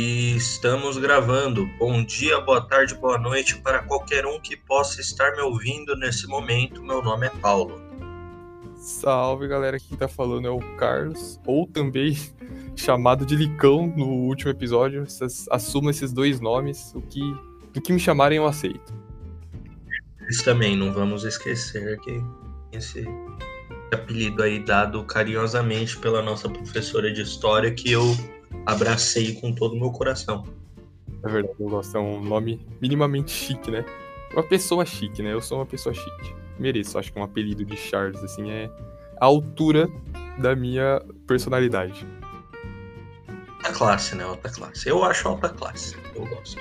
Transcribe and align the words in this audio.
E 0.00 0.36
estamos 0.36 0.96
gravando. 0.96 1.68
Bom 1.76 2.04
dia, 2.04 2.40
boa 2.40 2.60
tarde, 2.60 2.94
boa 2.94 3.18
noite 3.18 3.56
para 3.56 3.82
qualquer 3.82 4.24
um 4.26 4.38
que 4.38 4.56
possa 4.56 5.00
estar 5.00 5.32
me 5.32 5.42
ouvindo 5.42 5.96
nesse 5.96 6.28
momento. 6.28 6.80
Meu 6.80 7.02
nome 7.02 7.26
é 7.26 7.30
Paulo. 7.30 7.82
Salve 8.76 9.48
galera, 9.48 9.76
aqui 9.76 9.96
tá 9.96 10.06
falando 10.06 10.46
é 10.46 10.50
o 10.52 10.60
Carlos, 10.76 11.40
ou 11.44 11.66
também 11.66 12.16
chamado 12.76 13.26
de 13.26 13.34
Licão 13.34 13.92
no 13.96 14.06
último 14.06 14.52
episódio. 14.52 15.04
Assuma 15.50 15.90
esses 15.90 16.12
dois 16.12 16.38
nomes, 16.38 16.92
o 16.94 17.00
que, 17.00 17.20
do 17.72 17.80
que 17.80 17.92
me 17.92 17.98
chamarem 17.98 18.38
eu 18.38 18.46
aceito. 18.46 18.94
Isso 20.30 20.44
também, 20.44 20.76
não 20.76 20.92
vamos 20.92 21.24
esquecer 21.24 21.98
que 22.02 22.22
esse 22.70 23.04
apelido 23.92 24.44
aí 24.44 24.60
dado 24.60 25.02
carinhosamente 25.02 25.96
pela 25.96 26.22
nossa 26.22 26.48
professora 26.48 27.12
de 27.12 27.22
história 27.22 27.72
que 27.72 27.90
eu 27.90 28.16
abracei 28.66 29.34
com 29.34 29.52
todo 29.52 29.74
o 29.74 29.80
meu 29.80 29.90
coração. 29.90 30.44
É 31.22 31.28
verdade, 31.28 31.54
eu 31.58 31.68
gosto, 31.68 31.96
é 31.96 32.00
um 32.00 32.22
nome 32.22 32.64
minimamente 32.80 33.30
chique, 33.30 33.70
né? 33.70 33.84
Uma 34.32 34.42
pessoa 34.42 34.84
chique, 34.84 35.22
né? 35.22 35.32
Eu 35.32 35.40
sou 35.40 35.58
uma 35.58 35.66
pessoa 35.66 35.94
chique. 35.94 36.34
Mereço, 36.58 36.98
acho 36.98 37.12
que 37.12 37.18
um 37.18 37.22
apelido 37.22 37.64
de 37.64 37.76
Charles, 37.76 38.22
assim, 38.22 38.50
é 38.50 38.70
a 39.20 39.26
altura 39.26 39.88
da 40.38 40.54
minha 40.54 41.02
personalidade. 41.26 42.06
Alta 43.56 43.72
classe, 43.72 44.14
né? 44.14 44.24
Alta 44.24 44.48
classe. 44.48 44.88
Eu 44.88 45.02
acho 45.04 45.28
alta 45.28 45.48
classe. 45.48 45.96
Eu 46.14 46.26
gosto. 46.26 46.60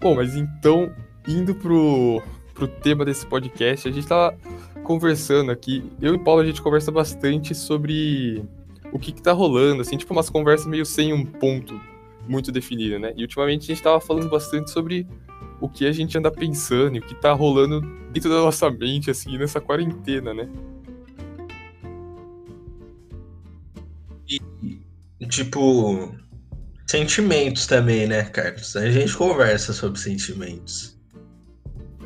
Bom, 0.00 0.16
mas 0.16 0.34
então, 0.34 0.92
indo 1.26 1.54
pro, 1.54 2.22
pro 2.54 2.68
tema 2.68 3.04
desse 3.04 3.26
podcast, 3.26 3.88
a 3.88 3.92
gente 3.92 4.06
tava 4.06 4.36
conversando 4.84 5.50
aqui. 5.50 5.90
Eu 6.00 6.14
e 6.14 6.18
Paulo, 6.18 6.40
a 6.40 6.46
gente 6.46 6.62
conversa 6.62 6.90
bastante 6.90 7.54
sobre 7.54 8.44
o 8.92 8.98
que, 8.98 9.10
que 9.10 9.22
tá 9.22 9.32
rolando, 9.32 9.82
assim, 9.82 9.96
tipo 9.96 10.12
umas 10.12 10.28
conversas 10.28 10.66
meio 10.66 10.84
sem 10.84 11.12
um 11.12 11.24
ponto 11.24 11.80
muito 12.28 12.52
definido, 12.52 12.98
né? 12.98 13.12
E 13.16 13.22
ultimamente 13.22 13.64
a 13.64 13.74
gente 13.74 13.82
tava 13.82 14.00
falando 14.00 14.28
bastante 14.28 14.70
sobre 14.70 15.06
o 15.60 15.68
que 15.68 15.86
a 15.86 15.92
gente 15.92 16.16
anda 16.18 16.30
pensando 16.30 16.96
e 16.96 16.98
o 16.98 17.02
que 17.02 17.14
tá 17.14 17.32
rolando 17.32 17.80
dentro 18.12 18.28
da 18.28 18.36
nossa 18.36 18.70
mente, 18.70 19.10
assim, 19.10 19.38
nessa 19.38 19.60
quarentena, 19.60 20.34
né? 20.34 20.48
E, 24.28 25.26
tipo, 25.26 26.14
sentimentos 26.86 27.66
também, 27.66 28.06
né, 28.06 28.24
Carlos? 28.24 28.76
A 28.76 28.90
gente 28.90 29.16
conversa 29.16 29.72
sobre 29.72 29.98
sentimentos. 29.98 30.98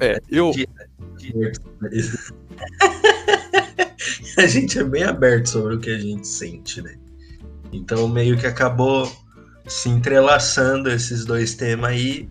É, 0.00 0.18
eu. 0.30 0.52
a 4.38 4.46
gente 4.46 4.78
é 4.78 4.84
bem 4.84 5.04
aberto 5.04 5.48
sobre 5.48 5.76
o 5.76 5.78
que 5.78 5.90
a 5.90 5.98
gente 5.98 6.26
sente, 6.26 6.82
né? 6.82 6.96
Então 7.72 8.08
meio 8.08 8.36
que 8.36 8.46
acabou 8.46 9.10
se 9.66 9.88
entrelaçando 9.88 10.90
esses 10.90 11.24
dois 11.24 11.54
temas 11.54 11.90
aí. 11.90 12.28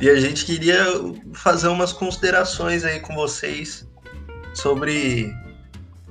E 0.00 0.10
a 0.10 0.16
gente 0.20 0.44
queria 0.44 0.84
fazer 1.32 1.68
umas 1.68 1.92
considerações 1.92 2.84
aí 2.84 3.00
com 3.00 3.14
vocês 3.14 3.88
sobre 4.52 5.34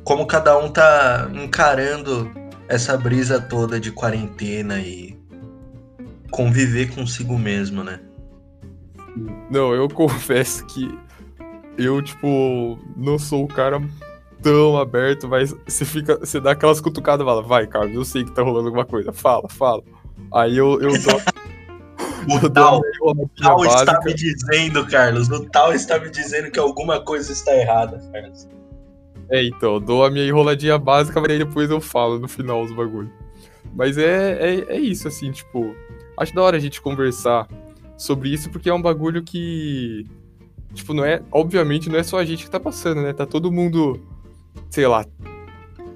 como 0.04 0.26
cada 0.26 0.58
um 0.58 0.72
tá 0.72 1.30
encarando 1.34 2.32
essa 2.68 2.98
brisa 2.98 3.40
toda 3.40 3.80
de 3.80 3.92
quarentena 3.92 4.80
e 4.80 5.18
conviver 6.32 6.94
consigo 6.94 7.38
mesmo, 7.38 7.84
né? 7.84 8.00
Não, 9.50 9.74
eu 9.74 9.88
confesso 9.90 10.66
que 10.66 10.98
eu, 11.78 12.02
tipo, 12.02 12.80
não 12.96 13.20
sou 13.20 13.44
o 13.44 13.48
cara 13.48 13.82
tão 14.46 14.78
aberto, 14.78 15.28
mas 15.28 15.56
você 15.68 15.84
fica. 15.84 16.20
Você 16.20 16.40
dá 16.40 16.52
aquelas 16.52 16.80
cutucadas 16.80 17.26
e 17.26 17.28
fala, 17.28 17.42
vai, 17.42 17.66
Carlos, 17.66 17.96
eu 17.96 18.06
sei 18.06 18.24
que 18.24 18.32
tá 18.32 18.44
rolando 18.44 18.68
alguma 18.68 18.86
coisa. 18.86 19.12
Fala, 19.12 19.50
fala. 19.50 19.82
Aí 20.32 20.56
eu, 20.56 20.80
eu 20.80 20.92
dou. 21.02 21.20
o 22.44 22.50
tal, 22.52 22.80
o 23.02 23.30
tal 23.42 23.66
está 23.66 24.00
me 24.06 24.14
dizendo, 24.14 24.86
Carlos. 24.86 25.30
O 25.30 25.50
tal 25.50 25.74
está 25.74 25.98
me 25.98 26.12
dizendo 26.12 26.52
que 26.52 26.60
alguma 26.60 27.00
coisa 27.00 27.32
está 27.32 27.56
errada, 27.56 28.00
Carlos. 28.14 28.48
É, 29.32 29.44
então, 29.44 29.74
eu 29.74 29.80
dou 29.80 30.06
a 30.06 30.12
minha 30.12 30.28
enroladinha 30.28 30.78
básica, 30.78 31.20
mas 31.20 31.32
aí 31.32 31.40
depois 31.40 31.72
eu 31.72 31.82
falo 31.82 32.20
no 32.20 32.28
final 32.28 32.62
os 32.62 32.72
bagulhos. 32.72 33.12
Mas 33.74 33.98
é, 33.98 34.34
é, 34.40 34.76
é 34.76 34.80
isso, 34.80 35.08
assim, 35.08 35.32
tipo. 35.32 35.76
Acho 36.18 36.36
da 36.36 36.44
hora 36.44 36.56
a 36.56 36.60
gente 36.60 36.80
conversar 36.80 37.48
sobre 37.98 38.30
isso, 38.30 38.52
porque 38.52 38.70
é 38.70 38.74
um 38.74 38.82
bagulho 38.82 39.24
que. 39.24 40.06
Tipo, 40.72 40.94
não 40.94 41.04
é. 41.04 41.24
Obviamente, 41.32 41.90
não 41.90 41.98
é 41.98 42.04
só 42.04 42.20
a 42.20 42.26
gente 42.26 42.46
que 42.46 42.52
tá 42.52 42.60
passando, 42.60 43.02
né? 43.02 43.12
Tá 43.12 43.26
todo 43.26 43.52
mundo 43.52 44.00
sei 44.70 44.88
lá, 44.88 45.06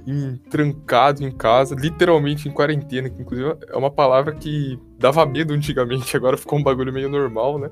em, 0.07 0.37
trancado 0.49 1.23
em 1.23 1.31
casa, 1.31 1.75
literalmente 1.75 2.47
em 2.47 2.51
quarentena, 2.51 3.09
que 3.09 3.21
inclusive 3.21 3.55
é 3.67 3.77
uma 3.77 3.91
palavra 3.91 4.33
que 4.33 4.79
dava 4.97 5.25
medo 5.25 5.53
antigamente, 5.53 6.15
agora 6.17 6.37
ficou 6.37 6.59
um 6.59 6.63
bagulho 6.63 6.93
meio 6.93 7.09
normal, 7.09 7.59
né? 7.59 7.69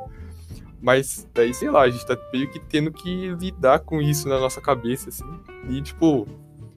Mas 0.80 1.28
daí, 1.34 1.54
sei 1.54 1.72
lá, 1.72 1.82
a 1.82 1.90
gente 1.90 2.06
tá 2.06 2.18
meio 2.32 2.50
que 2.52 2.60
tendo 2.60 2.92
que 2.92 3.30
lidar 3.40 3.80
com 3.80 4.02
isso 4.02 4.30
na 4.30 4.40
nossa 4.40 4.62
cabeça, 4.62 5.10
assim. 5.10 5.26
E, 5.70 5.82
tipo, 5.82 6.28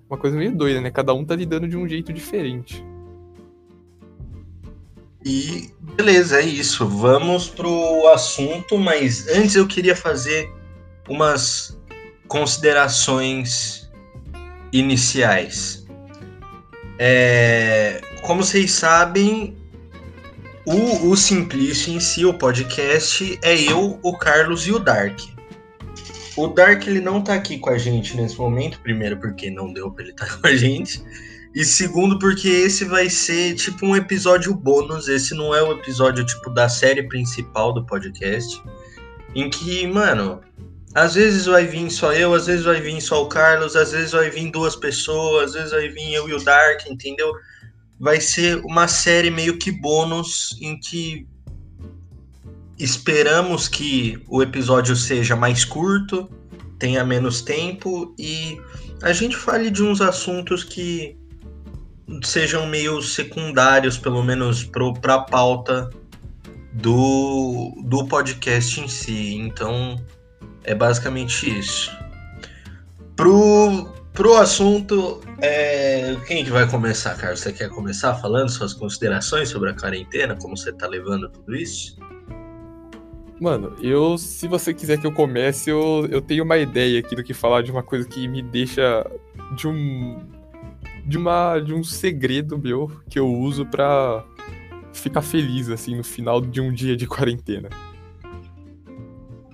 uma 0.09 0.19
coisa 0.19 0.37
meio 0.37 0.57
doida, 0.57 0.81
né? 0.81 0.91
Cada 0.91 1.13
um 1.13 1.25
tá 1.25 1.37
lidando 1.37 1.69
de 1.69 1.77
um 1.77 1.87
jeito 1.87 2.13
diferente. 2.13 2.83
E 5.25 5.71
beleza, 5.81 6.41
é 6.41 6.45
isso. 6.47 6.87
Vamos 6.87 7.49
pro 7.49 8.09
assunto, 8.09 8.79
mas 8.79 9.29
antes 9.29 9.55
eu 9.55 9.67
queria 9.67 9.95
fazer 9.95 10.51
umas 11.07 11.79
considerações 12.27 13.80
iniciais. 14.73 15.87
É, 16.99 18.01
como 18.23 18.45
vocês 18.45 18.73
sabem, 18.73 19.57
o, 20.67 21.11
o 21.11 21.17
Simplício 21.17 21.93
em 21.93 22.01
si, 22.01 22.25
o 22.25 22.35
podcast, 22.35 23.39
é 23.43 23.61
eu, 23.61 23.99
o 24.03 24.17
Carlos 24.17 24.67
e 24.67 24.73
o 24.73 24.79
Dark. 24.79 25.19
O 26.37 26.49
Dark 26.49 26.87
ele 26.87 27.01
não 27.01 27.23
tá 27.23 27.35
aqui 27.35 27.59
com 27.59 27.71
a 27.71 27.79
gente 27.79 28.17
nesse 28.17 28.37
momento, 28.39 28.79
primeiro 28.81 29.17
porque 29.19 29.51
não 29.51 29.73
deu 29.73 29.91
para 29.91 30.05
ele 30.05 30.13
estar 30.13 30.27
tá 30.27 30.37
com 30.37 30.47
a 30.47 30.55
gente, 30.55 31.03
e 31.55 31.65
segundo 31.65 32.19
porque 32.19 32.49
esse 32.49 32.85
vai 32.85 33.09
ser 33.09 33.55
tipo 33.55 33.85
um 33.85 33.97
episódio 33.97 34.55
bônus, 34.55 35.09
esse 35.09 35.35
não 35.35 35.55
é 35.55 35.63
o 35.63 35.73
episódio 35.73 36.25
tipo 36.25 36.51
da 36.51 36.69
série 36.69 37.03
principal 37.09 37.73
do 37.73 37.85
podcast, 37.85 38.63
em 39.35 39.51
que, 39.51 39.87
mano, 39.87 40.41
às 40.95 41.15
vezes 41.15 41.47
vai 41.47 41.67
vir 41.67 41.91
só 41.91 42.13
eu, 42.13 42.35
às 42.35 42.47
vezes 42.47 42.65
vai 42.65 42.81
vir 42.81 43.01
só 43.01 43.23
o 43.23 43.29
Carlos, 43.29 43.77
às 43.77 43.93
vezes 43.93 44.13
vai 44.13 44.31
vir 44.31 44.51
duas 44.51 44.75
pessoas, 44.75 45.51
às 45.51 45.53
vezes 45.55 45.71
vai 45.71 45.89
vir 45.89 46.13
eu 46.13 46.29
e 46.29 46.35
o 46.35 46.43
Dark, 46.43 46.87
entendeu? 46.89 47.33
Vai 47.99 48.21
ser 48.21 48.57
uma 48.65 48.89
série 48.89 49.31
meio 49.31 49.59
que 49.59 49.71
bônus 49.71 50.57
em 50.61 50.79
que 50.79 51.27
esperamos 52.79 53.69
que 53.69 54.21
o 54.27 54.43
episódio 54.43 54.97
seja 54.97 55.37
mais 55.37 55.65
curto, 55.65 56.29
tenha 56.79 57.05
menos 57.05 57.43
tempo 57.43 58.15
e 58.19 58.61
a 59.03 59.13
gente 59.13 59.37
fale 59.37 59.71
de 59.71 59.83
uns 59.83 60.01
assuntos 60.01 60.65
que 60.65 61.17
sejam 62.25 62.67
meio 62.67 63.01
secundários, 63.01 63.97
pelo 63.97 64.23
menos 64.23 64.65
para 64.65 65.15
a 65.15 65.21
pauta 65.21 65.91
do, 66.73 67.73
do 67.85 68.07
podcast 68.07 68.81
em 68.81 68.89
si. 68.89 69.35
Então, 69.35 69.97
é 70.65 70.75
basicamente 70.75 71.59
isso. 71.59 71.91
Pro, 73.17 73.93
pro 74.13 74.37
assunto, 74.37 75.21
é... 75.41 76.17
quem 76.27 76.45
que 76.45 76.51
vai 76.51 76.69
começar, 76.69 77.17
Carlos? 77.17 77.41
Você 77.41 77.53
quer 77.53 77.69
começar 77.69 78.15
falando 78.15 78.49
suas 78.49 78.73
considerações 78.73 79.49
sobre 79.49 79.71
a 79.71 79.75
quarentena? 79.75 80.37
Como 80.37 80.57
você 80.57 80.73
tá 80.73 80.87
levando 80.87 81.29
tudo 81.29 81.55
isso? 81.55 81.99
Mano, 83.41 83.75
eu, 83.81 84.19
se 84.19 84.47
você 84.47 84.75
quiser 84.75 84.99
que 84.99 85.07
eu 85.07 85.13
comece, 85.13 85.71
eu, 85.71 86.07
eu 86.11 86.21
tenho 86.21 86.45
uma 86.45 86.59
ideia 86.59 87.01
aqui 87.01 87.17
do 87.17 87.25
que 87.25 87.33
falar 87.33 87.63
de 87.63 87.71
uma 87.71 87.83
coisa 87.83 88.07
que 88.07 88.29
me 88.29 88.43
deixa 88.43 89.05
de 89.57 89.67
um 89.67 90.19
de 91.07 91.17
uma 91.17 91.59
de 91.59 91.73
um 91.73 91.83
segredo 91.83 92.59
meu 92.59 92.93
que 93.09 93.19
eu 93.19 93.27
uso 93.27 93.65
para 93.65 94.23
ficar 94.93 95.23
feliz 95.23 95.71
assim 95.71 95.97
no 95.97 96.05
final 96.05 96.41
de 96.41 96.61
um 96.61 96.71
dia 96.71 96.95
de 96.95 97.07
quarentena. 97.07 97.71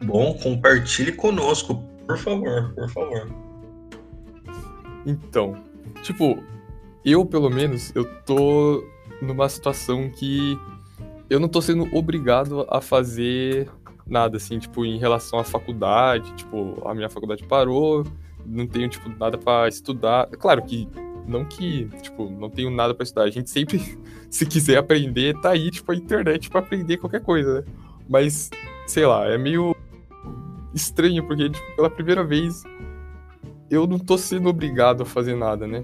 Bom, 0.04 0.34
compartilhe 0.34 1.12
conosco, 1.12 1.82
por 2.06 2.18
favor, 2.18 2.72
por 2.74 2.88
favor. 2.90 3.28
Então, 5.04 5.56
tipo, 6.02 6.42
eu 7.04 7.24
pelo 7.24 7.48
menos, 7.48 7.94
eu 7.94 8.04
tô 8.22 8.84
numa 9.22 9.48
situação 9.48 10.10
que 10.10 10.58
eu 11.28 11.40
não 11.40 11.48
tô 11.48 11.60
sendo 11.60 11.88
obrigado 11.96 12.66
a 12.68 12.80
fazer 12.80 13.68
nada, 14.06 14.36
assim, 14.36 14.58
tipo, 14.58 14.84
em 14.84 14.98
relação 14.98 15.38
à 15.38 15.44
faculdade, 15.44 16.32
tipo, 16.34 16.82
a 16.86 16.94
minha 16.94 17.10
faculdade 17.10 17.42
parou, 17.44 18.04
não 18.44 18.66
tenho, 18.66 18.88
tipo, 18.88 19.08
nada 19.08 19.36
para 19.36 19.68
estudar. 19.68 20.28
Claro 20.28 20.62
que, 20.62 20.88
não 21.26 21.44
que, 21.44 21.88
tipo, 22.02 22.30
não 22.30 22.48
tenho 22.48 22.70
nada 22.70 22.94
para 22.94 23.02
estudar, 23.02 23.24
a 23.24 23.30
gente 23.30 23.50
sempre, 23.50 23.80
se 24.30 24.46
quiser 24.46 24.78
aprender, 24.78 25.38
tá 25.40 25.50
aí, 25.50 25.70
tipo, 25.70 25.90
a 25.90 25.96
internet 25.96 26.48
para 26.48 26.60
aprender 26.60 26.98
qualquer 26.98 27.20
coisa, 27.20 27.60
né? 27.60 27.66
Mas, 28.08 28.50
sei 28.86 29.04
lá, 29.04 29.26
é 29.26 29.36
meio 29.36 29.74
estranho, 30.76 31.26
porque 31.26 31.50
tipo, 31.50 31.76
pela 31.76 31.90
primeira 31.90 32.22
vez 32.22 32.62
eu 33.70 33.86
não 33.86 33.98
tô 33.98 34.16
sendo 34.16 34.48
obrigado 34.48 35.02
a 35.02 35.06
fazer 35.06 35.34
nada, 35.34 35.66
né? 35.66 35.82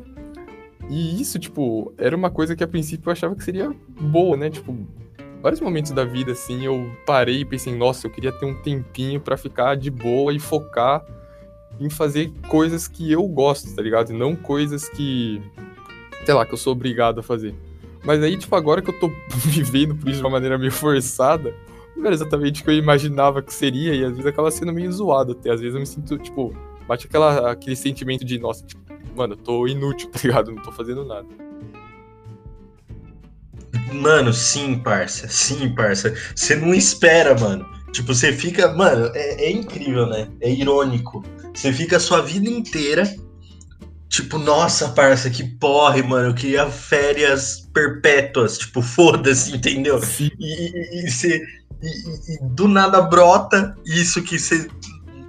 E 0.89 1.21
isso, 1.21 1.39
tipo, 1.39 1.93
era 1.97 2.15
uma 2.15 2.31
coisa 2.31 2.55
que 2.55 2.63
a 2.63 2.69
princípio 2.69 3.09
eu 3.09 3.13
achava 3.13 3.35
que 3.35 3.43
seria 3.43 3.75
boa, 3.99 4.37
né? 4.37 4.51
Tipo, 4.51 4.77
vários 5.41 5.61
momentos 5.61 5.93
da 5.93 6.05
vida, 6.05 6.33
assim, 6.33 6.65
eu 6.65 6.91
parei 7.07 7.41
e 7.41 7.45
pensei, 7.45 7.75
nossa, 7.75 8.07
eu 8.07 8.11
queria 8.11 8.33
ter 8.33 8.45
um 8.45 8.55
tempinho 8.55 9.21
para 9.21 9.37
ficar 9.37 9.77
de 9.77 9.91
boa 9.91 10.33
e 10.33 10.39
focar 10.39 11.05
em 11.81 11.89
fazer 11.89 12.31
coisas 12.49 12.87
que 12.87 13.11
eu 13.11 13.27
gosto, 13.27 13.75
tá 13.75 13.83
ligado? 13.83 14.13
E 14.13 14.17
não 14.17 14.37
coisas 14.37 14.89
que, 14.89 15.41
sei 16.25 16.35
lá, 16.35 16.45
que 16.45 16.53
eu 16.53 16.59
sou 16.59 16.73
obrigado 16.73 17.21
a 17.21 17.23
fazer. 17.23 17.55
Mas 18.05 18.23
aí, 18.23 18.37
tipo, 18.37 18.55
agora 18.55 18.83
que 18.83 18.91
eu 18.91 18.99
tô 18.99 19.11
vivendo 19.47 19.95
por 19.95 20.09
isso 20.09 20.19
de 20.19 20.25
uma 20.25 20.31
maneira 20.31 20.59
meio 20.59 20.73
forçada, 20.73 21.55
não 21.97 22.07
era 22.07 22.15
exatamente 22.15 22.61
o 22.61 22.65
que 22.65 22.71
eu 22.71 22.75
imaginava 22.75 23.43
que 23.43 23.53
seria, 23.53 23.95
e 23.95 24.05
às 24.05 24.13
vezes 24.13 24.27
acaba 24.27 24.51
sendo 24.51 24.73
meio 24.73 24.91
zoado 24.93 25.33
até. 25.33 25.51
Às 25.51 25.61
vezes 25.61 25.75
eu 25.75 25.81
me 25.81 25.87
sinto, 25.87 26.19
tipo, 26.19 26.55
bate 26.87 27.07
aquela, 27.07 27.53
aquele 27.53 27.77
sentimento 27.77 28.25
de, 28.25 28.39
nossa, 28.39 28.65
tipo, 28.65 28.83
mano, 29.15 29.35
eu 29.35 29.39
tô 29.39 29.67
inútil, 29.67 30.09
tá 30.13 30.21
ligado? 30.23 30.53
Não 30.53 30.63
tô 30.63 30.73
fazendo 30.73 31.05
nada. 31.05 31.27
Mano, 33.93 34.33
sim, 34.33 34.79
parça. 34.79 35.29
Sim, 35.29 35.75
parça. 35.75 36.15
Você 36.35 36.57
não 36.57 36.75
espera, 36.75 37.39
mano. 37.39 37.67
Tipo, 37.93 38.15
você 38.15 38.33
fica. 38.33 38.73
Mano, 38.73 39.11
é, 39.15 39.45
é 39.45 39.51
incrível, 39.51 40.07
né? 40.07 40.29
É 40.41 40.51
irônico. 40.51 41.23
Você 41.55 41.73
fica 41.73 41.97
a 41.97 42.01
sua 42.01 42.23
vida 42.23 42.49
inteira. 42.49 43.05
Tipo, 44.09 44.39
nossa, 44.39 44.89
parça, 44.91 45.31
que 45.31 45.45
porre, 45.45 46.03
mano. 46.03 46.31
Eu 46.31 46.35
queria 46.35 46.67
férias 46.71 47.69
perpétuas. 47.73 48.59
Tipo, 48.59 48.81
foda-se, 48.83 49.55
entendeu? 49.55 50.01
E, 50.21 50.33
e, 50.39 51.07
e, 51.07 51.11
você, 51.11 51.41
e, 51.83 52.35
e 52.35 52.39
do 52.51 52.69
nada 52.69 53.01
brota 53.03 53.77
isso 53.85 54.23
que 54.23 54.39
você, 54.39 54.69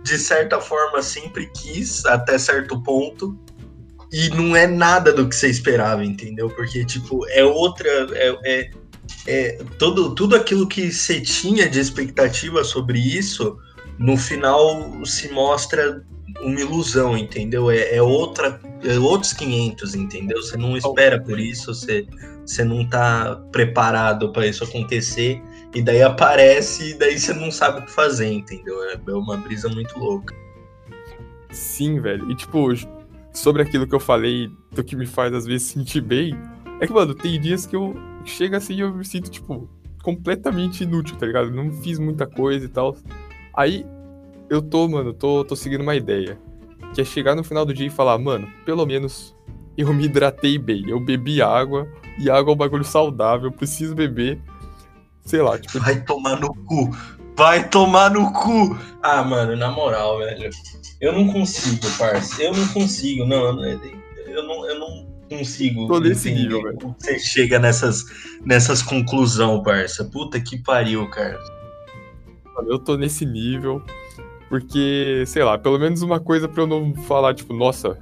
de 0.03 0.17
certa 0.17 0.61
forma, 0.61 1.01
sempre 1.01 1.49
quis, 1.53 2.05
até 2.05 2.37
certo 2.37 2.81
ponto 2.81 3.37
e 4.13 4.29
não 4.29 4.55
é 4.55 4.67
nada 4.67 5.11
do 5.11 5.27
que 5.27 5.35
você 5.35 5.49
esperava, 5.49 6.05
entendeu? 6.05 6.47
Porque, 6.47 6.85
tipo, 6.85 7.27
é 7.29 7.43
outra. 7.43 7.89
É, 8.13 8.37
é, 8.45 8.71
é 9.25 9.63
todo, 9.79 10.13
tudo 10.13 10.35
aquilo 10.35 10.67
que 10.67 10.91
você 10.91 11.19
tinha 11.19 11.67
de 11.67 11.79
expectativa 11.79 12.63
sobre 12.63 12.99
isso, 12.99 13.57
no 13.97 14.15
final 14.15 15.03
se 15.03 15.29
mostra 15.29 16.05
uma 16.41 16.59
ilusão, 16.59 17.17
entendeu? 17.17 17.71
É, 17.71 17.95
é 17.95 18.01
outra, 18.03 18.59
é 18.83 18.99
outros 18.99 19.33
500, 19.33 19.95
entendeu? 19.95 20.41
Você 20.43 20.57
não 20.57 20.77
espera 20.77 21.19
por 21.19 21.39
isso, 21.39 21.73
você, 21.73 22.05
você 22.45 22.63
não 22.63 22.87
tá 22.87 23.41
preparado 23.51 24.31
para 24.31 24.45
isso 24.45 24.63
acontecer, 24.63 25.41
e 25.73 25.81
daí 25.81 26.01
aparece, 26.01 26.91
e 26.91 26.93
daí 26.93 27.17
você 27.17 27.33
não 27.33 27.51
sabe 27.51 27.79
o 27.79 27.85
que 27.85 27.91
fazer, 27.91 28.31
entendeu? 28.31 28.83
É, 28.83 28.97
uma 29.13 29.37
brisa 29.37 29.67
muito 29.69 29.97
louca. 29.97 30.35
Sim, 31.51 31.99
velho. 31.99 32.29
E 32.31 32.35
tipo, 32.35 32.67
sobre 33.31 33.61
aquilo 33.61 33.87
que 33.87 33.95
eu 33.95 33.99
falei, 33.99 34.49
do 34.71 34.83
que 34.83 34.95
me 34.95 35.05
faz 35.05 35.33
às 35.33 35.45
vezes 35.45 35.67
sentir 35.67 36.01
bem, 36.01 36.35
é 36.79 36.87
que, 36.87 36.93
mano, 36.93 37.13
tem 37.15 37.39
dias 37.39 37.65
que 37.65 37.75
eu 37.75 37.95
chego 38.25 38.55
assim 38.55 38.75
e 38.75 38.79
eu 38.81 38.93
me 38.93 39.05
sinto, 39.05 39.29
tipo, 39.29 39.69
completamente 40.03 40.83
inútil, 40.83 41.15
tá 41.15 41.25
ligado? 41.25 41.49
Não 41.49 41.71
fiz 41.71 41.97
muita 41.97 42.27
coisa 42.27 42.65
e 42.65 42.69
tal. 42.69 42.95
Aí 43.55 43.85
eu 44.49 44.61
tô, 44.61 44.87
mano, 44.87 45.13
tô, 45.13 45.43
tô 45.43 45.55
seguindo 45.55 45.81
uma 45.81 45.95
ideia. 45.95 46.37
Que 46.93 47.01
é 47.01 47.03
chegar 47.03 47.35
no 47.35 47.43
final 47.43 47.65
do 47.65 47.73
dia 47.73 47.87
e 47.87 47.89
falar, 47.89 48.17
mano, 48.19 48.47
pelo 48.65 48.85
menos 48.85 49.35
eu 49.77 49.91
me 49.93 50.05
hidratei 50.05 50.57
bem. 50.57 50.87
Eu 50.87 50.99
bebi 50.99 51.41
água, 51.41 51.87
e 52.19 52.29
água 52.29 52.51
é 52.51 52.53
um 52.53 52.57
bagulho 52.57 52.83
saudável, 52.83 53.51
preciso 53.51 53.95
beber. 53.95 54.39
Sei 55.25 55.41
lá, 55.41 55.57
tipo. 55.57 55.79
Vai 55.79 56.01
tomar 56.01 56.39
no 56.39 56.53
cu! 56.53 56.95
Vai 57.35 57.67
tomar 57.69 58.11
no 58.11 58.31
cu! 58.31 58.77
Ah, 59.01 59.23
mano, 59.23 59.55
na 59.55 59.71
moral, 59.71 60.19
velho. 60.19 60.49
Eu 61.01 61.13
não 61.13 61.27
consigo, 61.27 61.85
parça. 61.97 62.41
Eu 62.41 62.53
não 62.53 62.67
consigo, 62.69 63.25
não. 63.25 63.59
Eu 63.63 64.43
não, 64.47 64.69
eu 64.69 64.79
não 64.79 65.07
consigo. 65.29 65.87
Tô 65.87 65.99
nesse 65.99 66.31
nível, 66.31 66.61
velho. 66.61 66.95
Você 66.97 67.19
chega 67.19 67.59
nessas, 67.59 68.03
nessas 68.45 68.81
conclusão, 68.81 69.63
parça. 69.63 70.05
Puta 70.05 70.39
que 70.39 70.57
pariu, 70.57 71.09
cara. 71.09 71.39
Eu 72.67 72.79
tô 72.79 72.95
nesse 72.95 73.25
nível. 73.25 73.83
Porque, 74.49 75.23
sei 75.25 75.43
lá, 75.43 75.57
pelo 75.57 75.79
menos 75.79 76.03
uma 76.03 76.19
coisa 76.19 76.47
pra 76.47 76.61
eu 76.61 76.67
não 76.67 76.93
falar, 76.93 77.33
tipo, 77.33 77.53
nossa, 77.53 77.97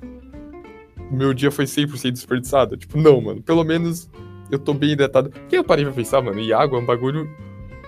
meu 1.10 1.34
dia 1.34 1.50
foi 1.50 1.66
100% 1.66 2.12
desperdiçado. 2.12 2.76
Tipo, 2.76 2.98
não, 2.98 3.22
mano. 3.22 3.42
Pelo 3.42 3.64
menos 3.64 4.10
eu 4.52 4.60
tô 4.60 4.74
bem 4.74 4.92
hidratado. 4.92 5.30
Porque 5.30 5.58
eu 5.58 5.64
parei 5.64 5.86
pra 5.86 5.94
pensar, 5.94 6.22
mano, 6.22 6.40
e 6.40 6.54
água 6.54 6.78
é 6.78 6.82
um 6.82 6.86
bagulho 6.86 7.30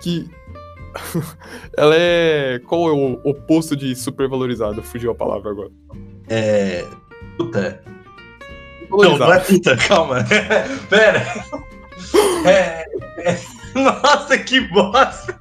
que 0.01 0.29
ela 1.77 1.95
é. 1.95 2.59
Qual 2.65 2.87
é 2.87 2.91
o 2.91 3.19
oposto 3.23 3.75
de 3.75 3.95
supervalorizado? 3.95 4.81
Fugiu 4.81 5.11
a 5.11 5.15
palavra 5.15 5.51
agora. 5.51 5.71
É. 6.27 6.85
Puta. 7.37 7.83
Não, 8.89 9.17
não 9.17 9.33
é 9.33 9.39
puta, 9.39 9.75
calma. 9.87 10.25
Pera. 10.89 11.23
É, 12.45 12.85
é... 13.19 13.39
Nossa, 13.73 14.37
que 14.37 14.59
bosta! 14.67 15.39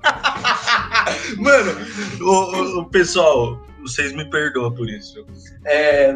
Mano, 1.38 1.72
o, 2.20 2.80
o, 2.80 2.84
pessoal, 2.86 3.60
vocês 3.82 4.12
me 4.12 4.25
perdoam 4.31 4.73
por 4.73 4.88
isso. 4.88 5.25
É, 5.64 6.14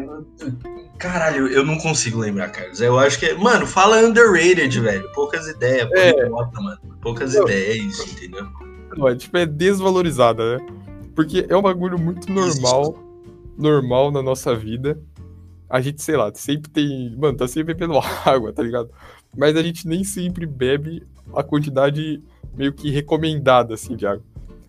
caralho, 0.97 1.47
eu 1.47 1.65
não 1.65 1.77
consigo 1.77 2.19
lembrar, 2.19 2.49
Carlos. 2.49 2.81
Eu 2.81 2.97
acho 2.97 3.19
que. 3.19 3.33
Mano, 3.33 3.67
fala 3.67 3.99
underrated, 3.99 4.79
velho. 4.79 5.11
Poucas 5.13 5.47
ideias. 5.47 5.89
É. 5.91 6.27
mano. 6.29 6.79
Poucas 7.01 7.35
ideias, 7.35 7.99
entendeu? 7.99 8.47
Não, 8.95 9.07
é, 9.07 9.15
tipo, 9.15 9.37
é 9.37 9.45
desvalorizada, 9.45 10.57
né? 10.57 10.65
Porque 11.15 11.45
é 11.47 11.55
um 11.55 11.61
bagulho 11.61 11.99
muito 11.99 12.31
normal, 12.31 12.97
normal 13.57 14.11
na 14.11 14.21
nossa 14.21 14.55
vida. 14.55 14.99
A 15.69 15.81
gente, 15.81 16.01
sei 16.01 16.15
lá, 16.15 16.31
sempre 16.33 16.69
tem. 16.69 17.15
Mano, 17.17 17.37
tá 17.37 17.47
sempre 17.47 17.73
bebendo 17.73 17.99
água, 18.25 18.53
tá 18.53 18.63
ligado? 18.63 18.89
Mas 19.35 19.55
a 19.55 19.61
gente 19.61 19.87
nem 19.87 20.03
sempre 20.03 20.45
bebe 20.45 21.03
a 21.35 21.43
quantidade 21.43 22.23
meio 22.55 22.73
que 22.73 22.89
recomendada, 22.89 23.73
assim, 23.73 23.95
de 23.95 24.07
água. 24.07 24.23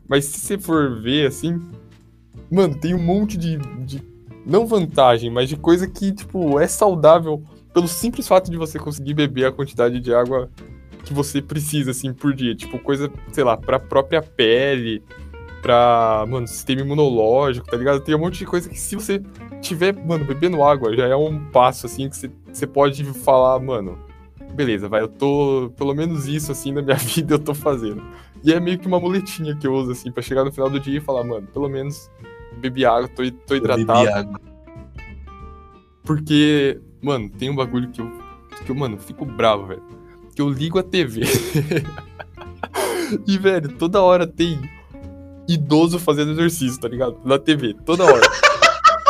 Mas 0.09 0.25
se 0.25 0.41
você 0.41 0.59
for 0.59 1.01
ver, 1.01 1.27
assim. 1.27 1.61
Mano, 2.51 2.75
tem 2.75 2.95
um 2.95 3.03
monte 3.03 3.37
de, 3.37 3.57
de. 3.85 4.03
Não 4.47 4.67
vantagem, 4.67 5.31
mas 5.31 5.49
de 5.49 5.57
coisa 5.57 5.87
que, 5.87 6.13
tipo, 6.13 6.59
é 6.59 6.67
saudável 6.67 7.43
pelo 7.75 7.87
simples 7.87 8.27
fato 8.27 8.51
de 8.51 8.57
você 8.57 8.79
conseguir 8.79 9.15
beber 9.15 9.47
a 9.47 9.53
quantidade 9.53 10.01
de 10.01 10.15
água 10.15 10.51
que 11.05 11.13
você 11.13 11.41
precisa, 11.43 11.91
assim, 11.91 12.13
por 12.13 12.35
dia. 12.35 12.55
Tipo, 12.55 12.79
coisa, 12.79 13.11
sei 13.31 13.45
lá, 13.45 13.57
pra 13.57 13.79
própria 13.79 14.23
pele, 14.23 15.03
pra, 15.61 16.25
mano, 16.29 16.47
sistema 16.47 16.81
imunológico, 16.81 17.67
tá 17.67 17.77
ligado? 17.77 18.01
Tem 18.01 18.15
um 18.15 18.19
monte 18.19 18.39
de 18.39 18.47
coisa 18.47 18.69
que 18.69 18.79
se 18.79 18.95
você 18.95 19.23
tiver, 19.61 19.95
mano, 19.95 20.25
bebendo 20.25 20.63
água, 20.63 20.95
já 20.97 21.07
é 21.07 21.17
um 21.17 21.39
passo, 21.51 21.87
assim, 21.87 22.09
que 22.09 22.17
você, 22.17 22.67
pode 22.67 23.05
falar, 23.05 23.59
mano, 23.61 23.99
beleza, 24.55 24.89
vai, 24.89 25.01
eu 25.01 25.09
tô, 25.09 25.73
pelo 25.77 25.95
menos 25.95 26.27
isso, 26.27 26.53
assim, 26.53 26.73
na 26.73 26.83
minha 26.83 26.97
vida 26.99 27.35
eu 27.35 27.39
tô 27.39 27.55
fazendo. 27.55 28.03
E 28.43 28.53
é 28.53 28.61
meio 28.61 28.79
que 28.79 28.87
uma 28.87 29.01
muletinha 29.01 29.57
que 29.57 29.67
eu 29.67 29.75
uso, 29.75 29.93
assim, 29.93 30.11
pra 30.13 30.23
chegar 30.23 30.45
no 30.45 30.53
final 30.53 30.71
do 30.71 30.79
dia 30.79 30.99
e 30.99 31.01
falar, 31.01 31.25
mano, 31.25 31.47
pelo 31.49 31.69
menos 31.69 32.11
bebi 32.59 32.85
água, 32.85 33.09
tô, 33.09 33.23
tô 33.47 33.55
hidratado. 33.55 33.87
Bebi 33.87 34.09
água. 34.09 34.41
Porque, 36.03 36.81
mano, 37.03 37.29
tem 37.31 37.51
um 37.51 37.57
bagulho 37.57 37.91
que 37.91 38.01
eu, 38.01 38.11
que 38.65 38.71
eu, 38.71 38.75
mano, 38.75 38.99
fico 38.99 39.25
bravo, 39.25 39.67
velho 39.67 39.99
que 40.39 40.43
eu 40.43 40.49
ligo 40.49 40.79
a 40.79 40.85
TV. 40.85 41.23
e, 43.27 43.37
velho, 43.37 43.73
toda 43.73 44.01
hora 44.01 44.25
tem 44.25 44.57
idoso 45.49 45.99
fazendo 45.99 46.31
exercício, 46.31 46.81
tá 46.81 46.87
ligado? 46.87 47.19
Na 47.25 47.41
TV, 47.41 47.75
toda 47.85 48.05
hora. 48.05 48.23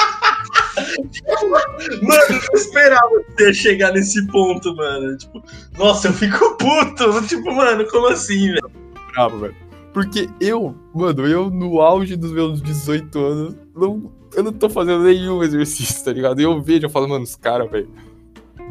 Mano, 2.03 2.23
eu 2.29 2.35
não 2.35 2.53
esperava 2.53 3.09
ia 3.39 3.53
chegar 3.53 3.91
nesse 3.91 4.25
ponto, 4.27 4.75
mano. 4.75 5.17
Tipo, 5.17 5.43
nossa, 5.77 6.09
eu 6.09 6.13
fico 6.13 6.55
puto. 6.57 7.27
Tipo, 7.27 7.51
mano, 7.53 7.85
como 7.87 8.07
assim, 8.07 8.47
velho? 8.49 8.71
Bravo, 9.13 9.39
velho. 9.39 9.55
Porque 9.93 10.29
eu, 10.39 10.75
mano, 10.93 11.27
eu 11.27 11.49
no 11.49 11.81
auge 11.81 12.15
dos 12.15 12.31
meus 12.31 12.61
18 12.61 13.19
anos, 13.19 13.55
não, 13.75 14.11
eu 14.35 14.43
não 14.43 14.53
tô 14.53 14.69
fazendo 14.69 15.03
nenhum 15.03 15.43
exercício, 15.43 16.03
tá 16.03 16.11
ligado? 16.11 16.39
E 16.39 16.43
eu 16.43 16.61
vejo, 16.61 16.85
eu 16.85 16.89
falo, 16.89 17.07
mano, 17.07 17.23
os 17.23 17.35
caras, 17.35 17.69
velho. 17.69 17.89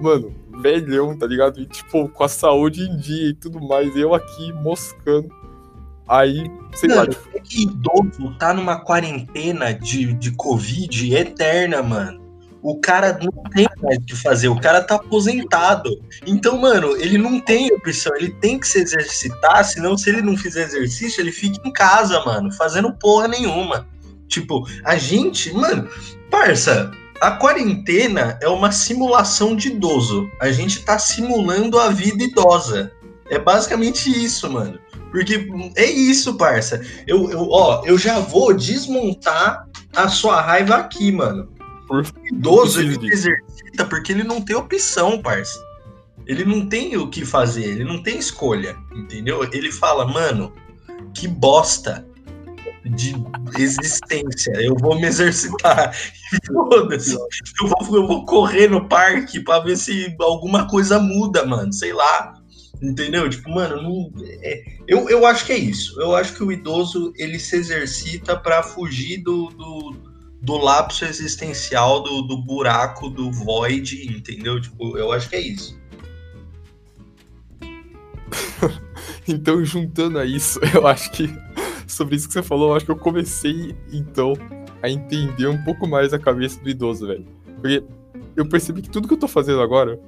Mano, 0.01 0.35
velhão, 0.61 1.17
tá 1.17 1.27
ligado? 1.27 1.61
E, 1.61 1.67
tipo, 1.67 2.09
com 2.09 2.25
a 2.25 2.29
saúde 2.29 2.83
em 2.83 2.97
dia 2.97 3.29
e 3.29 3.35
tudo 3.35 3.61
mais. 3.61 3.95
Eu 3.97 4.15
aqui 4.15 4.53
moscando. 4.53 5.29
Aí, 6.09 6.51
sei 6.75 6.89
Não, 6.89 6.97
lá. 6.97 7.07
É 7.35 7.39
que 7.39 7.63
idoso 7.63 8.35
tá 8.39 8.53
numa 8.53 8.81
quarentena 8.81 9.73
de, 9.73 10.13
de 10.15 10.33
Covid 10.33 11.15
eterna, 11.15 11.83
mano. 11.83 12.20
O 12.63 12.79
cara 12.79 13.19
não 13.23 13.43
tem 13.51 13.67
mais 13.83 13.97
o 13.97 14.01
que 14.03 14.17
fazer, 14.17 14.49
o 14.49 14.61
cara 14.61 14.83
tá 14.83 14.97
aposentado. 14.97 15.91
Então, 16.27 16.59
mano, 16.59 16.97
ele 16.97 17.17
não 17.17 17.41
tem 17.41 17.73
opção, 17.73 18.15
ele 18.17 18.31
tem 18.41 18.59
que 18.59 18.69
se 18.69 18.81
exercitar, 18.81 19.65
senão 19.65 19.97
se 19.97 20.11
ele 20.11 20.21
não 20.21 20.37
fizer 20.37 20.65
exercício, 20.65 21.21
ele 21.21 21.33
fica 21.33 21.57
em 21.67 21.73
casa, 21.73 22.23
mano, 22.25 22.53
fazendo 22.53 22.93
porra 22.93 23.29
nenhuma. 23.29 23.89
Tipo, 24.29 24.67
a 24.85 24.97
gente, 24.97 25.53
mano, 25.53 25.89
parça, 26.31 26.91
a 27.21 27.33
quarentena 27.33 28.39
é 28.41 28.49
uma 28.49 28.73
simulação 28.73 29.57
de 29.57 29.69
idoso. 29.69 30.31
A 30.41 30.51
gente 30.51 30.83
tá 30.85 30.99
simulando 30.99 31.79
a 31.79 31.91
vida 31.91 32.25
idosa. 32.25 32.93
É 33.29 33.39
basicamente 33.39 34.09
isso, 34.09 34.51
mano. 34.51 34.79
Porque 35.11 35.49
é 35.77 35.85
isso, 35.85 36.37
parça. 36.37 36.81
Eu, 37.07 37.31
eu, 37.31 37.49
ó, 37.51 37.83
eu 37.85 37.99
já 37.99 38.21
vou 38.21 38.55
desmontar 38.55 39.67
a 39.95 40.09
sua 40.09 40.41
raiva 40.41 40.77
aqui, 40.77 41.11
mano. 41.11 41.49
Por 41.91 42.07
idoso, 42.31 42.81
ele 42.81 42.97
exercita 43.13 43.85
porque 43.85 44.13
ele 44.13 44.23
não 44.23 44.41
tem 44.41 44.55
opção, 44.55 45.21
parça. 45.21 45.59
Ele 46.25 46.45
não 46.45 46.65
tem 46.69 46.97
o 46.97 47.11
que 47.11 47.25
fazer, 47.25 47.65
ele 47.65 47.83
não 47.83 48.01
tem 48.01 48.17
escolha, 48.17 48.77
entendeu? 48.95 49.43
Ele 49.53 49.73
fala, 49.73 50.07
mano, 50.07 50.53
que 51.13 51.27
bosta 51.27 52.07
de 52.85 53.13
existência. 53.59 54.53
Eu 54.63 54.77
vou 54.77 55.01
me 55.01 55.09
exercitar. 55.09 55.93
Foda-se. 56.47 57.17
Eu 57.61 57.67
vou, 57.67 57.97
eu 57.97 58.07
vou 58.07 58.25
correr 58.25 58.69
no 58.69 58.87
parque 58.89 59.41
pra 59.41 59.59
ver 59.59 59.77
se 59.77 60.15
alguma 60.21 60.69
coisa 60.69 61.01
muda, 61.01 61.45
mano. 61.45 61.73
Sei 61.73 61.93
lá. 61.93 62.41
Entendeu? 62.81 63.29
Tipo, 63.29 63.51
mano, 63.51 63.83
não, 63.83 64.13
é, 64.25 64.63
eu, 64.87 65.11
eu 65.11 65.27
acho 65.27 65.45
que 65.45 65.53
é 65.53 65.59
isso. 65.59 66.01
Eu 66.01 66.15
acho 66.15 66.35
que 66.35 66.45
o 66.45 66.53
idoso 66.53 67.13
ele 67.17 67.41
se 67.41 67.57
exercita 67.57 68.37
para 68.37 68.63
fugir 68.63 69.25
do, 69.25 69.49
do, 69.49 70.10
do, 70.41 70.57
lapso 70.57 71.05
existencial, 71.05 72.03
do, 72.03 72.23
do 72.23 72.37
buraco, 72.37 73.09
do 73.09 73.31
void, 73.31 74.17
entendeu? 74.17 74.61
Tipo, 74.61 74.97
eu 74.97 75.13
acho 75.13 75.29
que 75.29 75.37
é 75.37 75.41
isso. 75.41 75.81
então, 79.27 79.65
juntando 79.65 80.19
a 80.19 80.25
isso, 80.25 80.61
eu 80.75 80.87
acho 80.87 81.11
que 81.13 81.29
sobre 81.87 82.17
isso 82.17 82.29
que 82.29 82.35
você 82.35 82.43
falou, 82.43 82.71
eu 82.71 82.77
acho 82.77 82.85
que 82.85 82.91
eu 82.91 82.97
comecei, 82.97 83.77
então, 83.93 84.35
a 84.83 84.89
entender 84.89 85.47
um 85.47 85.63
pouco 85.65 85.87
mais 85.87 86.13
a 86.13 86.19
cabeça 86.19 86.61
do 86.63 86.71
idoso, 86.71 87.07
velho. 87.07 87.27
Porque 87.57 87.85
eu 88.37 88.49
percebi 88.49 88.83
que 88.83 88.91
tudo 88.91 89.09
que 89.09 89.15
eu 89.15 89.19
tô 89.19 89.29
fazendo 89.29 89.61
agora 89.61 90.01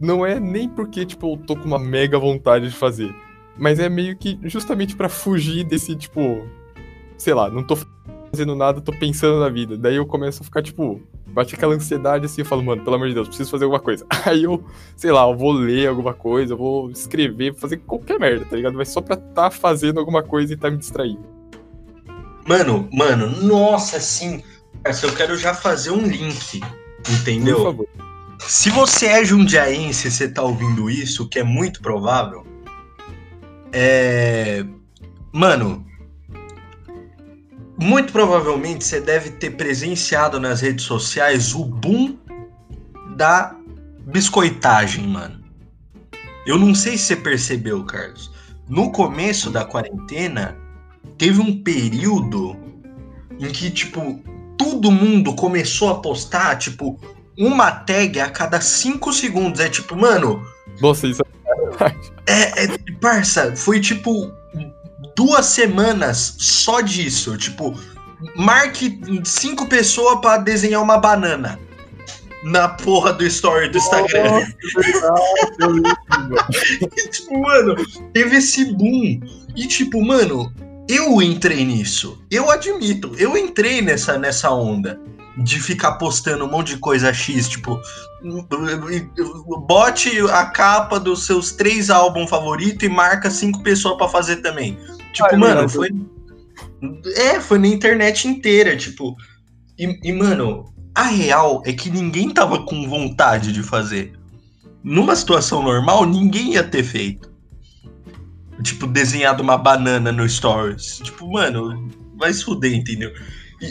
não 0.00 0.24
é 0.24 0.38
nem 0.38 0.68
porque, 0.68 1.04
tipo, 1.06 1.32
eu 1.32 1.36
tô 1.38 1.56
com 1.56 1.64
uma 1.64 1.78
mega 1.78 2.18
vontade 2.18 2.68
de 2.68 2.74
fazer. 2.74 3.14
Mas 3.56 3.78
é 3.78 3.88
meio 3.88 4.16
que 4.16 4.38
justamente 4.42 4.96
para 4.96 5.08
fugir 5.08 5.64
desse, 5.64 5.94
tipo. 5.94 6.46
Sei 7.16 7.32
lá, 7.32 7.48
não 7.48 7.62
tô 7.62 7.76
fazendo 8.34 8.56
nada, 8.56 8.80
tô 8.80 8.92
pensando 8.92 9.38
na 9.38 9.48
vida. 9.48 9.76
Daí 9.76 9.96
eu 9.96 10.04
começo 10.04 10.42
a 10.42 10.44
ficar, 10.44 10.62
tipo, 10.62 11.00
bate 11.26 11.54
aquela 11.54 11.74
ansiedade 11.74 12.26
assim, 12.26 12.42
eu 12.42 12.46
falo, 12.46 12.62
mano, 12.62 12.82
pelo 12.82 12.96
amor 12.96 13.08
de 13.08 13.14
Deus, 13.14 13.28
preciso 13.28 13.50
fazer 13.50 13.64
alguma 13.64 13.80
coisa. 13.80 14.04
Aí 14.26 14.42
eu, 14.42 14.64
sei 14.96 15.12
lá, 15.12 15.28
eu 15.28 15.36
vou 15.36 15.52
ler 15.52 15.88
alguma 15.88 16.12
coisa, 16.12 16.52
eu 16.52 16.56
vou 16.56 16.90
escrever, 16.90 17.54
fazer 17.54 17.78
qualquer 17.78 18.18
merda, 18.18 18.44
tá 18.44 18.56
ligado? 18.56 18.76
Mas 18.76 18.88
só 18.88 19.00
pra 19.00 19.16
tá 19.16 19.50
fazendo 19.50 20.00
alguma 20.00 20.22
coisa 20.22 20.52
e 20.52 20.56
tá 20.56 20.70
me 20.70 20.76
distraindo. 20.76 21.24
Mano, 22.46 22.88
mano, 22.92 23.42
nossa, 23.42 24.00
sim. 24.00 24.42
Eu 25.02 25.14
quero 25.14 25.36
já 25.36 25.54
fazer 25.54 25.90
um 25.90 26.06
link, 26.06 26.60
entendeu? 27.08 27.56
Por 27.56 27.64
favor. 27.64 27.88
Se 28.40 28.68
você 28.68 29.06
é 29.06 29.24
jundiaense 29.24 30.08
e 30.08 30.10
você 30.10 30.28
tá 30.28 30.42
ouvindo 30.42 30.90
isso, 30.90 31.26
que 31.28 31.38
é 31.38 31.44
muito 31.44 31.80
provável, 31.80 32.44
é. 33.72 34.64
Mano, 35.32 35.83
muito 37.78 38.12
provavelmente 38.12 38.84
você 38.84 39.00
deve 39.00 39.30
ter 39.30 39.50
presenciado 39.50 40.38
nas 40.38 40.60
redes 40.60 40.84
sociais 40.84 41.54
o 41.54 41.64
boom 41.64 42.16
da 43.16 43.56
biscoitagem, 44.06 45.06
mano. 45.06 45.42
Eu 46.46 46.58
não 46.58 46.74
sei 46.74 46.96
se 46.96 47.04
você 47.04 47.16
percebeu, 47.16 47.84
Carlos. 47.84 48.30
No 48.68 48.92
começo 48.92 49.50
da 49.50 49.64
quarentena, 49.64 50.56
teve 51.16 51.40
um 51.40 51.62
período 51.62 52.56
em 53.38 53.48
que, 53.48 53.70
tipo, 53.70 54.22
todo 54.56 54.90
mundo 54.90 55.34
começou 55.34 55.90
a 55.90 56.00
postar, 56.00 56.56
tipo, 56.56 56.98
uma 57.36 57.70
tag 57.70 58.20
a 58.20 58.30
cada 58.30 58.60
cinco 58.60 59.12
segundos. 59.12 59.60
É 59.60 59.68
tipo, 59.68 59.96
mano. 59.96 60.46
Nossa, 60.80 61.06
isso 61.06 61.22
é. 61.22 61.34
É, 62.26 62.64
é 62.64 62.78
parça, 63.00 63.54
foi 63.56 63.80
tipo 63.80 64.32
duas 65.16 65.46
semanas 65.46 66.36
só 66.38 66.80
disso. 66.80 67.36
Tipo, 67.36 67.74
marque 68.36 69.00
cinco 69.24 69.66
pessoas 69.66 70.20
para 70.20 70.38
desenhar 70.38 70.82
uma 70.82 70.98
banana 70.98 71.58
na 72.44 72.68
porra 72.68 73.12
do 73.12 73.24
story 73.24 73.70
do 73.70 73.78
Instagram. 73.78 74.46
e, 76.80 77.08
tipo, 77.10 77.38
mano, 77.38 77.74
teve 78.12 78.36
esse 78.36 78.66
boom. 78.72 79.20
E 79.56 79.66
tipo, 79.66 80.04
mano, 80.04 80.52
eu 80.88 81.22
entrei 81.22 81.64
nisso. 81.64 82.22
Eu 82.30 82.50
admito, 82.50 83.12
eu 83.16 83.36
entrei 83.36 83.80
nessa, 83.80 84.18
nessa 84.18 84.50
onda 84.50 85.00
de 85.38 85.58
ficar 85.58 85.92
postando 85.92 86.44
um 86.44 86.50
monte 86.50 86.74
de 86.74 86.76
coisa 86.76 87.12
X, 87.12 87.48
tipo, 87.48 87.80
bote 89.66 90.10
a 90.30 90.46
capa 90.46 91.00
dos 91.00 91.26
seus 91.26 91.52
três 91.52 91.90
álbuns 91.90 92.30
favoritos 92.30 92.82
e 92.84 92.88
marca 92.88 93.30
cinco 93.30 93.62
pessoas 93.62 93.96
para 93.96 94.08
fazer 94.08 94.36
também. 94.36 94.78
Tipo, 95.14 95.28
Ai, 95.30 95.36
mano, 95.36 95.68
foi. 95.68 95.88
É, 97.16 97.40
foi 97.40 97.58
na 97.58 97.68
internet 97.68 98.26
inteira, 98.26 98.76
tipo. 98.76 99.16
E, 99.78 99.98
e, 100.02 100.12
mano, 100.12 100.74
a 100.94 101.04
real 101.04 101.62
é 101.64 101.72
que 101.72 101.88
ninguém 101.88 102.30
tava 102.30 102.64
com 102.66 102.88
vontade 102.88 103.52
de 103.52 103.62
fazer. 103.62 104.12
Numa 104.82 105.16
situação 105.16 105.62
normal, 105.62 106.04
ninguém 106.04 106.54
ia 106.54 106.64
ter 106.64 106.82
feito. 106.82 107.32
Tipo, 108.62 108.86
desenhado 108.88 109.42
uma 109.42 109.56
banana 109.56 110.10
no 110.12 110.28
Stories. 110.28 110.98
Tipo, 110.98 111.32
mano, 111.32 111.88
vai 112.16 112.32
se 112.32 112.44
fuder, 112.44 112.74
entendeu? 112.74 113.12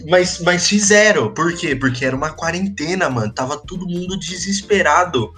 Mas, 0.10 0.40
mas 0.40 0.68
fizeram. 0.68 1.34
Por 1.34 1.54
quê? 1.56 1.76
Porque 1.76 2.06
era 2.06 2.16
uma 2.16 2.32
quarentena, 2.32 3.10
mano. 3.10 3.34
Tava 3.34 3.58
todo 3.58 3.86
mundo 3.86 4.18
desesperado 4.18 5.34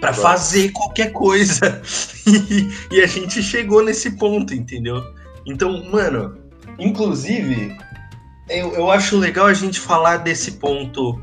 para 0.00 0.12
fazer 0.12 0.70
qualquer 0.72 1.12
coisa. 1.12 1.80
E, 2.26 2.68
e, 2.92 3.00
a 3.00 3.06
gente 3.06 3.42
chegou 3.42 3.82
nesse 3.82 4.12
ponto, 4.12 4.54
entendeu? 4.54 5.02
Então, 5.46 5.82
mano, 5.90 6.38
inclusive, 6.78 7.76
eu, 8.48 8.74
eu 8.74 8.90
acho 8.90 9.16
legal 9.16 9.46
a 9.46 9.54
gente 9.54 9.80
falar 9.80 10.18
desse 10.18 10.52
ponto 10.52 11.20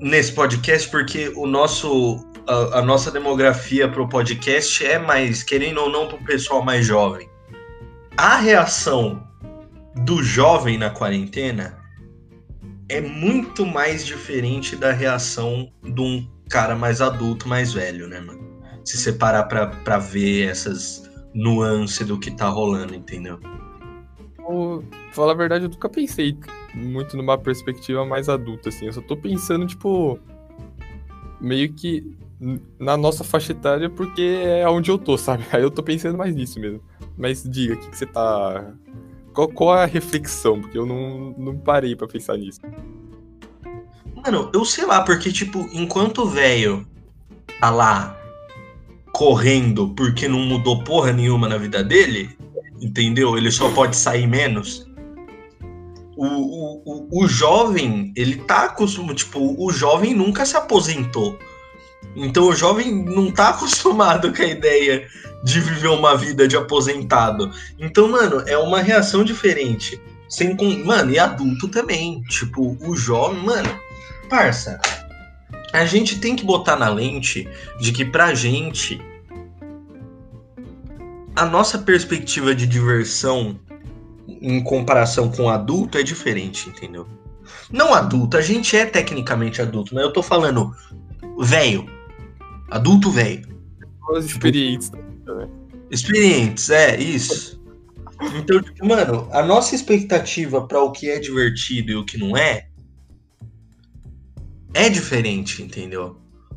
nesse 0.00 0.32
podcast, 0.32 0.88
porque 0.88 1.32
o 1.36 1.46
nosso. 1.46 2.24
A, 2.46 2.78
a 2.78 2.82
nossa 2.82 3.10
demografia 3.10 3.88
pro 3.88 4.08
podcast 4.08 4.86
é 4.86 4.98
mais, 4.98 5.42
querendo 5.42 5.82
ou 5.82 5.90
não, 5.90 6.06
pro 6.08 6.18
pessoal 6.18 6.62
mais 6.62 6.86
jovem. 6.86 7.28
A 8.16 8.36
reação 8.36 9.26
do 10.04 10.22
jovem 10.22 10.78
na 10.78 10.88
quarentena 10.88 11.78
é 12.88 13.00
muito 13.00 13.64
mais 13.64 14.04
diferente 14.04 14.76
da 14.76 14.92
reação 14.92 15.70
de 15.82 16.00
um 16.00 16.28
cara 16.52 16.76
mais 16.76 17.00
adulto, 17.00 17.48
mais 17.48 17.72
velho, 17.72 18.06
né, 18.06 18.20
mano? 18.20 18.60
Se 18.84 18.98
você 18.98 19.12
parar 19.12 19.44
pra, 19.44 19.68
pra 19.68 19.98
ver 19.98 20.50
essas 20.50 21.10
nuances 21.34 22.06
do 22.06 22.18
que 22.18 22.30
tá 22.30 22.48
rolando, 22.48 22.94
entendeu? 22.94 23.40
Vou 24.38 24.84
falar 25.12 25.32
a 25.32 25.36
verdade, 25.36 25.64
eu 25.64 25.70
nunca 25.70 25.88
pensei 25.88 26.36
muito 26.74 27.16
numa 27.16 27.38
perspectiva 27.38 28.04
mais 28.04 28.28
adulta, 28.28 28.68
assim. 28.68 28.86
Eu 28.86 28.92
só 28.92 29.00
tô 29.00 29.16
pensando, 29.16 29.66
tipo, 29.66 30.18
meio 31.40 31.72
que 31.72 32.14
na 32.78 32.96
nossa 32.96 33.24
faixa 33.24 33.52
etária, 33.52 33.88
porque 33.88 34.22
é 34.44 34.68
onde 34.68 34.90
eu 34.90 34.98
tô, 34.98 35.16
sabe? 35.16 35.44
Aí 35.52 35.62
eu 35.62 35.70
tô 35.70 35.82
pensando 35.82 36.18
mais 36.18 36.34
nisso 36.34 36.60
mesmo. 36.60 36.82
Mas 37.16 37.42
diga, 37.42 37.74
o 37.74 37.78
que, 37.78 37.88
que 37.88 37.96
você 37.96 38.06
tá 38.06 38.74
qual, 39.32 39.48
qual 39.48 39.78
é 39.78 39.84
a 39.84 39.86
reflexão? 39.86 40.60
Porque 40.60 40.76
eu 40.76 40.84
não, 40.84 41.34
não 41.38 41.56
parei 41.56 41.96
para 41.96 42.06
pensar 42.06 42.36
nisso. 42.36 42.60
Mano, 44.24 44.50
eu 44.54 44.64
sei 44.64 44.86
lá, 44.86 45.02
porque, 45.02 45.32
tipo, 45.32 45.68
enquanto 45.72 46.22
o 46.22 46.28
velho 46.28 46.86
tá 47.60 47.70
lá 47.70 48.16
correndo 49.12 49.88
porque 49.94 50.26
não 50.26 50.38
mudou 50.38 50.82
porra 50.84 51.12
nenhuma 51.12 51.48
na 51.48 51.58
vida 51.58 51.82
dele, 51.82 52.36
entendeu? 52.80 53.36
Ele 53.36 53.50
só 53.50 53.70
pode 53.70 53.96
sair 53.96 54.26
menos. 54.26 54.86
O, 56.16 56.26
o, 56.26 56.82
o, 56.84 57.24
o 57.24 57.28
jovem, 57.28 58.12
ele 58.16 58.36
tá 58.36 58.64
acostumado, 58.66 59.14
tipo, 59.14 59.56
o 59.58 59.72
jovem 59.72 60.14
nunca 60.14 60.46
se 60.46 60.56
aposentou. 60.56 61.38
Então 62.14 62.48
o 62.48 62.54
jovem 62.54 62.92
não 62.92 63.30
tá 63.30 63.50
acostumado 63.50 64.32
com 64.32 64.42
a 64.42 64.46
ideia 64.46 65.06
de 65.42 65.60
viver 65.60 65.88
uma 65.88 66.16
vida 66.16 66.46
de 66.46 66.56
aposentado. 66.56 67.50
Então, 67.78 68.08
mano, 68.08 68.42
é 68.46 68.56
uma 68.56 68.80
reação 68.80 69.24
diferente. 69.24 70.00
Sem. 70.28 70.56
Mano, 70.84 71.10
e 71.10 71.18
adulto 71.18 71.68
também. 71.68 72.22
Tipo, 72.22 72.76
o 72.80 72.96
jovem, 72.96 73.42
mano, 73.42 73.68
parça. 74.32 74.80
A 75.74 75.84
gente 75.84 76.18
tem 76.18 76.34
que 76.34 76.42
botar 76.42 76.76
na 76.76 76.88
lente 76.88 77.46
de 77.78 77.92
que 77.92 78.02
pra 78.02 78.32
gente 78.32 78.98
a 81.36 81.44
nossa 81.44 81.78
perspectiva 81.78 82.54
de 82.54 82.66
diversão 82.66 83.60
em 84.26 84.62
comparação 84.64 85.30
com 85.30 85.50
adulto 85.50 85.98
é 85.98 86.02
diferente, 86.02 86.70
entendeu? 86.70 87.06
Não 87.70 87.92
adulto, 87.92 88.38
a 88.38 88.40
gente 88.40 88.74
é 88.74 88.86
tecnicamente 88.86 89.60
adulto, 89.60 89.94
mas 89.94 90.02
eu 90.02 90.12
tô 90.12 90.22
falando 90.22 90.74
velho. 91.38 91.86
Adulto 92.70 93.10
velho. 93.10 93.46
Experientes. 94.18 94.88
Tipo, 94.88 95.50
Experientes, 95.90 96.70
é, 96.70 96.98
isso. 96.98 97.62
Então, 98.34 98.62
tipo, 98.62 98.86
mano, 98.86 99.28
a 99.30 99.42
nossa 99.42 99.74
expectativa 99.74 100.66
para 100.66 100.80
o 100.80 100.90
que 100.90 101.10
é 101.10 101.18
divertido 101.18 101.92
e 101.92 101.96
o 101.96 102.04
que 102.04 102.16
não 102.16 102.34
é 102.34 102.71
é 104.74 104.88
diferente, 104.88 105.62
entendeu? 105.62 106.16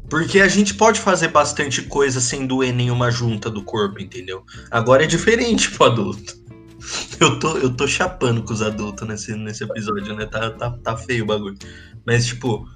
Porque 0.09 0.39
a 0.39 0.47
gente 0.47 0.73
pode 0.75 0.99
fazer 0.99 1.29
bastante 1.29 1.81
coisa 1.81 2.19
sem 2.19 2.45
doer 2.45 2.73
nenhuma 2.73 3.09
junta 3.09 3.49
do 3.49 3.63
corpo, 3.63 3.99
entendeu? 3.99 4.43
Agora 4.69 5.03
é 5.03 5.07
diferente 5.07 5.69
pro 5.75 5.85
adulto. 5.85 6.45
Eu 7.19 7.39
tô, 7.39 7.57
eu 7.57 7.75
tô 7.75 7.87
chapando 7.87 8.43
com 8.43 8.53
os 8.53 8.61
adultos 8.61 9.07
nesse, 9.07 9.35
nesse 9.35 9.63
episódio, 9.63 10.15
né? 10.15 10.27
Tá, 10.27 10.51
tá, 10.51 10.69
tá 10.71 10.95
feio 10.95 11.23
o 11.23 11.27
bagulho. 11.27 11.57
Mas, 12.05 12.27
tipo, 12.27 12.67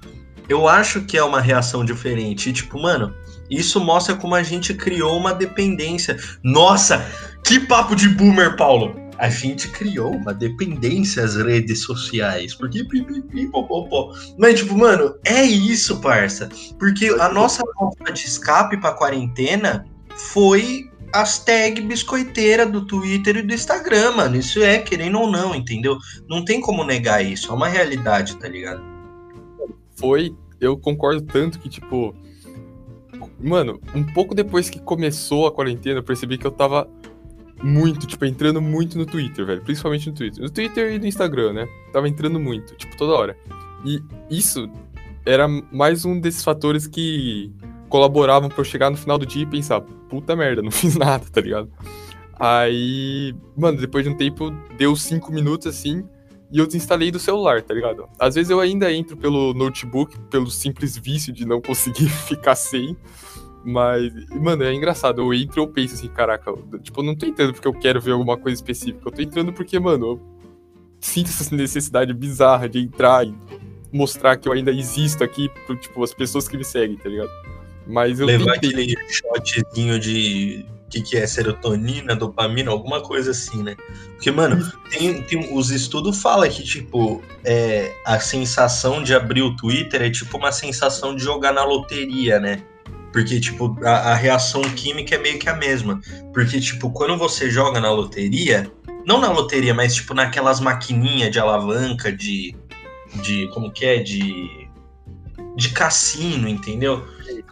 eu 0.48 0.66
acho 0.66 1.02
que 1.02 1.16
é 1.16 1.22
uma 1.22 1.40
reação 1.40 1.84
diferente. 1.84 2.50
E, 2.50 2.52
tipo, 2.52 2.80
mano, 2.80 3.14
isso 3.48 3.78
mostra 3.78 4.16
como 4.16 4.34
a 4.34 4.42
gente 4.42 4.74
criou 4.74 5.16
uma 5.16 5.32
dependência. 5.32 6.16
Nossa, 6.42 7.06
que 7.44 7.60
papo 7.60 7.94
de 7.94 8.08
boomer, 8.08 8.56
Paulo! 8.56 8.96
A 9.20 9.28
gente 9.28 9.68
criou 9.68 10.16
uma 10.16 10.32
dependência 10.32 11.22
às 11.22 11.36
redes 11.36 11.82
sociais. 11.82 12.54
Porque 12.54 12.82
pipipi, 12.82 13.46
popopó. 13.48 14.14
Mas, 14.38 14.60
tipo, 14.60 14.74
mano, 14.76 15.14
é 15.24 15.42
isso, 15.44 16.00
parça. 16.00 16.48
Porque 16.78 17.06
a 17.06 17.28
nossa 17.28 17.62
válvula 17.76 18.12
de 18.12 18.24
escape 18.24 18.78
pra 18.78 18.92
quarentena 18.92 19.86
foi 20.16 20.90
as 21.12 21.44
tags 21.44 21.84
biscoiteira 21.84 22.64
do 22.64 22.86
Twitter 22.86 23.36
e 23.36 23.42
do 23.42 23.52
Instagram, 23.52 24.12
mano. 24.12 24.36
Isso 24.36 24.62
é, 24.62 24.78
querendo 24.78 25.20
ou 25.20 25.30
não, 25.30 25.54
entendeu? 25.54 25.98
Não 26.26 26.42
tem 26.42 26.58
como 26.58 26.82
negar 26.82 27.22
isso. 27.22 27.50
É 27.50 27.54
uma 27.54 27.68
realidade, 27.68 28.36
tá 28.36 28.48
ligado? 28.48 28.82
Foi, 29.96 30.34
eu 30.58 30.78
concordo 30.78 31.20
tanto 31.20 31.58
que, 31.58 31.68
tipo, 31.68 32.14
Mano, 33.42 33.80
um 33.94 34.04
pouco 34.04 34.34
depois 34.34 34.68
que 34.68 34.78
começou 34.78 35.46
a 35.46 35.52
quarentena, 35.52 36.00
eu 36.00 36.02
percebi 36.02 36.36
que 36.36 36.46
eu 36.46 36.50
tava 36.50 36.86
muito, 37.62 38.06
tipo, 38.06 38.24
entrando 38.24 38.60
muito 38.60 38.96
no 38.96 39.06
Twitter, 39.06 39.44
velho. 39.44 39.62
Principalmente 39.62 40.08
no 40.08 40.14
Twitter. 40.14 40.42
No 40.42 40.50
Twitter 40.50 40.92
e 40.92 40.98
no 40.98 41.06
Instagram, 41.06 41.52
né? 41.52 41.68
Tava 41.92 42.08
entrando 42.08 42.38
muito, 42.40 42.74
tipo, 42.76 42.96
toda 42.96 43.12
hora. 43.12 43.36
E 43.84 44.00
isso 44.30 44.70
era 45.24 45.46
mais 45.48 46.04
um 46.04 46.18
desses 46.20 46.42
fatores 46.42 46.86
que 46.86 47.52
colaboravam 47.88 48.48
pra 48.48 48.60
eu 48.60 48.64
chegar 48.64 48.90
no 48.90 48.96
final 48.96 49.18
do 49.18 49.26
dia 49.26 49.42
e 49.42 49.46
pensar, 49.46 49.80
puta 49.80 50.34
merda, 50.36 50.62
não 50.62 50.70
fiz 50.70 50.96
nada, 50.96 51.24
tá 51.30 51.40
ligado? 51.40 51.70
Aí, 52.38 53.34
mano, 53.56 53.78
depois 53.78 54.04
de 54.04 54.10
um 54.10 54.16
tempo, 54.16 54.50
deu 54.78 54.96
cinco 54.96 55.30
minutos 55.30 55.66
assim, 55.66 56.04
e 56.50 56.58
eu 56.58 56.66
desinstalei 56.66 57.10
do 57.10 57.18
celular, 57.18 57.62
tá 57.62 57.74
ligado? 57.74 58.08
Às 58.18 58.34
vezes 58.34 58.50
eu 58.50 58.60
ainda 58.60 58.92
entro 58.92 59.16
pelo 59.16 59.52
notebook, 59.52 60.18
pelo 60.30 60.50
simples 60.50 60.96
vício 60.96 61.32
de 61.32 61.44
não 61.44 61.60
conseguir 61.60 62.08
ficar 62.26 62.54
sem. 62.54 62.96
Mas, 63.64 64.12
mano, 64.30 64.64
é 64.64 64.72
engraçado. 64.72 65.20
Eu 65.20 65.34
entro 65.34 65.60
e 65.60 65.62
eu 65.62 65.68
penso 65.68 65.94
assim, 65.94 66.08
caraca, 66.08 66.52
tipo, 66.82 67.00
eu 67.00 67.04
não 67.04 67.14
tô 67.14 67.26
entrando 67.26 67.52
porque 67.52 67.68
eu 67.68 67.74
quero 67.74 68.00
ver 68.00 68.12
alguma 68.12 68.36
coisa 68.36 68.54
específica. 68.54 69.00
Eu 69.06 69.12
tô 69.12 69.22
entrando 69.22 69.52
porque, 69.52 69.78
mano, 69.78 70.06
eu 70.06 70.20
sinto 71.00 71.28
essa 71.28 71.54
necessidade 71.54 72.12
bizarra 72.12 72.68
de 72.68 72.78
entrar 72.78 73.26
e 73.26 73.34
mostrar 73.92 74.36
que 74.36 74.48
eu 74.48 74.52
ainda 74.52 74.70
existo 74.70 75.22
aqui 75.24 75.50
pro, 75.66 75.76
tipo, 75.76 76.02
as 76.02 76.14
pessoas 76.14 76.48
que 76.48 76.56
me 76.56 76.64
seguem, 76.64 76.96
tá 76.96 77.08
ligado? 77.08 77.30
Mas 77.86 78.20
eu 78.20 78.26
Levar 78.26 78.58
tentei... 78.58 78.70
aquele 78.70 78.96
shotzinho 79.08 79.98
de 79.98 80.64
que, 80.90 81.00
que 81.00 81.16
é 81.16 81.26
serotonina, 81.26 82.16
dopamina, 82.16 82.70
alguma 82.70 83.00
coisa 83.00 83.30
assim, 83.30 83.62
né? 83.62 83.76
Porque, 84.16 84.30
mano, 84.30 84.70
tem, 84.90 85.22
tem, 85.22 85.54
os 85.54 85.70
estudos 85.70 86.20
falam 86.20 86.50
que, 86.50 86.64
tipo, 86.64 87.22
é, 87.44 87.94
a 88.04 88.18
sensação 88.18 89.02
de 89.02 89.14
abrir 89.14 89.42
o 89.42 89.54
Twitter 89.56 90.02
é 90.02 90.10
tipo 90.10 90.36
uma 90.36 90.50
sensação 90.50 91.14
de 91.14 91.22
jogar 91.22 91.52
na 91.52 91.64
loteria, 91.64 92.40
né? 92.40 92.62
Porque, 93.12 93.40
tipo, 93.40 93.76
a, 93.84 94.12
a, 94.12 94.14
reação 94.14 94.62
química 94.62 95.14
é 95.14 95.18
meio 95.18 95.38
que 95.38 95.48
a 95.48 95.56
mesma. 95.56 96.00
Porque, 96.32 96.60
tipo, 96.60 96.90
quando 96.90 97.16
você 97.16 97.50
joga 97.50 97.80
na 97.80 97.90
loteria, 97.90 98.70
não 99.04 99.20
na 99.20 99.30
loteria, 99.30 99.74
mas, 99.74 99.94
tipo, 99.94 100.14
naquelas 100.14 100.60
maquininhas 100.60 101.30
de 101.30 101.38
alavanca, 101.38 102.12
de. 102.12 102.54
de 103.22 103.48
como 103.48 103.72
que 103.72 103.84
é? 103.84 103.98
De. 103.98 104.68
de 105.56 105.68
cassino, 105.70 106.48
entendeu? 106.48 107.04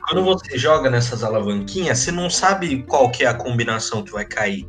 Quando 0.07 0.25
você 0.25 0.57
joga 0.57 0.89
nessas 0.89 1.23
alavanquinhas, 1.23 1.99
você 1.99 2.13
não 2.13 2.31
sabe 2.31 2.83
qual 2.85 3.11
que 3.11 3.25
é 3.25 3.27
a 3.27 3.35
combinação 3.35 4.03
que 4.03 4.13
vai 4.13 4.25
cair. 4.25 4.67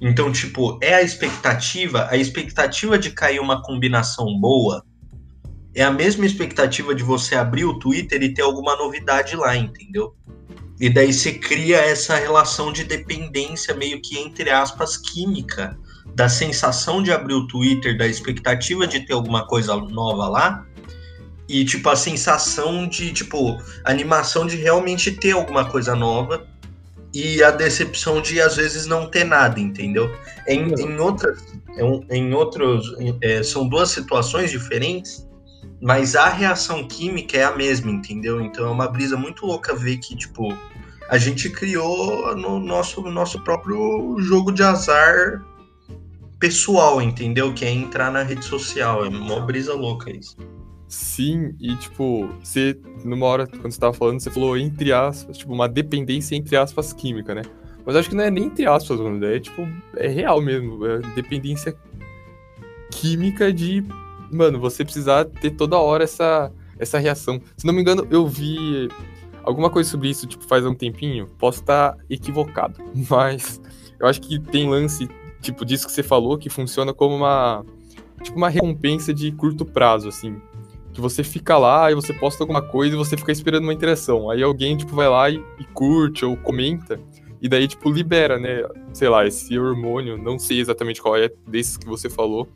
Então, 0.00 0.32
tipo, 0.32 0.78
é 0.82 0.94
a 0.94 1.02
expectativa, 1.02 2.08
a 2.10 2.16
expectativa 2.16 2.98
de 2.98 3.12
cair 3.12 3.40
uma 3.40 3.62
combinação 3.62 4.26
boa 4.40 4.84
é 5.74 5.82
a 5.82 5.90
mesma 5.90 6.26
expectativa 6.26 6.94
de 6.94 7.02
você 7.02 7.34
abrir 7.34 7.64
o 7.64 7.78
Twitter 7.78 8.22
e 8.22 8.32
ter 8.32 8.42
alguma 8.42 8.76
novidade 8.76 9.36
lá, 9.36 9.56
entendeu? 9.56 10.14
E 10.78 10.90
daí 10.90 11.12
você 11.12 11.32
cria 11.32 11.78
essa 11.78 12.16
relação 12.16 12.72
de 12.72 12.84
dependência 12.84 13.74
meio 13.74 14.00
que 14.02 14.18
entre 14.18 14.50
aspas 14.50 14.96
química 14.96 15.78
da 16.14 16.28
sensação 16.28 17.02
de 17.02 17.12
abrir 17.12 17.34
o 17.34 17.46
Twitter, 17.46 17.96
da 17.96 18.06
expectativa 18.06 18.86
de 18.86 19.00
ter 19.00 19.12
alguma 19.12 19.46
coisa 19.46 19.76
nova 19.76 20.28
lá 20.28 20.66
e 21.48 21.64
tipo 21.64 21.88
a 21.88 21.96
sensação 21.96 22.86
de 22.88 23.12
tipo 23.12 23.58
animação 23.84 24.46
de 24.46 24.56
realmente 24.56 25.10
ter 25.12 25.32
alguma 25.32 25.64
coisa 25.64 25.94
nova 25.94 26.46
e 27.14 27.42
a 27.42 27.50
decepção 27.50 28.20
de 28.20 28.40
às 28.40 28.56
vezes 28.56 28.86
não 28.86 29.08
ter 29.08 29.24
nada, 29.24 29.60
entendeu? 29.60 30.10
Em, 30.48 30.72
em 30.74 30.98
outras, 30.98 31.44
em 32.10 32.32
outros, 32.32 32.94
é, 33.20 33.42
são 33.42 33.68
duas 33.68 33.90
situações 33.90 34.50
diferentes 34.50 35.26
mas 35.82 36.14
a 36.14 36.28
reação 36.28 36.86
química 36.86 37.36
é 37.36 37.42
a 37.42 37.56
mesma, 37.56 37.90
entendeu? 37.90 38.40
Então 38.40 38.64
é 38.64 38.70
uma 38.70 38.86
brisa 38.86 39.16
muito 39.16 39.44
louca 39.44 39.74
ver 39.74 39.98
que, 39.98 40.14
tipo, 40.14 40.56
a 41.10 41.18
gente 41.18 41.50
criou 41.50 42.36
no 42.36 42.60
nosso, 42.60 43.02
nosso 43.02 43.42
próprio 43.42 44.16
jogo 44.20 44.52
de 44.52 44.62
azar 44.62 45.44
pessoal, 46.38 47.02
entendeu? 47.02 47.52
Que 47.52 47.64
é 47.64 47.70
entrar 47.72 48.12
na 48.12 48.22
rede 48.22 48.44
social. 48.44 49.04
É 49.04 49.08
uma 49.08 49.40
brisa 49.40 49.74
louca 49.74 50.08
isso. 50.10 50.36
Sim, 50.86 51.56
e 51.60 51.74
tipo, 51.74 52.28
você, 52.40 52.78
numa 53.04 53.26
hora, 53.26 53.46
quando 53.48 53.72
você 53.72 53.80
tava 53.80 53.92
falando, 53.92 54.20
você 54.20 54.30
falou 54.30 54.56
entre 54.56 54.92
aspas, 54.92 55.38
tipo, 55.38 55.52
uma 55.52 55.68
dependência 55.68 56.36
entre 56.36 56.54
aspas 56.54 56.92
química, 56.92 57.34
né? 57.34 57.42
Mas 57.84 57.96
acho 57.96 58.08
que 58.08 58.14
não 58.14 58.22
é 58.22 58.30
nem 58.30 58.44
entre 58.44 58.66
aspas, 58.66 59.00
mano, 59.00 59.24
é 59.24 59.40
tipo, 59.40 59.66
é 59.96 60.06
real 60.06 60.40
mesmo, 60.40 60.86
é 60.86 60.98
dependência 61.16 61.74
química 62.90 63.52
de 63.52 63.82
mano, 64.32 64.58
você 64.58 64.84
precisar 64.84 65.24
ter 65.24 65.50
toda 65.50 65.76
hora 65.78 66.04
essa, 66.04 66.50
essa 66.78 66.98
reação. 66.98 67.40
Se 67.56 67.66
não 67.66 67.72
me 67.74 67.80
engano, 67.80 68.06
eu 68.10 68.26
vi 68.26 68.88
alguma 69.44 69.70
coisa 69.70 69.90
sobre 69.90 70.08
isso, 70.08 70.26
tipo, 70.26 70.44
faz 70.44 70.64
um 70.64 70.74
tempinho. 70.74 71.26
Posso 71.38 71.60
estar 71.60 71.96
equivocado, 72.08 72.76
mas 73.10 73.60
eu 74.00 74.06
acho 74.06 74.20
que 74.20 74.38
tem 74.38 74.68
lance, 74.68 75.08
tipo, 75.40 75.64
disso 75.64 75.86
que 75.86 75.92
você 75.92 76.02
falou, 76.02 76.38
que 76.38 76.48
funciona 76.48 76.92
como 76.92 77.14
uma, 77.14 77.64
tipo, 78.22 78.36
uma 78.36 78.48
recompensa 78.48 79.12
de 79.12 79.30
curto 79.32 79.64
prazo, 79.64 80.08
assim. 80.08 80.40
Que 80.92 81.00
você 81.00 81.24
fica 81.24 81.56
lá 81.56 81.90
e 81.90 81.94
você 81.94 82.12
posta 82.12 82.42
alguma 82.42 82.60
coisa 82.60 82.94
e 82.94 82.98
você 82.98 83.16
fica 83.16 83.32
esperando 83.32 83.64
uma 83.64 83.72
interação. 83.72 84.28
Aí 84.28 84.42
alguém, 84.42 84.76
tipo, 84.76 84.94
vai 84.94 85.08
lá 85.08 85.30
e, 85.30 85.42
e 85.58 85.64
curte 85.72 86.24
ou 86.24 86.36
comenta. 86.36 87.00
E 87.40 87.48
daí, 87.48 87.66
tipo, 87.66 87.90
libera, 87.90 88.38
né? 88.38 88.62
Sei 88.92 89.08
lá, 89.08 89.26
esse 89.26 89.58
hormônio, 89.58 90.18
não 90.18 90.38
sei 90.38 90.60
exatamente 90.60 91.00
qual 91.00 91.16
é 91.16 91.30
desses 91.46 91.76
que 91.76 91.86
você 91.86 92.10
falou, 92.10 92.46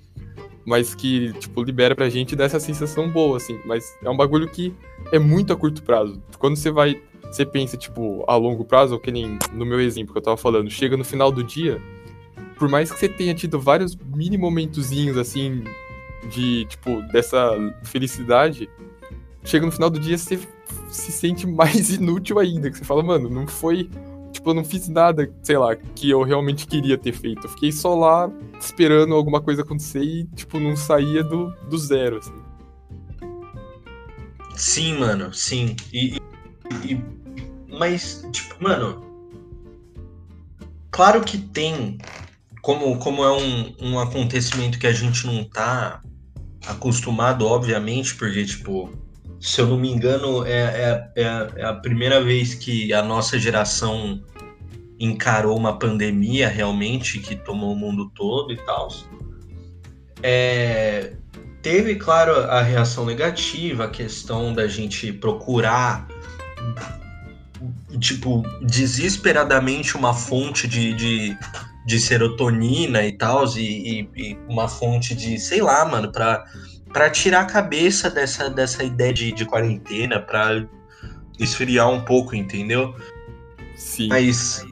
mas 0.67 0.97
que, 0.97 1.33
tipo, 1.35 1.63
libera 1.63 1.95
pra 1.95 2.09
gente 2.09 2.35
dessa 2.35 2.59
sensação 2.59 3.09
boa, 3.09 3.37
assim. 3.37 3.59
Mas 3.65 3.97
é 4.03 4.11
um 4.11 4.17
bagulho 4.17 4.49
que 4.49 4.75
é 5.13 5.19
muito 5.19 5.53
a 5.53 5.57
curto 5.57 5.81
prazo. 5.85 6.21
Quando 6.41 6.57
você 6.57 6.73
vai, 6.73 7.01
você 7.23 7.47
pensa, 7.47 7.77
tipo, 7.77 8.25
a 8.27 8.35
longo 8.35 8.65
prazo, 8.65 8.95
ou 8.95 9.01
que 9.01 9.13
nem 9.13 9.39
no 9.53 9.65
meu 9.65 9.81
exemplo 9.81 10.13
que 10.13 10.19
eu 10.19 10.23
tava 10.23 10.37
falando, 10.37 10.69
chega 10.69 10.97
no 10.97 11.05
final 11.05 11.31
do 11.31 11.45
dia, 11.45 11.81
por 12.59 12.69
mais 12.69 12.91
que 12.91 12.99
você 12.99 13.09
tenha 13.09 13.33
tido 13.33 13.61
vários 13.61 13.97
mini 13.97 14.37
momentozinhos, 14.37 15.17
assim, 15.17 15.63
de, 16.29 16.65
tipo, 16.65 17.01
dessa 17.13 17.53
felicidade, 17.85 18.69
chega 19.45 19.65
no 19.65 19.71
final 19.71 19.89
do 19.89 20.01
dia, 20.01 20.19
você 20.19 20.37
se 20.89 21.13
sente 21.13 21.47
mais 21.49 21.91
inútil 21.91 22.41
ainda, 22.41 22.73
que 22.73 22.77
você 22.77 22.85
fala, 22.85 23.05
mano, 23.05 23.31
não 23.31 23.47
foi 23.47 23.89
tipo, 24.37 24.51
eu 24.51 24.55
não 24.55 24.65
fiz 24.65 24.89
nada, 24.89 25.31
sei 25.43 25.59
lá, 25.59 25.75
que 25.75 26.09
eu 26.11 26.23
realmente 26.23 26.67
queria 26.67 26.97
ter 26.97 27.13
feito. 27.13 27.47
Eu 27.47 27.51
fiquei 27.51 27.73
só 27.73 27.95
lá 27.95 28.31
esperando 28.61 29.15
alguma 29.15 29.41
coisa 29.41 29.63
acontecer 29.63 30.03
e, 30.03 30.25
tipo, 30.35 30.61
não 30.61 30.77
saía 30.77 31.23
do, 31.23 31.51
do 31.69 31.79
zero, 31.79 32.19
assim. 32.19 32.35
Sim, 34.55 34.99
mano, 34.99 35.33
sim. 35.35 35.77
E, 35.93 36.17
e, 36.85 37.01
mas, 37.69 38.27
tipo, 38.33 38.63
mano. 38.63 39.05
Claro 40.91 41.23
que 41.23 41.39
tem. 41.39 41.99
Como, 42.63 42.99
como 42.99 43.23
é 43.23 43.33
um, 43.33 43.75
um 43.81 44.01
acontecimento 44.01 44.79
que 44.79 44.87
a 44.87 44.93
gente 44.93 45.27
não 45.27 45.45
tá 45.45 46.03
acostumado, 46.67 47.47
obviamente, 47.47 48.15
porque, 48.17 48.45
tipo, 48.45 48.91
se 49.41 49.61
eu 49.61 49.67
não 49.67 49.79
me 49.79 49.91
engano, 49.91 50.45
é, 50.47 50.51
é, 50.51 51.13
é, 51.17 51.49
é, 51.57 51.65
a 51.65 51.75
primeira 51.75 52.23
vez 52.23 52.55
que 52.55 52.93
a 52.93 53.03
nossa 53.03 53.39
geração 53.39 54.23
encarou 54.99 55.57
uma 55.57 55.79
pandemia 55.79 56.49
realmente 56.49 57.19
que 57.19 57.37
tomou 57.37 57.73
o 57.73 57.77
mundo 57.77 58.11
todo 58.15 58.53
e 58.53 58.57
tal. 58.57 58.89
É, 60.23 61.13
teve, 61.61 61.97
claro, 61.97 62.33
a 62.35 62.63
reação 62.63 63.05
negativa, 63.05 63.85
a 63.85 63.91
questão 63.91 64.55
da 64.55 64.67
gente 64.67 65.13
procurar, 65.13 66.09
tipo, 68.01 68.43
desesperadamente 68.63 69.97
uma 69.97 70.15
fonte 70.15 70.67
de, 70.67 70.95
de, 70.95 71.37
de 71.87 72.01
serotonina 72.01 73.05
e 73.05 73.13
tal, 73.13 73.45
e, 73.57 74.09
e, 74.17 74.39
uma 74.49 74.67
fonte 74.67 75.15
de, 75.15 75.39
sei 75.39 75.61
lá, 75.61 75.85
mano, 75.85 76.11
para 76.11 76.45
para 76.97 77.11
tirar 77.11 77.43
a 77.43 77.45
cabeça 77.45 78.09
dessa, 78.09 78.49
dessa 78.49 78.83
ideia 78.83 79.13
de, 79.13 79.31
de 79.31 79.45
quarentena, 79.45 80.19
para 80.19 80.67
esfriar 81.39 81.91
um 81.91 82.03
pouco, 82.03 82.35
entendeu? 82.35 82.97
Sim. 83.77 84.09
Mas 84.09 84.65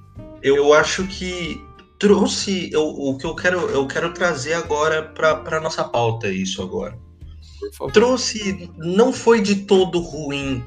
eu 0.42 0.72
acho 0.72 1.06
que 1.06 1.62
trouxe 1.98 2.70
eu, 2.72 2.82
o 2.82 3.18
que 3.18 3.26
eu 3.26 3.34
quero 3.34 3.58
eu 3.68 3.86
quero 3.86 4.14
trazer 4.14 4.54
agora 4.54 5.02
para 5.02 5.60
nossa 5.60 5.84
pauta 5.84 6.30
isso 6.30 6.62
agora 6.62 6.98
trouxe. 7.92 8.70
Não 8.78 9.12
foi 9.12 9.42
de 9.42 9.56
todo 9.56 10.00
ruim 10.00 10.64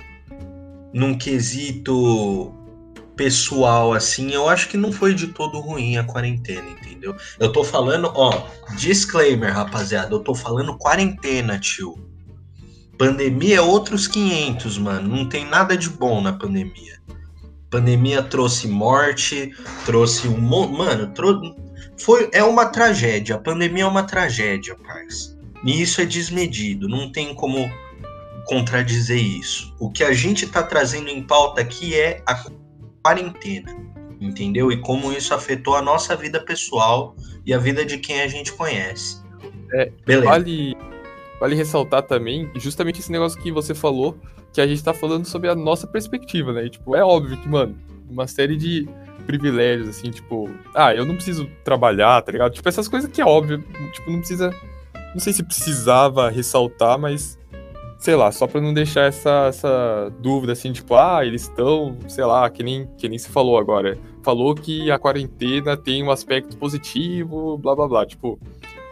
num 0.93 1.17
quesito 1.17 2.53
pessoal, 3.15 3.93
assim. 3.93 4.31
Eu 4.31 4.47
acho 4.47 4.69
que 4.69 4.77
não 4.77 4.91
foi 4.91 5.15
de 5.15 5.27
todo 5.27 5.59
ruim 5.59 5.97
a 5.97 6.03
quarentena, 6.03 6.69
entendeu? 6.69 6.86
Eu 7.39 7.51
tô 7.51 7.63
falando, 7.63 8.11
ó, 8.15 8.47
disclaimer, 8.75 9.53
rapaziada. 9.53 10.13
Eu 10.13 10.19
tô 10.19 10.33
falando 10.35 10.77
quarentena, 10.77 11.59
tio. 11.59 11.95
Pandemia 12.97 13.57
é 13.57 13.61
outros 13.61 14.07
500, 14.07 14.77
mano. 14.77 15.15
Não 15.15 15.29
tem 15.29 15.45
nada 15.45 15.77
de 15.77 15.89
bom 15.89 16.19
na 16.21 16.33
pandemia. 16.33 16.97
Pandemia 17.69 18.23
trouxe 18.23 18.67
morte, 18.67 19.53
trouxe 19.85 20.27
um. 20.27 20.39
Mano, 20.39 21.07
trou... 21.13 21.39
foi, 21.97 22.29
é 22.33 22.43
uma 22.43 22.65
tragédia. 22.65 23.35
A 23.35 23.39
pandemia 23.39 23.83
é 23.83 23.87
uma 23.87 24.03
tragédia, 24.03 24.75
parça. 24.75 25.37
E 25.63 25.81
isso 25.81 26.01
é 26.01 26.05
desmedido. 26.05 26.87
Não 26.87 27.11
tem 27.11 27.35
como 27.35 27.69
contradizer 28.45 29.21
isso. 29.21 29.75
O 29.79 29.91
que 29.91 30.03
a 30.03 30.13
gente 30.13 30.45
está 30.45 30.63
trazendo 30.63 31.09
em 31.09 31.21
pauta 31.21 31.61
aqui 31.61 31.93
é 31.93 32.23
a 32.25 32.45
quarentena, 33.03 33.75
entendeu? 34.19 34.71
E 34.71 34.77
como 34.77 35.11
isso 35.11 35.33
afetou 35.33 35.75
a 35.75 35.81
nossa 35.81 36.15
vida 36.15 36.39
pessoal 36.39 37.15
e 37.45 37.53
a 37.53 37.57
vida 37.57 37.85
de 37.85 37.97
quem 37.97 38.21
a 38.21 38.27
gente 38.27 38.51
conhece. 38.53 39.21
É, 39.73 39.91
Beleza. 40.05 40.25
Vale, 40.25 40.77
vale 41.39 41.55
ressaltar 41.55 42.03
também, 42.03 42.49
justamente 42.55 42.99
esse 42.99 43.11
negócio 43.11 43.39
que 43.41 43.51
você 43.51 43.73
falou, 43.75 44.17
que 44.53 44.61
a 44.61 44.67
gente 44.67 44.83
tá 44.83 44.93
falando 44.93 45.25
sobre 45.25 45.49
a 45.49 45.55
nossa 45.55 45.85
perspectiva, 45.85 46.53
né? 46.53 46.65
E, 46.65 46.69
tipo, 46.69 46.95
é 46.95 47.03
óbvio 47.03 47.37
que, 47.37 47.47
mano, 47.47 47.77
uma 48.09 48.27
série 48.27 48.55
de 48.55 48.87
privilégios, 49.25 49.89
assim, 49.89 50.09
tipo, 50.09 50.49
ah, 50.73 50.95
eu 50.95 51.05
não 51.05 51.15
preciso 51.15 51.49
trabalhar, 51.63 52.21
tá 52.21 52.31
ligado? 52.31 52.53
Tipo, 52.53 52.67
essas 52.69 52.87
coisas 52.87 53.11
que 53.11 53.21
é 53.21 53.25
óbvio, 53.25 53.63
tipo, 53.93 54.09
não 54.09 54.19
precisa. 54.19 54.53
Não 55.13 55.19
sei 55.19 55.33
se 55.33 55.43
precisava 55.43 56.29
ressaltar, 56.29 56.97
mas 56.97 57.37
sei 57.97 58.15
lá, 58.15 58.31
só 58.31 58.45
pra 58.45 58.61
não 58.61 58.73
deixar 58.73 59.05
essa, 59.05 59.47
essa 59.47 60.13
dúvida 60.19 60.53
assim, 60.53 60.71
tipo, 60.71 60.95
ah, 60.95 61.25
eles 61.25 61.43
estão, 61.43 61.97
sei 62.07 62.25
lá, 62.25 62.49
que 62.49 62.63
nem, 62.63 62.87
que 62.97 63.09
nem 63.09 63.17
se 63.17 63.29
falou 63.29 63.57
agora. 63.57 63.97
Falou 64.23 64.53
que 64.53 64.91
a 64.91 64.99
quarentena 64.99 65.75
tem 65.75 66.03
um 66.03 66.11
aspecto 66.11 66.57
positivo, 66.57 67.57
blá 67.57 67.75
blá 67.75 67.87
blá. 67.87 68.05
Tipo, 68.05 68.39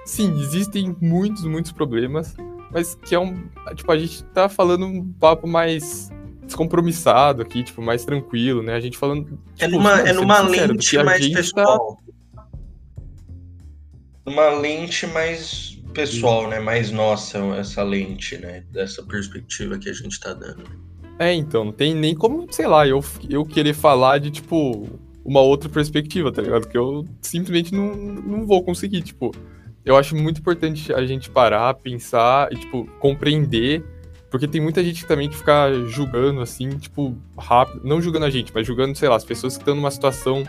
sim, 0.06 0.32
existem 0.40 0.96
muitos, 1.00 1.44
muitos 1.44 1.72
problemas, 1.72 2.36
mas 2.72 2.96
que 2.96 3.14
é 3.14 3.20
um. 3.20 3.48
Tipo, 3.76 3.92
a 3.92 3.98
gente 3.98 4.24
tá 4.26 4.50
falando 4.50 4.86
um 4.86 5.12
papo 5.14 5.48
mais 5.48 6.10
descompromissado 6.44 7.42
aqui, 7.42 7.64
tipo, 7.64 7.82
mais 7.82 8.06
tranquilo, 8.06 8.64
né? 8.64 8.74
A 8.74 8.80
gente 8.80 8.98
falando. 8.98 9.26
Tipo, 9.26 9.40
é 9.60 9.68
numa, 9.68 10.00
é 10.02 10.14
numa 10.14 10.46
sincero, 10.48 10.74
lente 10.74 11.04
mais 11.04 11.30
tá 11.30 11.38
pessoal. 11.38 11.98
Tá... 12.34 12.46
Uma 14.26 14.50
lente 14.50 15.06
mais 15.08 15.75
pessoal, 15.96 16.48
né? 16.48 16.60
Mais 16.60 16.92
nossa, 16.92 17.40
essa 17.58 17.82
lente, 17.82 18.38
né? 18.38 18.64
Dessa 18.72 19.02
perspectiva 19.02 19.80
que 19.80 19.90
a 19.90 19.94
gente 19.94 20.20
tá 20.20 20.34
dando. 20.34 20.64
É, 21.18 21.34
então, 21.34 21.66
não 21.66 21.72
tem 21.72 21.96
nem 21.96 22.14
como, 22.14 22.46
sei 22.52 22.68
lá, 22.68 22.86
eu, 22.86 23.04
eu 23.30 23.46
querer 23.46 23.74
falar 23.74 24.20
de, 24.20 24.30
tipo, 24.30 24.88
uma 25.24 25.40
outra 25.40 25.70
perspectiva, 25.70 26.32
tá 26.32 26.42
ligado? 26.42 26.68
Que 26.68 26.78
eu 26.78 27.06
simplesmente 27.22 27.74
não, 27.74 27.96
não 27.96 28.46
vou 28.46 28.64
conseguir, 28.64 29.02
tipo. 29.02 29.32
Eu 29.86 29.96
acho 29.96 30.16
muito 30.16 30.40
importante 30.40 30.92
a 30.92 31.06
gente 31.06 31.30
parar, 31.30 31.74
pensar 31.76 32.52
e, 32.52 32.58
tipo, 32.58 32.86
compreender. 33.00 33.84
Porque 34.32 34.48
tem 34.48 34.60
muita 34.60 34.84
gente 34.84 35.06
também 35.06 35.30
que 35.30 35.38
fica 35.38 35.72
julgando, 35.88 36.42
assim, 36.42 36.70
tipo, 36.72 37.16
rápido. 37.38 37.82
Não 37.86 38.02
julgando 38.02 38.26
a 38.26 38.30
gente, 38.30 38.52
mas 38.54 38.68
julgando, 38.68 38.98
sei 38.98 39.08
lá, 39.08 39.16
as 39.16 39.24
pessoas 39.24 39.56
que 39.56 39.62
estão 39.62 39.76
numa 39.76 39.92
situação 39.92 40.44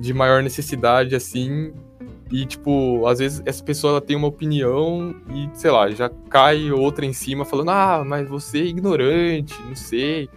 de 0.00 0.14
maior 0.14 0.42
necessidade, 0.42 1.14
assim, 1.14 1.72
e, 2.30 2.44
tipo, 2.44 3.06
às 3.06 3.18
vezes 3.18 3.42
essa 3.46 3.64
pessoa 3.64 3.92
ela 3.92 4.00
tem 4.00 4.14
uma 4.14 4.26
opinião 4.26 5.14
e, 5.30 5.48
sei 5.54 5.70
lá, 5.70 5.90
já 5.90 6.10
cai 6.28 6.70
outra 6.70 7.06
em 7.06 7.12
cima 7.12 7.44
falando, 7.44 7.70
ah, 7.70 8.04
mas 8.06 8.28
você 8.28 8.58
é 8.58 8.66
ignorante, 8.66 9.54
não 9.62 9.74
sei. 9.74 10.28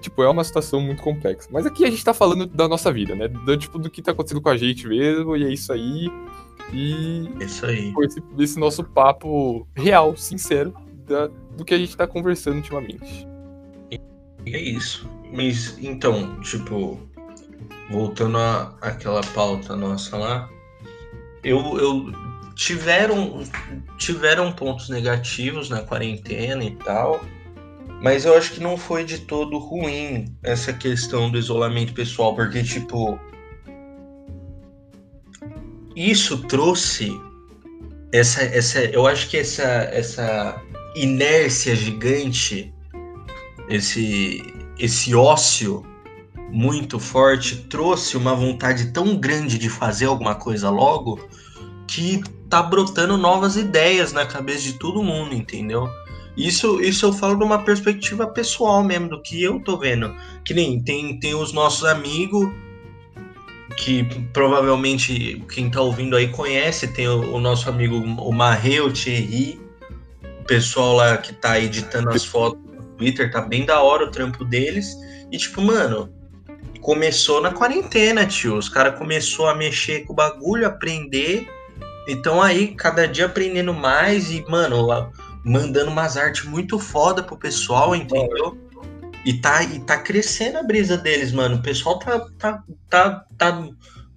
Tipo, 0.00 0.22
é 0.22 0.30
uma 0.30 0.44
situação 0.44 0.80
muito 0.80 1.02
complexa. 1.02 1.48
Mas 1.50 1.66
aqui 1.66 1.84
a 1.84 1.90
gente 1.90 2.04
tá 2.04 2.14
falando 2.14 2.46
da 2.46 2.68
nossa 2.68 2.92
vida, 2.92 3.14
né? 3.14 3.28
Do, 3.28 3.56
tipo, 3.56 3.78
do 3.78 3.90
que 3.90 4.00
tá 4.00 4.12
acontecendo 4.12 4.40
com 4.40 4.48
a 4.48 4.56
gente 4.56 4.86
mesmo, 4.86 5.36
e 5.36 5.44
é 5.44 5.52
isso 5.52 5.72
aí. 5.72 6.08
E. 6.72 7.28
Isso 7.40 7.66
aí. 7.66 7.92
Esse, 8.02 8.22
esse 8.38 8.58
nosso 8.58 8.84
papo 8.84 9.66
real, 9.74 10.16
sincero, 10.16 10.72
da, 11.06 11.28
do 11.56 11.64
que 11.64 11.74
a 11.74 11.78
gente 11.78 11.96
tá 11.96 12.06
conversando 12.06 12.56
ultimamente. 12.56 13.26
E 14.46 14.54
é 14.54 14.60
isso. 14.60 15.06
Mas, 15.32 15.76
então, 15.82 16.40
tipo, 16.40 16.98
voltando 17.90 18.38
àquela 18.80 19.20
pauta 19.34 19.76
nossa 19.76 20.16
lá 20.16 20.48
eu, 21.42 21.78
eu 21.78 22.12
tiveram 22.54 23.42
tiveram 23.96 24.52
pontos 24.52 24.88
negativos 24.88 25.70
na 25.70 25.82
quarentena 25.82 26.62
e 26.64 26.72
tal, 26.76 27.24
mas 28.02 28.24
eu 28.24 28.36
acho 28.36 28.52
que 28.52 28.60
não 28.60 28.76
foi 28.76 29.04
de 29.04 29.20
todo 29.20 29.58
ruim 29.58 30.34
essa 30.42 30.72
questão 30.72 31.30
do 31.30 31.38
isolamento 31.38 31.92
pessoal, 31.92 32.34
porque 32.34 32.62
tipo 32.62 33.18
isso 35.96 36.38
trouxe 36.46 37.10
essa 38.12 38.42
essa 38.42 38.80
eu 38.84 39.06
acho 39.06 39.28
que 39.28 39.38
essa 39.38 39.62
essa 39.62 40.62
inércia 40.94 41.74
gigante, 41.74 42.72
esse 43.68 44.42
esse 44.78 45.14
ócio 45.14 45.84
muito 46.50 46.98
forte 46.98 47.56
trouxe 47.68 48.16
uma 48.16 48.34
vontade 48.34 48.92
tão 48.92 49.16
grande 49.16 49.58
de 49.58 49.68
fazer 49.68 50.06
alguma 50.06 50.34
coisa 50.34 50.68
logo 50.68 51.28
que 51.86 52.22
tá 52.48 52.62
brotando 52.62 53.16
novas 53.16 53.56
ideias 53.56 54.12
na 54.12 54.26
cabeça 54.26 54.62
de 54.62 54.74
todo 54.74 55.02
mundo, 55.02 55.34
entendeu? 55.34 55.88
Isso, 56.36 56.80
isso 56.80 57.06
eu 57.06 57.12
falo 57.12 57.36
de 57.36 57.44
uma 57.44 57.62
perspectiva 57.64 58.26
pessoal 58.26 58.82
mesmo, 58.82 59.08
do 59.08 59.20
que 59.20 59.42
eu 59.42 59.60
tô 59.60 59.76
vendo. 59.76 60.14
Que 60.44 60.54
nem 60.54 60.80
tem, 60.82 61.18
tem 61.18 61.34
os 61.34 61.52
nossos 61.52 61.84
amigos, 61.84 62.48
que 63.76 64.04
provavelmente 64.32 65.44
quem 65.52 65.70
tá 65.70 65.80
ouvindo 65.80 66.16
aí 66.16 66.28
conhece, 66.28 66.88
tem 66.88 67.08
o, 67.08 67.34
o 67.34 67.40
nosso 67.40 67.68
amigo 67.68 67.96
o 67.96 68.32
Marre, 68.32 68.80
o 68.80 68.92
Thierry, 68.92 69.60
o 70.40 70.44
pessoal 70.44 70.96
lá 70.96 71.16
que 71.16 71.32
tá 71.32 71.58
editando 71.58 72.10
as 72.10 72.24
fotos 72.24 72.60
no 72.72 72.82
Twitter, 72.96 73.30
tá 73.30 73.40
bem 73.40 73.64
da 73.64 73.82
hora 73.82 74.04
o 74.04 74.10
trampo 74.10 74.44
deles. 74.44 74.96
E 75.30 75.38
tipo, 75.38 75.60
mano, 75.60 76.12
começou 76.80 77.40
na 77.40 77.52
quarentena, 77.52 78.26
tio. 78.26 78.56
Os 78.56 78.68
caras 78.68 78.98
começou 78.98 79.48
a 79.48 79.54
mexer 79.54 80.04
com 80.04 80.12
o 80.12 80.16
bagulho, 80.16 80.66
aprender. 80.66 81.48
Então 82.08 82.42
aí, 82.42 82.74
cada 82.74 83.06
dia 83.06 83.26
aprendendo 83.26 83.72
mais 83.72 84.30
e, 84.30 84.44
mano, 84.48 84.88
mandando 85.44 85.90
umas 85.90 86.16
artes 86.16 86.44
muito 86.44 86.78
foda 86.78 87.22
pro 87.22 87.36
pessoal, 87.36 87.94
entendeu? 87.94 88.58
E 89.24 89.34
tá, 89.34 89.62
e 89.62 89.78
tá 89.80 89.98
crescendo 89.98 90.58
a 90.58 90.62
brisa 90.62 90.96
deles, 90.96 91.30
mano. 91.32 91.56
O 91.56 91.62
pessoal 91.62 91.98
tá, 91.98 92.20
tá, 92.38 92.64
tá, 92.88 93.24
tá, 93.36 93.68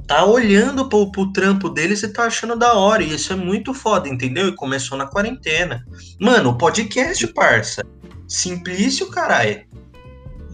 tá 0.08 0.26
olhando 0.26 0.88
pro, 0.88 1.12
pro 1.12 1.32
trampo 1.34 1.70
deles 1.70 2.02
e 2.04 2.08
tá 2.08 2.26
achando 2.26 2.56
da 2.56 2.74
hora. 2.74 3.04
E 3.04 3.14
isso 3.14 3.34
é 3.34 3.36
muito 3.36 3.74
foda, 3.74 4.08
entendeu? 4.08 4.48
E 4.48 4.56
começou 4.56 4.98
na 4.98 5.06
quarentena. 5.06 5.86
Mano, 6.20 6.52
o 6.52 6.58
podcast, 6.58 7.28
parça. 7.28 7.86
Simplício, 8.28 9.10
caralho. 9.10 9.73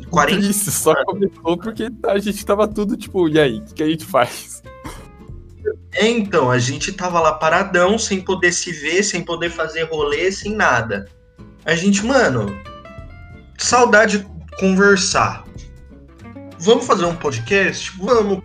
40 0.09 0.45
Isso, 0.45 0.71
só 0.71 0.93
começou 1.05 1.57
porque 1.57 1.89
a 2.07 2.17
gente 2.17 2.45
tava 2.45 2.67
tudo 2.67 2.97
tipo, 2.97 3.27
e 3.29 3.39
aí, 3.39 3.59
o 3.59 3.63
que, 3.63 3.73
que, 3.75 3.83
a 3.83 3.87
gente 3.87 4.05
faz? 4.05 4.61
É, 5.93 6.07
então, 6.07 6.49
a 6.49 6.59
gente 6.59 6.91
tava 6.91 7.19
lá 7.19 7.33
paradão, 7.33 7.97
sem 7.97 8.21
poder 8.21 8.51
se 8.51 8.71
ver, 8.71 9.03
sem 9.03 9.23
poder 9.23 9.49
fazer 9.49 9.83
rolê, 9.83 10.31
sem 10.31 10.55
nada. 10.55 11.05
A 11.65 11.75
gente, 11.75 12.05
mano, 12.05 12.57
saudade 13.57 14.19
de 14.19 14.27
conversar. 14.57 15.43
Vamos 16.59 16.85
fazer 16.85 17.05
um 17.05 17.15
podcast? 17.15 17.91
Vamos, 17.97 18.41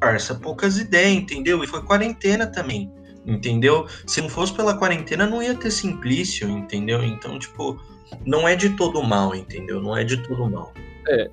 parça, 0.00 0.34
poucas 0.34 0.78
ideias, 0.78 1.12
entendeu? 1.12 1.62
E 1.62 1.66
foi 1.66 1.82
quarentena 1.82 2.46
também, 2.46 2.90
entendeu? 3.26 3.86
Se 4.06 4.20
não 4.20 4.28
fosse 4.28 4.52
pela 4.52 4.76
quarentena, 4.76 5.26
não 5.26 5.42
ia 5.42 5.54
ter 5.54 5.70
simplício, 5.70 6.48
entendeu? 6.48 7.02
Então, 7.02 7.38
tipo, 7.38 7.80
não 8.24 8.48
é 8.48 8.56
de 8.56 8.70
todo 8.70 9.02
mal, 9.02 9.34
entendeu? 9.34 9.82
Não 9.82 9.96
é 9.96 10.04
de 10.04 10.16
todo 10.16 10.48
mal. 10.48 10.72
É, 11.08 11.30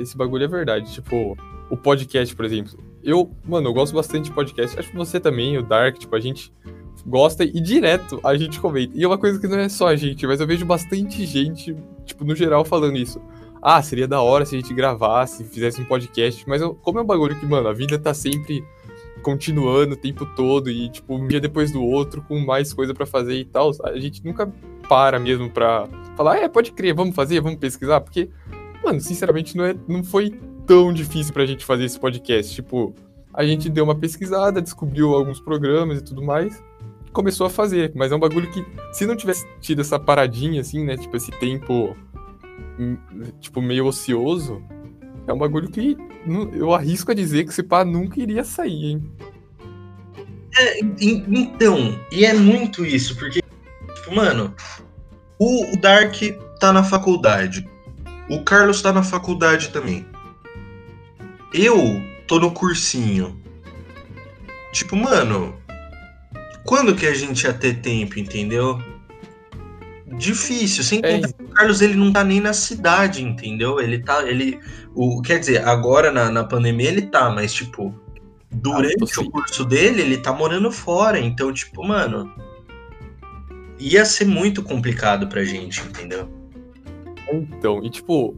esse 0.00 0.16
bagulho 0.16 0.44
é 0.44 0.48
verdade. 0.48 0.92
Tipo, 0.92 1.36
o 1.70 1.76
podcast, 1.76 2.34
por 2.34 2.44
exemplo. 2.44 2.78
Eu, 3.02 3.30
mano, 3.44 3.68
eu 3.68 3.74
gosto 3.74 3.94
bastante 3.94 4.26
de 4.26 4.32
podcast. 4.32 4.78
Acho 4.78 4.90
que 4.90 4.96
você 4.96 5.20
também, 5.20 5.56
o 5.58 5.62
Dark, 5.62 5.98
tipo, 5.98 6.14
a 6.14 6.20
gente 6.20 6.52
gosta 7.06 7.44
e 7.44 7.60
direto 7.60 8.20
a 8.24 8.36
gente 8.36 8.58
comenta. 8.60 8.92
E 8.96 9.04
é 9.04 9.06
uma 9.06 9.18
coisa 9.18 9.38
que 9.38 9.46
não 9.46 9.58
é 9.58 9.68
só 9.68 9.88
a 9.88 9.96
gente, 9.96 10.26
mas 10.26 10.40
eu 10.40 10.46
vejo 10.46 10.64
bastante 10.64 11.24
gente, 11.24 11.76
tipo, 12.04 12.24
no 12.24 12.34
geral, 12.34 12.64
falando 12.64 12.96
isso. 12.96 13.20
Ah, 13.62 13.82
seria 13.82 14.06
da 14.06 14.20
hora 14.20 14.44
se 14.44 14.54
a 14.54 14.60
gente 14.60 14.72
gravasse, 14.74 15.44
fizesse 15.44 15.80
um 15.80 15.84
podcast. 15.84 16.48
Mas 16.48 16.60
eu, 16.60 16.74
como 16.74 16.98
é 16.98 17.02
um 17.02 17.06
bagulho 17.06 17.38
que, 17.38 17.46
mano, 17.46 17.68
a 17.68 17.72
vida 17.72 17.98
tá 17.98 18.12
sempre 18.12 18.64
continuando 19.22 19.94
o 19.94 19.96
tempo 19.96 20.24
todo 20.24 20.70
e, 20.70 20.88
tipo, 20.88 21.16
um 21.16 21.26
dia 21.26 21.40
depois 21.40 21.72
do 21.72 21.82
outro, 21.82 22.22
com 22.22 22.38
mais 22.38 22.72
coisa 22.72 22.94
para 22.94 23.06
fazer 23.06 23.34
e 23.34 23.44
tal, 23.44 23.72
a 23.82 23.98
gente 23.98 24.24
nunca 24.24 24.52
para 24.88 25.18
mesmo 25.18 25.50
pra 25.50 25.88
falar, 26.16 26.38
é, 26.38 26.48
pode 26.48 26.70
crer, 26.70 26.94
vamos 26.94 27.14
fazer, 27.14 27.40
vamos 27.40 27.58
pesquisar, 27.58 28.00
porque 28.00 28.30
Mano, 28.86 29.00
sinceramente, 29.00 29.56
não, 29.56 29.64
é, 29.64 29.74
não 29.88 30.04
foi 30.04 30.30
tão 30.64 30.92
difícil 30.92 31.32
pra 31.32 31.44
gente 31.44 31.64
fazer 31.64 31.86
esse 31.86 31.98
podcast. 31.98 32.54
Tipo, 32.54 32.94
a 33.34 33.44
gente 33.44 33.68
deu 33.68 33.82
uma 33.82 33.96
pesquisada, 33.96 34.62
descobriu 34.62 35.12
alguns 35.12 35.40
programas 35.40 35.98
e 35.98 36.04
tudo 36.04 36.22
mais, 36.22 36.62
começou 37.12 37.48
a 37.48 37.50
fazer. 37.50 37.90
Mas 37.96 38.12
é 38.12 38.14
um 38.14 38.20
bagulho 38.20 38.48
que, 38.48 38.64
se 38.92 39.04
não 39.04 39.16
tivesse 39.16 39.44
tido 39.60 39.80
essa 39.80 39.98
paradinha, 39.98 40.60
assim, 40.60 40.84
né? 40.84 40.96
Tipo, 40.96 41.16
esse 41.16 41.32
tempo, 41.32 41.96
hum, 42.78 42.96
tipo, 43.40 43.60
meio 43.60 43.86
ocioso, 43.86 44.62
é 45.26 45.32
um 45.32 45.38
bagulho 45.38 45.68
que 45.68 45.96
eu 46.52 46.72
arrisco 46.72 47.10
a 47.10 47.14
dizer 47.14 47.42
que 47.42 47.50
esse 47.50 47.64
pá 47.64 47.84
nunca 47.84 48.20
iria 48.20 48.44
sair, 48.44 48.84
hein? 48.84 49.12
É, 50.56 50.78
então, 50.80 52.00
e 52.12 52.24
é 52.24 52.32
muito 52.32 52.86
isso, 52.86 53.16
porque, 53.16 53.42
tipo, 53.42 54.14
mano, 54.14 54.54
o 55.40 55.76
Dark 55.80 56.14
tá 56.60 56.72
na 56.72 56.84
faculdade. 56.84 57.68
O 58.28 58.42
Carlos 58.42 58.82
tá 58.82 58.92
na 58.92 59.02
faculdade 59.02 59.68
também. 59.68 60.06
Eu 61.54 62.02
tô 62.26 62.38
no 62.38 62.50
cursinho. 62.50 63.40
Tipo, 64.72 64.96
mano, 64.96 65.54
quando 66.64 66.94
que 66.94 67.06
a 67.06 67.14
gente 67.14 67.44
ia 67.44 67.52
ter 67.52 67.80
tempo, 67.80 68.18
entendeu? 68.18 68.82
Difícil, 70.18 70.82
sem 70.82 71.00
é. 71.04 71.20
o 71.40 71.48
Carlos 71.48 71.80
ele 71.80 71.94
não 71.94 72.12
tá 72.12 72.24
nem 72.24 72.40
na 72.40 72.52
cidade, 72.52 73.22
entendeu? 73.22 73.80
Ele 73.80 73.98
tá, 73.98 74.26
ele, 74.26 74.58
o, 74.94 75.20
quer 75.22 75.38
dizer, 75.38 75.66
agora 75.66 76.10
na, 76.10 76.30
na 76.30 76.44
pandemia 76.44 76.88
ele 76.88 77.02
tá, 77.02 77.30
mas 77.30 77.52
tipo, 77.52 77.94
durante 78.50 79.18
ah, 79.18 79.22
o 79.22 79.30
curso 79.30 79.64
dele 79.64 80.02
ele 80.02 80.18
tá 80.18 80.32
morando 80.32 80.70
fora, 80.70 81.18
então 81.18 81.52
tipo, 81.52 81.86
mano, 81.86 82.32
ia 83.78 84.04
ser 84.04 84.24
muito 84.24 84.62
complicado 84.62 85.26
pra 85.26 85.44
gente, 85.44 85.80
entendeu? 85.82 86.28
Então, 87.32 87.82
e 87.82 87.90
tipo, 87.90 88.36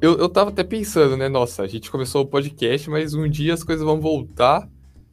eu, 0.00 0.16
eu 0.18 0.28
tava 0.28 0.50
até 0.50 0.64
pensando, 0.64 1.16
né? 1.16 1.28
Nossa, 1.28 1.62
a 1.62 1.66
gente 1.66 1.90
começou 1.90 2.22
o 2.22 2.26
podcast, 2.26 2.88
mas 2.88 3.14
um 3.14 3.28
dia 3.28 3.54
as 3.54 3.62
coisas 3.62 3.84
vão 3.84 4.00
voltar 4.00 4.68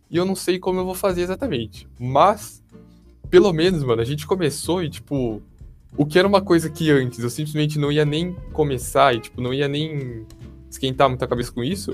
e 0.10 0.18
eu 0.18 0.26
não 0.26 0.36
sei 0.36 0.60
como 0.60 0.80
eu 0.80 0.86
vou 0.86 0.96
fazer 0.96 1.22
exatamente. 1.22 1.88
Mas, 2.00 2.64
pelo 3.30 3.52
menos, 3.52 3.84
mano, 3.84 4.02
a 4.02 4.06
gente 4.06 4.26
começou 4.26 4.82
e, 4.82 4.90
tipo, 4.90 5.42
o 5.98 6.06
que 6.06 6.18
era 6.18 6.28
uma 6.28 6.42
coisa 6.42 6.70
que 6.70 6.90
antes 6.90 7.20
eu 7.20 7.30
simplesmente 7.30 7.78
não 7.78 7.92
ia 7.92 8.06
nem 8.06 8.34
começar 8.54 9.14
e, 9.14 9.20
tipo, 9.20 9.42
não 9.42 9.54
ia 9.54 9.68
nem 9.68 10.26
esquentar 10.70 11.10
muita 11.10 11.28
cabeça 11.28 11.52
com 11.52 11.64
isso. 11.64 11.94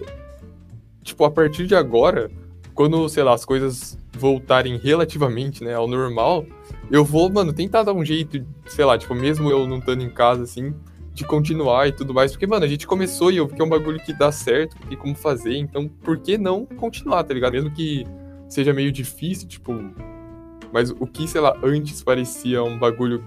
Tipo, 1.01 1.25
a 1.25 1.31
partir 1.31 1.65
de 1.65 1.75
agora, 1.75 2.29
quando, 2.73 3.09
sei 3.09 3.23
lá, 3.23 3.33
as 3.33 3.43
coisas 3.45 3.97
voltarem 4.11 4.77
relativamente, 4.77 5.63
né, 5.63 5.73
ao 5.73 5.87
normal, 5.87 6.45
eu 6.91 7.03
vou, 7.03 7.31
mano, 7.31 7.51
tentar 7.51 7.81
dar 7.83 7.93
um 7.93 8.05
jeito, 8.05 8.45
sei 8.67 8.85
lá, 8.85 8.97
tipo, 8.97 9.15
mesmo 9.15 9.49
eu 9.49 9.67
não 9.67 9.79
estando 9.79 10.03
em 10.03 10.09
casa, 10.09 10.43
assim, 10.43 10.73
de 11.13 11.23
continuar 11.25 11.87
e 11.87 11.91
tudo 11.91 12.13
mais. 12.13 12.31
Porque, 12.31 12.47
mano, 12.47 12.65
a 12.65 12.67
gente 12.67 12.87
começou 12.87 13.31
e 13.31 13.37
eu 13.37 13.47
vi 13.47 13.55
que 13.55 13.61
é 13.61 13.65
um 13.65 13.69
bagulho 13.69 13.99
que 13.99 14.13
dá 14.13 14.31
certo, 14.31 14.75
que 14.77 14.87
tem 14.87 14.97
como 14.97 15.15
fazer, 15.15 15.55
então 15.57 15.87
por 15.87 16.17
que 16.17 16.37
não 16.37 16.65
continuar, 16.65 17.23
tá 17.23 17.33
ligado? 17.33 17.53
Mesmo 17.53 17.71
que 17.71 18.05
seja 18.49 18.73
meio 18.73 18.91
difícil, 18.91 19.47
tipo. 19.47 19.73
Mas 20.71 20.89
o 20.89 21.05
que, 21.05 21.27
sei 21.27 21.39
lá, 21.39 21.55
antes 21.63 22.01
parecia 22.03 22.63
um 22.63 22.79
bagulho 22.79 23.23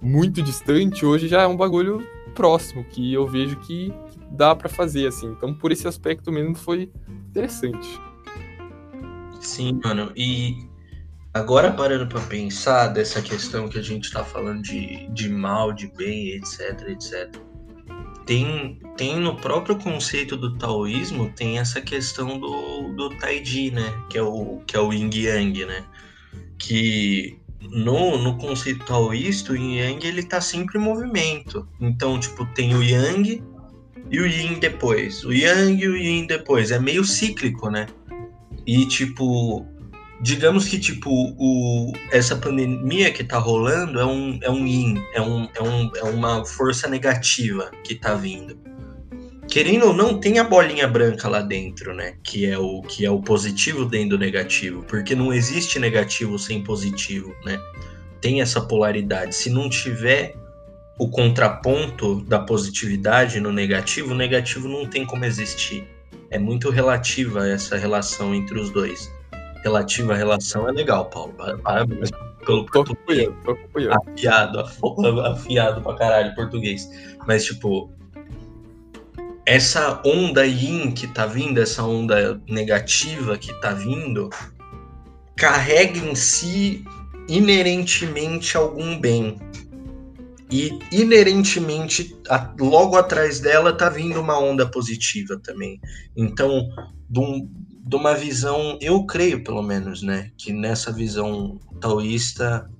muito 0.00 0.42
distante, 0.42 1.06
hoje 1.06 1.26
já 1.26 1.42
é 1.42 1.46
um 1.46 1.56
bagulho 1.56 2.06
próximo, 2.34 2.84
que 2.84 3.12
eu 3.12 3.26
vejo 3.26 3.56
que 3.60 3.92
dá 4.30 4.54
para 4.54 4.68
fazer, 4.68 5.06
assim. 5.06 5.28
Então, 5.28 5.54
por 5.54 5.72
esse 5.72 5.88
aspecto 5.88 6.30
mesmo, 6.30 6.54
foi 6.54 6.90
interessante. 7.30 7.88
Sim, 9.40 9.80
mano. 9.82 10.12
E 10.14 10.68
agora 11.34 11.72
parando 11.72 12.06
para 12.06 12.20
pensar 12.20 12.88
dessa 12.88 13.22
questão 13.22 13.68
que 13.68 13.78
a 13.78 13.82
gente 13.82 14.10
tá 14.10 14.24
falando 14.24 14.62
de, 14.62 15.08
de 15.10 15.28
mal, 15.28 15.72
de 15.72 15.86
bem, 15.88 16.32
etc, 16.32 16.88
etc. 16.88 17.34
Tem, 18.26 18.78
tem 18.96 19.18
no 19.18 19.36
próprio 19.36 19.76
conceito 19.76 20.36
do 20.36 20.56
taoísmo, 20.56 21.32
tem 21.34 21.58
essa 21.58 21.80
questão 21.80 22.38
do, 22.38 22.92
do 22.94 23.10
Taiji, 23.16 23.70
né? 23.70 23.92
Que 24.08 24.18
é 24.18 24.22
o, 24.22 24.62
que 24.66 24.76
é 24.76 24.80
o 24.80 24.92
Yin 24.92 25.10
Yang, 25.12 25.64
né? 25.66 25.84
Que 26.58 27.38
no, 27.60 28.18
no 28.18 28.36
conceito 28.38 28.84
taoísta, 28.84 29.52
o 29.52 29.56
Yin 29.56 29.76
Yang 29.76 30.06
ele 30.06 30.22
tá 30.22 30.40
sempre 30.40 30.78
em 30.78 30.82
movimento. 30.82 31.66
Então, 31.80 32.18
tipo, 32.20 32.46
tem 32.54 32.74
o 32.76 32.82
Yang 32.82 33.42
e 34.10 34.20
o 34.20 34.26
Yin 34.26 34.58
depois. 34.60 35.24
O 35.24 35.32
Yang 35.32 35.82
e 35.82 35.88
o 35.88 35.96
Yin 35.96 36.26
depois. 36.26 36.70
É 36.70 36.78
meio 36.78 37.04
cíclico, 37.04 37.70
né? 37.70 37.86
E, 38.64 38.86
tipo, 38.86 39.66
digamos 40.22 40.66
que, 40.66 40.78
tipo, 40.78 41.10
o, 41.10 41.92
essa 42.10 42.36
pandemia 42.36 43.12
que 43.12 43.24
tá 43.24 43.38
rolando 43.38 44.00
é 44.00 44.06
um, 44.06 44.38
é 44.42 44.50
um 44.50 44.66
yin, 44.66 45.02
é, 45.14 45.20
um, 45.20 45.48
é, 45.54 45.62
um, 45.62 45.90
é 45.96 46.04
uma 46.04 46.44
força 46.44 46.88
negativa 46.88 47.70
que 47.84 47.94
tá 47.94 48.14
vindo. 48.14 48.56
Querendo 49.48 49.88
ou 49.88 49.92
não, 49.92 50.18
tem 50.18 50.38
a 50.38 50.44
bolinha 50.44 50.88
branca 50.88 51.28
lá 51.28 51.42
dentro, 51.42 51.92
né? 51.92 52.14
Que 52.22 52.46
é 52.46 52.56
o, 52.56 52.80
que 52.80 53.04
é 53.04 53.10
o 53.10 53.20
positivo 53.20 53.84
dentro 53.84 54.10
do 54.10 54.18
negativo. 54.18 54.82
Porque 54.84 55.14
não 55.14 55.32
existe 55.32 55.78
negativo 55.78 56.38
sem 56.38 56.62
positivo, 56.62 57.34
né? 57.44 57.58
Tem 58.20 58.40
essa 58.40 58.60
polaridade. 58.60 59.34
Se 59.34 59.50
não 59.50 59.68
tiver 59.68 60.34
o 60.98 61.10
contraponto 61.10 62.22
da 62.22 62.38
positividade 62.38 63.40
no 63.40 63.52
negativo, 63.52 64.12
o 64.12 64.16
negativo 64.16 64.68
não 64.68 64.86
tem 64.86 65.04
como 65.04 65.24
existir 65.24 65.86
é 66.32 66.38
muito 66.38 66.70
relativa 66.70 67.46
essa 67.46 67.76
relação 67.76 68.34
entre 68.34 68.58
os 68.58 68.70
dois. 68.70 69.12
Relativa 69.62 70.14
relação 70.14 70.68
é 70.68 70.72
legal, 70.72 71.06
Paulo. 71.06 71.34
Parabéns 71.62 72.10
pelo 72.44 72.64
tô 72.66 72.84
português. 72.84 73.28
Tô 73.44 73.56
afiado, 74.02 74.58
afiado 75.26 75.80
pra 75.82 75.94
caralho 75.94 76.34
português. 76.34 76.88
Mas, 77.26 77.44
tipo, 77.44 77.90
essa 79.46 80.00
onda 80.04 80.44
yin 80.46 80.92
que 80.92 81.06
tá 81.06 81.26
vindo, 81.26 81.60
essa 81.60 81.82
onda 81.82 82.40
negativa 82.48 83.38
que 83.38 83.52
tá 83.60 83.72
vindo, 83.72 84.30
carrega 85.36 85.98
em 85.98 86.14
si 86.14 86.84
inerentemente 87.28 88.56
algum 88.56 88.98
bem 88.98 89.38
e 90.50 90.78
inerentemente 90.92 92.14
logo 92.60 92.96
atrás 92.96 93.40
dela 93.40 93.72
tá 93.72 93.88
vindo 93.88 94.20
uma 94.20 94.38
onda 94.38 94.68
positiva 94.70 95.40
também. 95.42 95.80
Então, 96.14 96.68
de, 97.08 97.20
um, 97.20 97.50
de, 97.92 97.96
uma 97.96 98.14
visão, 98.14 98.78
eu 98.80 99.04
creio 99.04 99.44
pelo 99.44 99.62
menos, 99.62 100.02
né, 100.02 100.30
que 100.36 100.52
nessa 100.52 100.90
visão 100.90 101.58
taoísta 101.80 102.70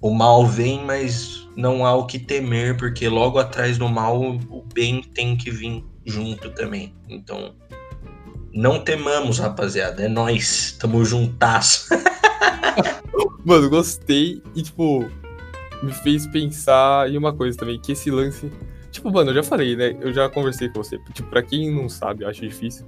o 0.00 0.12
mal 0.14 0.46
vem, 0.46 0.84
mas 0.84 1.48
não 1.56 1.84
há 1.84 1.94
o 1.94 2.06
que 2.06 2.18
temer, 2.18 2.76
porque 2.76 3.08
logo 3.08 3.38
atrás 3.38 3.78
do 3.78 3.88
mal 3.88 4.20
o 4.20 4.64
bem 4.74 5.02
tem 5.02 5.36
que 5.36 5.50
vir 5.50 5.84
junto 6.04 6.50
também. 6.50 6.94
Então, 7.08 7.54
não 8.52 8.82
temamos, 8.82 9.38
rapaziada, 9.38 10.02
é 10.02 10.08
nós, 10.08 10.76
tamo 10.78 11.04
juntas. 11.04 11.88
Mano, 13.44 13.70
gostei 13.70 14.42
e 14.54 14.62
tipo, 14.62 15.10
me 15.82 15.92
fez 15.92 16.26
pensar 16.26 17.10
em 17.10 17.16
uma 17.16 17.34
coisa 17.34 17.56
também, 17.56 17.80
que 17.80 17.92
esse 17.92 18.10
lance. 18.10 18.50
Tipo, 18.90 19.10
mano, 19.10 19.30
eu 19.30 19.34
já 19.36 19.42
falei, 19.42 19.76
né? 19.76 19.96
Eu 20.00 20.12
já 20.12 20.28
conversei 20.28 20.68
com 20.68 20.82
você. 20.82 20.98
Tipo, 21.14 21.30
pra 21.30 21.42
quem 21.42 21.72
não 21.72 21.88
sabe, 21.88 22.24
eu 22.24 22.28
acho 22.28 22.40
difícil. 22.40 22.86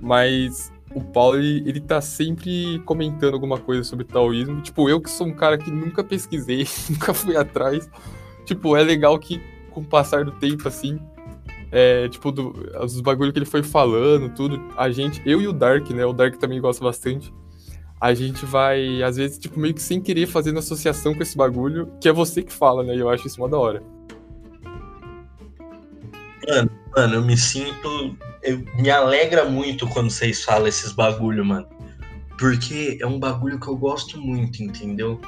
Mas 0.00 0.72
o 0.94 1.00
Paulo, 1.02 1.38
ele, 1.38 1.68
ele 1.68 1.80
tá 1.80 2.00
sempre 2.00 2.80
comentando 2.84 3.34
alguma 3.34 3.58
coisa 3.58 3.84
sobre 3.84 4.04
taoísmo. 4.04 4.60
Tipo, 4.60 4.88
eu 4.88 5.00
que 5.00 5.10
sou 5.10 5.26
um 5.26 5.32
cara 5.32 5.56
que 5.56 5.70
nunca 5.70 6.02
pesquisei, 6.02 6.66
nunca 6.90 7.14
fui 7.14 7.36
atrás. 7.36 7.88
Tipo, 8.44 8.76
é 8.76 8.82
legal 8.82 9.18
que 9.18 9.40
com 9.70 9.80
o 9.80 9.84
passar 9.84 10.24
do 10.24 10.32
tempo, 10.32 10.66
assim, 10.66 10.98
é, 11.70 12.08
tipo, 12.08 12.32
do, 12.32 12.54
os 12.82 13.00
bagulho 13.00 13.32
que 13.32 13.38
ele 13.38 13.46
foi 13.46 13.62
falando, 13.62 14.34
tudo, 14.34 14.60
a 14.76 14.90
gente, 14.90 15.22
eu 15.24 15.40
e 15.40 15.46
o 15.46 15.52
Dark, 15.52 15.88
né? 15.90 16.04
O 16.04 16.12
Dark 16.12 16.36
também 16.36 16.60
gosta 16.60 16.82
bastante 16.82 17.32
a 18.00 18.14
gente 18.14 18.46
vai, 18.46 19.02
às 19.02 19.16
vezes, 19.16 19.38
tipo, 19.38 19.60
meio 19.60 19.74
que 19.74 19.82
sem 19.82 20.00
querer 20.00 20.26
fazendo 20.26 20.58
associação 20.58 21.14
com 21.14 21.22
esse 21.22 21.36
bagulho, 21.36 21.92
que 22.00 22.08
é 22.08 22.12
você 22.12 22.42
que 22.42 22.52
fala, 22.52 22.82
né? 22.82 22.96
E 22.96 22.98
eu 22.98 23.10
acho 23.10 23.26
isso 23.26 23.38
uma 23.38 23.48
da 23.48 23.58
hora. 23.58 23.82
Mano, 26.48 26.70
mano, 26.96 27.14
eu 27.14 27.22
me 27.22 27.36
sinto. 27.36 28.16
Eu, 28.42 28.64
me 28.78 28.90
alegra 28.90 29.44
muito 29.44 29.86
quando 29.88 30.10
vocês 30.10 30.42
falam 30.42 30.66
esses 30.66 30.92
bagulho, 30.92 31.44
mano. 31.44 31.68
Porque 32.38 32.98
é 33.00 33.06
um 33.06 33.18
bagulho 33.18 33.60
que 33.60 33.68
eu 33.68 33.76
gosto 33.76 34.18
muito, 34.18 34.62
entendeu? 34.62 35.20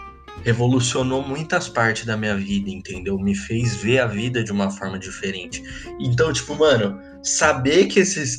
Revolucionou 0.43 1.23
muitas 1.23 1.69
partes 1.69 2.07
da 2.07 2.17
minha 2.17 2.37
vida, 2.37 2.71
entendeu? 2.71 3.19
Me 3.19 3.35
fez 3.35 3.75
ver 3.77 3.99
a 3.99 4.07
vida 4.07 4.43
de 4.43 4.51
uma 4.51 4.71
forma 4.71 4.99
diferente. 4.99 5.63
Então, 6.01 6.33
tipo, 6.33 6.55
mano, 6.55 6.99
saber 7.23 7.87
que 7.87 8.01
esses, 8.01 8.39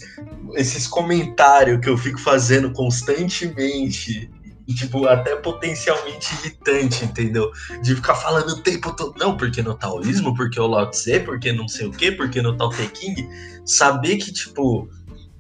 esses 0.56 0.88
comentários 0.88 1.80
que 1.80 1.90
eu 1.90 1.98
fico 1.98 2.20
fazendo 2.20 2.72
constantemente 2.72 4.30
e, 4.68 4.74
tipo, 4.74 5.06
até 5.08 5.36
potencialmente 5.36 6.34
irritante, 6.36 7.04
entendeu? 7.06 7.52
De 7.82 7.96
ficar 7.96 8.16
falando 8.16 8.50
o 8.50 8.62
tempo 8.62 8.96
todo, 8.96 9.14
não, 9.18 9.36
porque 9.36 9.62
no 9.62 9.74
taoísmo, 9.74 10.34
porque 10.36 10.60
o 10.60 10.68
Lao 10.68 10.90
Tse, 10.90 11.20
porque 11.20 11.52
não 11.52 11.68
sei 11.68 11.88
o 11.88 11.92
quê, 11.92 12.12
porque 12.12 12.42
no 12.42 12.56
Tao 12.56 12.70
Te 12.70 12.88
King, 12.88 13.28
saber 13.66 14.18
que, 14.18 14.32
tipo, 14.32 14.90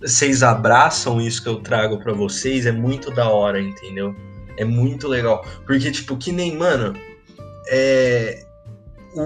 vocês 0.02 0.44
abraçam 0.44 1.22
isso 1.22 1.42
que 1.42 1.48
eu 1.48 1.62
trago 1.62 1.98
para 2.00 2.12
vocês 2.12 2.66
é 2.66 2.72
muito 2.72 3.10
da 3.12 3.30
hora, 3.30 3.62
entendeu? 3.62 4.14
É 4.58 4.66
muito 4.66 5.08
legal. 5.08 5.46
Porque, 5.66 5.90
tipo, 5.90 6.18
que 6.18 6.32
nem, 6.32 6.58
mano, 6.58 6.94
é, 7.68 8.46
o, 9.16 9.22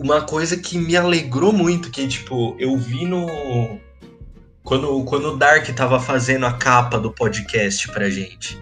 uma 0.00 0.22
coisa 0.22 0.56
que 0.56 0.78
me 0.78 0.96
alegrou 0.96 1.52
muito, 1.52 1.90
que 1.90 2.06
tipo, 2.08 2.56
eu 2.58 2.76
vi 2.78 3.04
no. 3.04 3.26
Quando, 4.62 5.04
quando 5.04 5.32
o 5.32 5.36
Dark 5.36 5.68
tava 5.74 6.00
fazendo 6.00 6.46
a 6.46 6.52
capa 6.54 6.98
do 6.98 7.12
podcast 7.12 7.86
pra 7.88 8.08
gente. 8.08 8.58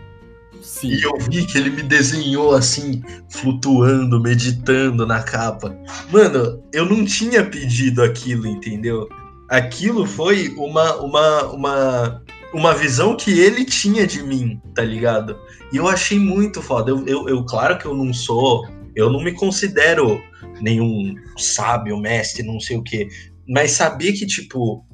Sim. 0.62 0.92
E 0.92 1.02
eu 1.02 1.18
vi 1.18 1.44
que 1.44 1.58
ele 1.58 1.70
me 1.70 1.82
desenhou 1.82 2.54
assim, 2.54 3.02
flutuando, 3.28 4.20
meditando 4.20 5.04
na 5.04 5.20
capa. 5.20 5.76
Mano, 6.10 6.62
eu 6.72 6.86
não 6.86 7.04
tinha 7.04 7.44
pedido 7.44 8.02
aquilo, 8.02 8.46
entendeu? 8.46 9.08
Aquilo 9.48 10.06
foi 10.06 10.54
uma, 10.56 10.96
uma, 11.00 11.42
uma, 11.52 12.22
uma 12.54 12.74
visão 12.74 13.16
que 13.16 13.40
ele 13.40 13.64
tinha 13.64 14.06
de 14.06 14.22
mim, 14.22 14.60
tá 14.72 14.84
ligado? 14.84 15.36
E 15.72 15.76
eu 15.76 15.88
achei 15.88 16.18
muito 16.18 16.62
foda. 16.62 16.92
Eu, 16.92 17.04
eu, 17.06 17.28
eu 17.28 17.44
claro 17.44 17.76
que 17.76 17.84
eu 17.84 17.94
não 17.94 18.14
sou, 18.14 18.64
eu 18.94 19.10
não 19.10 19.22
me 19.22 19.32
considero 19.32 20.22
nenhum 20.60 21.14
sábio, 21.36 21.98
mestre, 21.98 22.44
não 22.44 22.60
sei 22.60 22.76
o 22.76 22.82
quê. 22.84 23.08
Mas 23.48 23.72
saber 23.72 24.12
que, 24.12 24.24
tipo, 24.26 24.86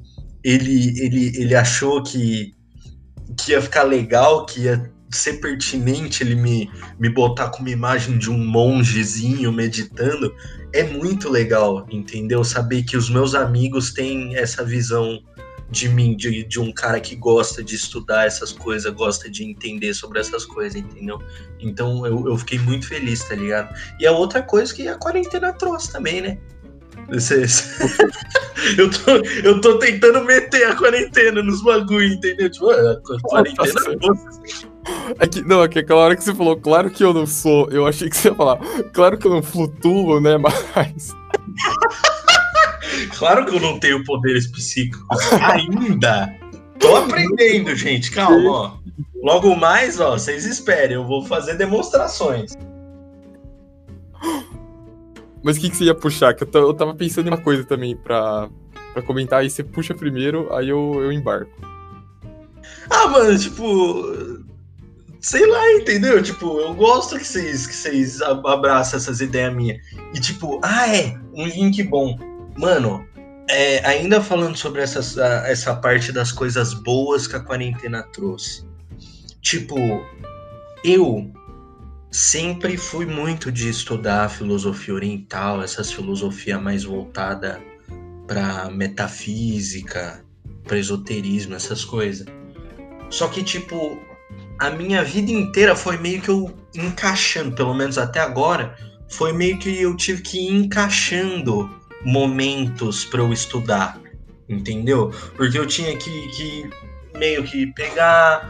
ele, 0.43 0.99
ele, 0.99 1.27
ele 1.37 1.55
achou 1.55 2.01
que, 2.01 2.55
que 3.37 3.51
ia 3.51 3.61
ficar 3.61 3.83
legal, 3.83 4.47
que 4.47 4.61
ia 4.61 4.91
ser 5.09 5.33
pertinente 5.33 6.23
ele 6.23 6.35
me, 6.35 6.69
me 6.99 7.09
botar 7.09 7.49
com 7.49 7.59
uma 7.59 7.69
imagem 7.69 8.17
de 8.17 8.29
um 8.29 8.37
mongezinho 8.37 9.51
meditando, 9.51 10.33
é 10.73 10.83
muito 10.83 11.29
legal, 11.29 11.87
entendeu? 11.89 12.43
Saber 12.43 12.83
que 12.83 12.95
os 12.95 13.09
meus 13.09 13.33
amigos 13.33 13.91
têm 13.91 14.35
essa 14.35 14.63
visão 14.63 15.19
de 15.69 15.87
mim, 15.87 16.15
de, 16.15 16.43
de 16.43 16.59
um 16.59 16.71
cara 16.71 16.99
que 16.99 17.15
gosta 17.15 17.63
de 17.63 17.75
estudar 17.75 18.25
essas 18.25 18.51
coisas, 18.51 18.91
gosta 18.93 19.29
de 19.29 19.43
entender 19.43 19.93
sobre 19.93 20.19
essas 20.19 20.45
coisas, 20.45 20.75
entendeu? 20.75 21.21
Então 21.59 22.05
eu, 22.05 22.27
eu 22.27 22.37
fiquei 22.37 22.57
muito 22.59 22.87
feliz, 22.87 23.23
tá 23.23 23.35
ligado? 23.35 23.73
E 23.99 24.07
a 24.07 24.11
outra 24.11 24.41
coisa 24.41 24.73
que 24.73 24.87
a 24.87 24.95
quarentena 24.95 25.53
trouxe 25.53 25.91
também, 25.91 26.21
né? 26.21 26.37
eu, 28.77 28.89
tô, 28.89 29.11
eu 29.43 29.61
tô 29.61 29.79
tentando 29.79 30.23
meter 30.25 30.65
a 30.65 30.75
quarentena 30.75 31.41
nos 31.41 31.63
bagulho, 31.63 32.13
entendeu? 32.13 32.49
Tipo, 32.49 32.69
a 32.71 32.99
quarentena 33.21 33.81
é 35.19 35.27
que, 35.27 35.41
não, 35.41 35.63
é 35.63 35.67
que 35.67 35.79
aquela 35.79 36.01
hora 36.01 36.15
que 36.15 36.23
você 36.23 36.33
falou, 36.33 36.57
claro 36.57 36.89
que 36.89 37.03
eu 37.03 37.13
não 37.13 37.25
sou, 37.25 37.69
eu 37.69 37.85
achei 37.85 38.09
que 38.09 38.17
você 38.17 38.29
ia 38.29 38.35
falar, 38.35 38.57
claro 38.93 39.17
que 39.17 39.27
eu 39.27 39.31
não 39.31 39.41
flutuo, 39.41 40.19
né, 40.19 40.37
mas... 40.37 41.15
claro 43.17 43.45
que 43.45 43.55
eu 43.55 43.59
não 43.59 43.79
tenho 43.79 44.03
poderes 44.03 44.47
psíquicos 44.47 45.19
ainda. 45.33 46.33
Tô 46.79 46.95
aprendendo, 46.95 47.75
gente, 47.75 48.11
calma, 48.11 48.49
ó. 48.49 48.77
Logo 49.21 49.55
mais, 49.55 49.99
ó, 49.99 50.11
vocês 50.11 50.45
esperem, 50.45 50.95
eu 50.95 51.05
vou 51.05 51.25
fazer 51.25 51.55
demonstrações. 51.55 52.53
Mas 55.43 55.57
o 55.57 55.61
que, 55.61 55.69
que 55.69 55.75
você 55.75 55.85
ia 55.85 55.95
puxar? 55.95 56.33
Que 56.33 56.43
eu, 56.43 56.49
eu 56.53 56.73
tava 56.73 56.93
pensando 56.93 57.27
em 57.27 57.31
uma 57.31 57.41
coisa 57.41 57.63
também 57.63 57.95
pra, 57.95 58.49
pra 58.93 59.01
comentar, 59.01 59.41
aí 59.41 59.49
você 59.49 59.63
puxa 59.63 59.93
primeiro, 59.93 60.53
aí 60.53 60.69
eu, 60.69 61.01
eu 61.01 61.11
embarco. 61.11 61.51
Ah, 62.89 63.07
mano, 63.07 63.37
tipo. 63.37 64.43
Sei 65.21 65.45
lá, 65.45 65.73
entendeu? 65.73 66.21
Tipo, 66.23 66.59
eu 66.59 66.73
gosto 66.73 67.17
que 67.17 67.27
vocês, 67.27 67.67
que 67.67 67.75
vocês 67.75 68.21
abraçam 68.21 68.97
essas 68.97 69.19
ideias 69.19 69.53
minhas. 69.53 69.77
E 70.13 70.19
tipo, 70.19 70.59
ah, 70.63 70.87
é, 70.87 71.17
um 71.33 71.45
link 71.45 71.83
bom. 71.83 72.17
Mano, 72.57 73.05
é, 73.49 73.85
ainda 73.85 74.21
falando 74.21 74.55
sobre 74.55 74.81
essas, 74.81 75.17
essa 75.17 75.75
parte 75.75 76.11
das 76.11 76.31
coisas 76.31 76.73
boas 76.73 77.27
que 77.27 77.35
a 77.35 77.39
quarentena 77.39 78.03
trouxe. 78.03 78.65
Tipo, 79.41 79.77
eu 80.83 81.31
sempre 82.11 82.77
fui 82.77 83.05
muito 83.05 83.51
de 83.51 83.69
estudar 83.69 84.29
filosofia 84.29 84.93
oriental, 84.93 85.61
essas 85.61 85.91
filosofia 85.91 86.57
mais 86.57 86.83
voltada 86.83 87.61
para 88.25 88.69
metafísica, 88.69 90.23
para 90.63 90.77
esoterismo, 90.77 91.55
essas 91.55 91.83
coisas. 91.83 92.25
Só 93.09 93.27
que 93.27 93.43
tipo, 93.43 93.99
a 94.59 94.69
minha 94.69 95.03
vida 95.03 95.31
inteira 95.31 95.75
foi 95.75 95.97
meio 95.97 96.21
que 96.21 96.29
eu 96.29 96.53
encaixando, 96.75 97.55
pelo 97.55 97.73
menos 97.73 97.97
até 97.97 98.19
agora, 98.19 98.75
foi 99.07 99.33
meio 99.33 99.57
que 99.57 99.81
eu 99.81 99.95
tive 99.95 100.21
que 100.21 100.37
ir 100.37 100.53
encaixando 100.53 101.69
momentos 102.05 103.05
para 103.05 103.21
eu 103.21 103.33
estudar, 103.33 103.99
entendeu? 104.47 105.11
Porque 105.35 105.57
eu 105.57 105.65
tinha 105.65 105.95
que, 105.97 106.27
que 106.29 106.69
meio 107.17 107.43
que 107.43 107.67
pegar 107.73 108.49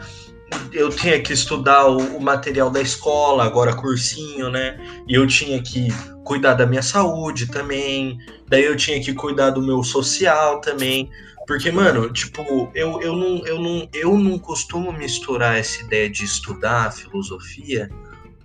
eu 0.72 0.90
tinha 0.90 1.20
que 1.20 1.32
estudar 1.32 1.86
o, 1.86 1.98
o, 2.16 2.20
material 2.20 2.70
da 2.70 2.80
escola, 2.80 3.44
agora 3.44 3.74
cursinho, 3.74 4.50
né? 4.50 4.78
E 5.06 5.14
eu 5.14 5.26
tinha 5.26 5.62
que 5.62 5.88
cuidar 6.24 6.54
da 6.54 6.66
minha 6.66 6.82
saúde 6.82 7.46
também. 7.46 8.18
Daí 8.48 8.64
eu 8.64 8.76
tinha 8.76 9.00
que 9.00 9.14
cuidar 9.14 9.50
do 9.50 9.62
meu 9.62 9.82
social 9.84 10.60
também. 10.60 11.08
Porque, 11.50 11.72
mano, 11.72 12.12
tipo, 12.12 12.70
eu, 12.76 13.02
eu, 13.02 13.16
não, 13.16 13.44
eu, 13.44 13.60
não, 13.60 13.88
eu 13.92 14.16
não 14.16 14.38
costumo 14.38 14.92
misturar 14.92 15.58
essa 15.58 15.82
ideia 15.82 16.08
de 16.08 16.24
estudar 16.24 16.92
filosofia 16.92 17.90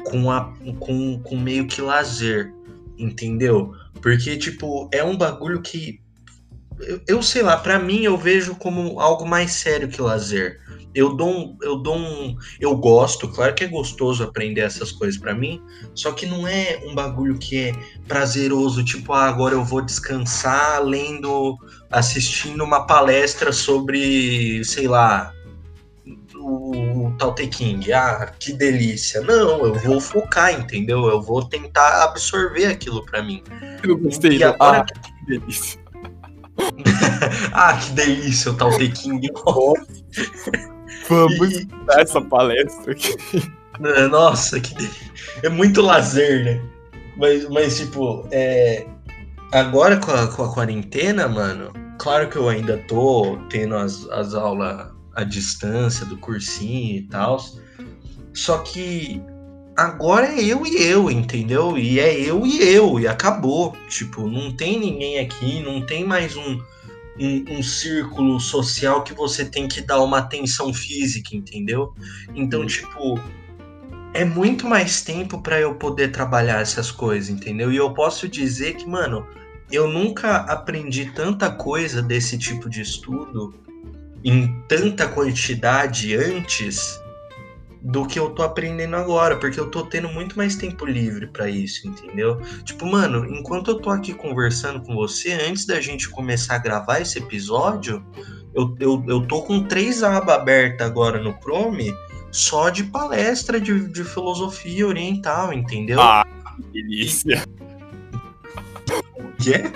com, 0.05 0.31
a, 0.31 0.51
com, 0.79 1.19
com 1.19 1.37
meio 1.37 1.67
que 1.67 1.83
lazer, 1.83 2.51
entendeu? 2.97 3.75
Porque, 4.01 4.35
tipo, 4.37 4.89
é 4.91 5.03
um 5.03 5.15
bagulho 5.15 5.61
que. 5.61 6.01
Eu, 6.79 7.01
eu 7.07 7.23
sei 7.23 7.41
lá, 7.41 7.57
para 7.57 7.79
mim 7.79 8.03
eu 8.03 8.17
vejo 8.17 8.55
como 8.55 8.99
algo 8.99 9.25
mais 9.25 9.51
sério 9.51 9.87
que 9.87 10.01
lazer 10.01 10.59
eu 10.95 11.13
dou 11.13 11.29
um, 11.29 11.57
eu 11.61 11.75
dou 11.75 11.97
um, 11.97 12.37
eu 12.57 12.75
gosto, 12.77 13.27
claro 13.27 13.53
que 13.53 13.65
é 13.65 13.67
gostoso 13.67 14.23
aprender 14.23 14.61
essas 14.61 14.93
coisas 14.93 15.19
para 15.19 15.35
mim, 15.35 15.61
só 15.93 16.13
que 16.13 16.25
não 16.25 16.47
é 16.47 16.81
um 16.85 16.95
bagulho 16.95 17.37
que 17.37 17.57
é 17.57 17.75
prazeroso, 18.07 18.83
tipo, 18.83 19.11
ah, 19.11 19.25
agora 19.25 19.53
eu 19.53 19.63
vou 19.63 19.81
descansar 19.81 20.81
lendo, 20.81 21.57
assistindo 21.91 22.63
uma 22.63 22.87
palestra 22.87 23.51
sobre, 23.51 24.63
sei 24.63 24.87
lá, 24.87 25.33
o, 26.37 27.07
o 27.07 27.33
King. 27.51 27.91
Ah, 27.91 28.31
que 28.39 28.53
delícia. 28.53 29.19
Não, 29.19 29.65
eu 29.65 29.73
vou 29.75 29.99
focar, 29.99 30.53
entendeu? 30.53 31.07
Eu 31.07 31.21
vou 31.21 31.43
tentar 31.43 32.03
absorver 32.03 32.67
aquilo 32.67 33.03
para 33.05 33.21
mim. 33.21 33.43
Eu 33.83 33.97
gostei. 33.97 34.37
E 34.37 34.43
agora... 34.43 34.85
Ah, 34.87 34.99
que 34.99 35.25
delícia. 35.25 35.84
ah, 37.53 37.73
que 37.77 37.91
delícia 37.91 38.51
o 38.51 38.55
Tao 38.55 38.75
Te 38.77 38.89
King. 38.89 39.29
Vamos 41.09 41.51
e... 41.51 41.65
dar 41.85 42.01
essa 42.01 42.21
palestra 42.21 42.91
aqui. 42.91 43.15
É, 43.83 44.07
nossa, 44.07 44.59
que 44.59 44.73
é 45.43 45.49
muito 45.49 45.81
lazer, 45.81 46.45
né? 46.45 46.61
Mas, 47.17 47.47
mas 47.49 47.77
tipo, 47.77 48.27
é... 48.31 48.85
agora 49.51 49.97
com 49.97 50.11
a, 50.11 50.27
com 50.27 50.43
a 50.43 50.53
quarentena, 50.53 51.27
mano, 51.27 51.71
claro 51.97 52.29
que 52.29 52.37
eu 52.37 52.49
ainda 52.49 52.77
tô 52.87 53.37
tendo 53.49 53.75
as, 53.75 54.07
as 54.09 54.33
aulas 54.33 54.87
à 55.15 55.23
distância 55.23 56.05
do 56.05 56.17
cursinho 56.17 56.97
e 56.97 57.07
tal. 57.07 57.37
Só 58.33 58.57
que 58.59 59.21
agora 59.75 60.27
é 60.27 60.43
eu 60.43 60.65
e 60.65 60.81
eu, 60.81 61.11
entendeu? 61.11 61.77
E 61.77 61.99
é 61.99 62.19
eu 62.19 62.45
e 62.45 62.61
eu, 62.61 62.99
e 62.99 63.07
acabou. 63.07 63.75
Tipo, 63.89 64.27
não 64.27 64.51
tem 64.51 64.79
ninguém 64.79 65.19
aqui, 65.19 65.61
não 65.61 65.85
tem 65.85 66.05
mais 66.05 66.35
um 66.35 66.59
um, 67.17 67.45
um, 67.49 67.63
círculo 67.63 68.39
social 68.39 69.03
que 69.03 69.13
você 69.13 69.45
tem 69.45 69.67
que 69.67 69.81
dar 69.81 70.01
uma 70.03 70.19
atenção 70.19 70.73
física, 70.73 71.35
entendeu? 71.35 71.93
Então, 72.35 72.61
uhum. 72.61 72.65
tipo, 72.65 73.19
é 74.13 74.25
muito 74.25 74.67
mais 74.67 75.01
tempo 75.01 75.41
para 75.41 75.59
eu 75.59 75.75
poder 75.75 76.11
trabalhar 76.11 76.61
essas 76.61 76.91
coisas, 76.91 77.29
entendeu? 77.29 77.71
E 77.71 77.77
eu 77.77 77.93
posso 77.93 78.27
dizer 78.27 78.75
que, 78.75 78.85
mano, 78.85 79.25
eu 79.71 79.87
nunca 79.87 80.37
aprendi 80.37 81.11
tanta 81.11 81.49
coisa 81.49 82.01
desse 82.01 82.37
tipo 82.37 82.69
de 82.69 82.81
estudo 82.81 83.53
em 84.23 84.61
tanta 84.67 85.07
quantidade 85.07 86.15
antes 86.15 86.99
do 87.85 88.03
que 88.03 88.17
eu 88.17 88.31
tô 88.31 88.41
aprendendo 88.41 88.95
agora, 88.95 89.37
porque 89.37 89.59
eu 89.59 89.69
tô 89.69 89.85
tendo 89.85 90.09
muito 90.09 90.35
mais 90.35 90.55
tempo 90.55 90.87
livre 90.87 91.27
para 91.27 91.47
isso, 91.47 91.87
entendeu? 91.87 92.41
Tipo, 92.63 92.83
mano, 92.87 93.23
enquanto 93.31 93.69
eu 93.69 93.79
tô 93.79 93.91
aqui 93.91 94.11
conversando 94.11 94.81
com 94.81 94.95
você, 94.95 95.33
antes 95.33 95.67
da 95.67 95.79
gente 95.79 96.09
começar 96.09 96.55
a 96.55 96.57
gravar 96.57 96.99
esse 96.99 97.19
episódio, 97.19 98.03
eu, 98.55 98.75
eu, 98.79 99.05
eu 99.07 99.27
tô 99.27 99.43
com 99.43 99.63
três 99.63 100.01
abas 100.01 100.35
abertas 100.35 100.87
agora 100.87 101.21
no 101.21 101.33
Chrome 101.39 101.93
só 102.31 102.71
de 102.71 102.85
palestra 102.85 103.61
de, 103.61 103.87
de 103.87 104.03
filosofia 104.03 104.87
oriental, 104.87 105.53
entendeu? 105.53 106.01
Ah, 106.01 106.25
delícia. 106.73 107.43
O 109.15 109.31
quê? 109.37 109.71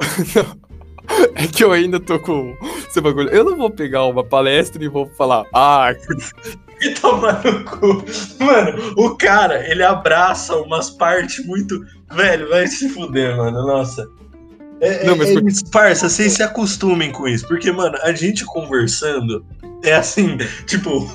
É 1.36 1.46
que 1.46 1.64
eu 1.64 1.72
ainda 1.72 1.98
tô 1.98 2.18
com 2.18 2.56
esse 2.88 3.00
bagulho. 3.00 3.28
Eu 3.30 3.44
não 3.44 3.56
vou 3.56 3.70
pegar 3.70 4.04
uma 4.06 4.24
palestra 4.24 4.82
e 4.82 4.88
vou 4.88 5.06
falar, 5.16 5.44
ah, 5.52 5.92
e 6.80 6.90
tomar 6.94 7.44
no 7.44 7.64
cu. 7.64 8.04
Mano, 8.42 8.94
o 8.96 9.16
cara, 9.16 9.68
ele 9.68 9.82
abraça 9.82 10.56
umas 10.56 10.90
partes 10.90 11.44
muito. 11.44 11.84
Velho, 12.12 12.48
vai 12.48 12.66
se 12.66 12.88
fuder, 12.88 13.36
mano. 13.36 13.66
Nossa. 13.66 14.08
É, 14.84 15.06
não, 15.06 15.16
mas 15.16 15.30
é, 15.30 15.34
é, 15.34 15.70
parça, 15.70 16.08
vocês 16.08 16.34
se 16.34 16.42
acostumem 16.42 17.10
com 17.10 17.26
isso. 17.26 17.46
Porque, 17.48 17.72
mano, 17.72 17.96
a 18.02 18.12
gente 18.12 18.44
conversando 18.44 19.44
é 19.82 19.94
assim, 19.94 20.36
tipo, 20.66 21.06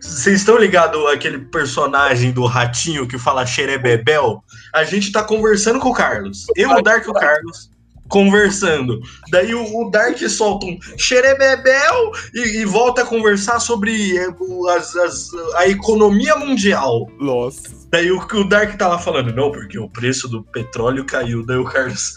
vocês 0.00 0.40
estão 0.40 0.58
ligados 0.58 1.06
àquele 1.06 1.38
personagem 1.38 2.32
do 2.32 2.44
ratinho 2.46 3.06
que 3.06 3.18
fala 3.18 3.46
xerebebel? 3.46 4.42
A 4.72 4.84
gente 4.84 5.12
tá 5.12 5.22
conversando 5.22 5.80
com 5.80 5.90
o 5.90 5.94
Carlos. 5.94 6.46
Eu, 6.56 6.70
o 6.70 6.82
Dark 6.82 7.06
e 7.06 7.10
o 7.10 7.14
Carlos 7.14 7.70
conversando. 8.08 9.00
Daí 9.30 9.54
o, 9.54 9.80
o 9.80 9.90
Dark 9.90 10.18
solta 10.28 10.66
um 10.66 10.78
xerebebel 10.96 12.12
e, 12.34 12.60
e 12.60 12.64
volta 12.64 13.02
a 13.02 13.06
conversar 13.06 13.60
sobre 13.60 14.16
é, 14.16 14.28
as, 14.76 14.94
as, 14.96 15.28
a 15.56 15.68
economia 15.68 16.36
mundial. 16.36 17.10
Nossa. 17.18 17.83
Daí 17.94 18.10
o 18.10 18.18
o 18.18 18.42
Dark 18.42 18.76
tava 18.76 18.98
falando, 18.98 19.32
não, 19.32 19.52
porque 19.52 19.78
o 19.78 19.88
preço 19.88 20.28
do 20.28 20.42
petróleo 20.42 21.04
caiu. 21.04 21.46
Daí 21.46 21.58
o 21.58 21.64
Carlos, 21.64 22.16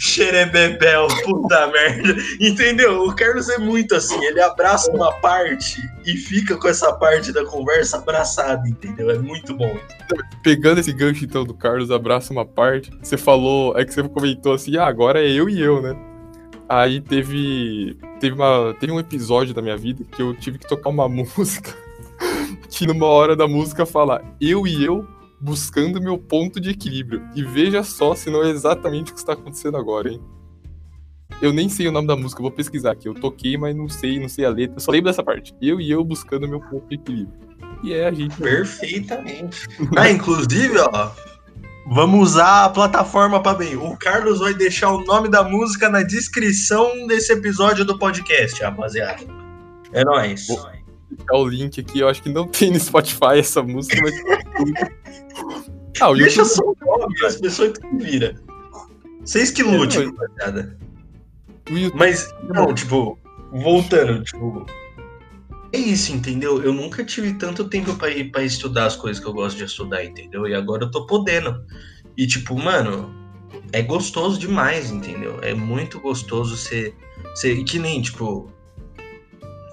xerebebel, 0.00 1.06
puta 1.22 1.66
merda. 1.66 2.16
Entendeu? 2.40 3.02
O 3.02 3.14
Carlos 3.14 3.50
é 3.50 3.58
muito 3.58 3.94
assim, 3.94 4.18
ele 4.24 4.40
abraça 4.40 4.90
uma 4.90 5.12
parte 5.20 5.86
e 6.06 6.16
fica 6.16 6.56
com 6.56 6.66
essa 6.66 6.90
parte 6.94 7.30
da 7.30 7.44
conversa 7.44 7.98
abraçada, 7.98 8.66
entendeu? 8.66 9.10
É 9.10 9.18
muito 9.18 9.54
bom. 9.54 9.78
Pegando 10.42 10.80
esse 10.80 10.94
gancho 10.94 11.26
então 11.26 11.44
do 11.44 11.52
Carlos, 11.52 11.90
abraça 11.90 12.32
uma 12.32 12.46
parte. 12.46 12.90
Você 13.02 13.18
falou, 13.18 13.76
é 13.76 13.84
que 13.84 13.92
você 13.92 14.02
comentou 14.04 14.54
assim, 14.54 14.78
ah, 14.78 14.86
agora 14.86 15.22
é 15.22 15.30
eu 15.30 15.46
e 15.46 15.60
eu, 15.60 15.82
né? 15.82 15.94
Aí 16.66 17.02
teve, 17.02 17.98
teve, 18.18 18.34
uma, 18.34 18.74
teve 18.80 18.90
um 18.90 18.98
episódio 18.98 19.52
da 19.52 19.60
minha 19.60 19.76
vida 19.76 20.04
que 20.10 20.22
eu 20.22 20.32
tive 20.34 20.56
que 20.56 20.66
tocar 20.66 20.88
uma 20.88 21.06
música 21.36 21.83
que 22.70 22.86
numa 22.86 23.06
hora 23.06 23.36
da 23.36 23.46
música 23.46 23.84
fala 23.86 24.22
eu 24.40 24.66
e 24.66 24.84
eu 24.84 25.06
buscando 25.40 26.00
meu 26.00 26.18
ponto 26.18 26.60
de 26.60 26.70
equilíbrio. 26.70 27.22
E 27.34 27.42
veja 27.42 27.82
só 27.82 28.14
se 28.14 28.30
não 28.30 28.42
é 28.42 28.50
exatamente 28.50 29.10
o 29.10 29.14
que 29.14 29.20
está 29.20 29.34
acontecendo 29.34 29.76
agora, 29.76 30.10
hein? 30.10 30.20
Eu 31.42 31.52
nem 31.52 31.68
sei 31.68 31.86
o 31.88 31.92
nome 31.92 32.06
da 32.06 32.16
música, 32.16 32.40
vou 32.40 32.50
pesquisar 32.50 32.92
aqui. 32.92 33.08
Eu 33.08 33.14
toquei, 33.14 33.56
mas 33.56 33.76
não 33.76 33.88
sei, 33.88 34.18
não 34.18 34.28
sei 34.28 34.44
a 34.44 34.50
letra. 34.50 34.76
Eu 34.76 34.80
só 34.80 34.90
lembro 34.90 35.10
dessa 35.10 35.22
parte. 35.22 35.54
Eu 35.60 35.80
e 35.80 35.90
eu 35.90 36.02
buscando 36.04 36.48
meu 36.48 36.60
ponto 36.60 36.88
de 36.88 36.94
equilíbrio. 36.94 37.38
E 37.82 37.92
é 37.92 38.06
a 38.06 38.12
gente. 38.12 38.36
Perfeitamente. 38.36 39.66
ah, 39.96 40.10
inclusive, 40.10 40.78
ó. 40.78 41.10
Vamos 41.86 42.30
usar 42.30 42.64
a 42.64 42.70
plataforma 42.70 43.42
para 43.42 43.58
bem. 43.58 43.76
O 43.76 43.94
Carlos 43.98 44.38
vai 44.38 44.54
deixar 44.54 44.90
o 44.90 45.04
nome 45.04 45.28
da 45.28 45.42
música 45.42 45.90
na 45.90 46.02
descrição 46.02 47.06
desse 47.06 47.32
episódio 47.32 47.84
do 47.84 47.98
podcast, 47.98 48.62
rapaziada. 48.62 49.22
É 49.92 50.02
nóis. 50.02 50.46
Vou, 50.46 50.66
deixar 51.14 51.36
o 51.36 51.48
link 51.48 51.80
aqui. 51.80 52.00
Eu 52.00 52.08
acho 52.08 52.22
que 52.22 52.28
não 52.28 52.46
tem 52.46 52.70
no 52.70 52.80
Spotify 52.80 53.38
essa 53.38 53.62
música, 53.62 53.96
mas. 54.02 54.14
ah, 56.00 56.10
o 56.10 56.14
Deixa 56.14 56.44
só 56.44 56.62
o 56.62 56.76
nome, 56.84 57.14
as 57.24 57.36
pessoas 57.36 57.78
que 57.78 57.96
vira. 57.96 58.34
Vocês 59.24 59.50
que 59.50 59.62
lute, 59.62 59.98
é, 60.00 60.04
rapaziada. 60.04 60.78
Mas, 61.94 62.34
não, 62.42 62.74
tipo, 62.74 63.18
voltando, 63.52 64.22
tipo. 64.22 64.66
É 65.72 65.78
isso, 65.78 66.12
entendeu? 66.12 66.62
Eu 66.62 66.72
nunca 66.72 67.04
tive 67.04 67.32
tanto 67.34 67.68
tempo 67.68 67.96
para 67.96 68.10
ir 68.10 68.30
para 68.30 68.44
estudar 68.44 68.86
as 68.86 68.96
coisas 68.96 69.20
que 69.20 69.28
eu 69.28 69.32
gosto 69.32 69.56
de 69.56 69.64
estudar, 69.64 70.04
entendeu? 70.04 70.46
E 70.46 70.54
agora 70.54 70.84
eu 70.84 70.90
tô 70.90 71.04
podendo. 71.06 71.64
E 72.16 72.28
tipo, 72.28 72.56
mano, 72.56 73.12
é 73.72 73.82
gostoso 73.82 74.38
demais, 74.38 74.92
entendeu? 74.92 75.40
É 75.42 75.52
muito 75.52 75.98
gostoso 75.98 76.56
ser, 76.56 76.94
ser 77.34 77.64
que 77.64 77.80
nem, 77.80 78.00
tipo, 78.00 78.52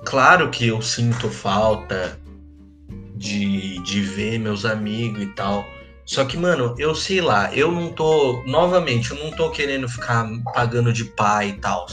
Claro 0.05 0.49
que 0.49 0.67
eu 0.67 0.81
sinto 0.81 1.29
falta 1.29 2.19
de, 3.15 3.79
de 3.83 4.01
ver 4.01 4.39
meus 4.39 4.65
amigos 4.65 5.21
e 5.21 5.27
tal. 5.27 5.65
Só 6.05 6.25
que, 6.25 6.35
mano, 6.35 6.75
eu 6.77 6.95
sei 6.95 7.21
lá, 7.21 7.53
eu 7.53 7.71
não 7.71 7.89
tô. 7.89 8.43
Novamente, 8.45 9.11
eu 9.11 9.17
não 9.17 9.31
tô 9.31 9.49
querendo 9.51 9.87
ficar 9.87 10.27
pagando 10.53 10.91
de 10.91 11.05
pá 11.05 11.45
e 11.45 11.53
tal. 11.53 11.85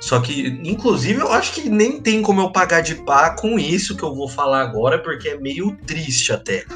Só 0.00 0.20
que, 0.20 0.48
inclusive, 0.64 1.20
eu 1.20 1.32
acho 1.32 1.54
que 1.54 1.68
nem 1.68 2.00
tem 2.00 2.20
como 2.20 2.40
eu 2.40 2.50
pagar 2.50 2.82
de 2.82 2.96
pá 2.96 3.30
com 3.30 3.58
isso 3.58 3.96
que 3.96 4.02
eu 4.02 4.14
vou 4.14 4.28
falar 4.28 4.60
agora, 4.60 4.98
porque 4.98 5.28
é 5.28 5.38
meio 5.38 5.76
triste 5.86 6.32
até. 6.32 6.66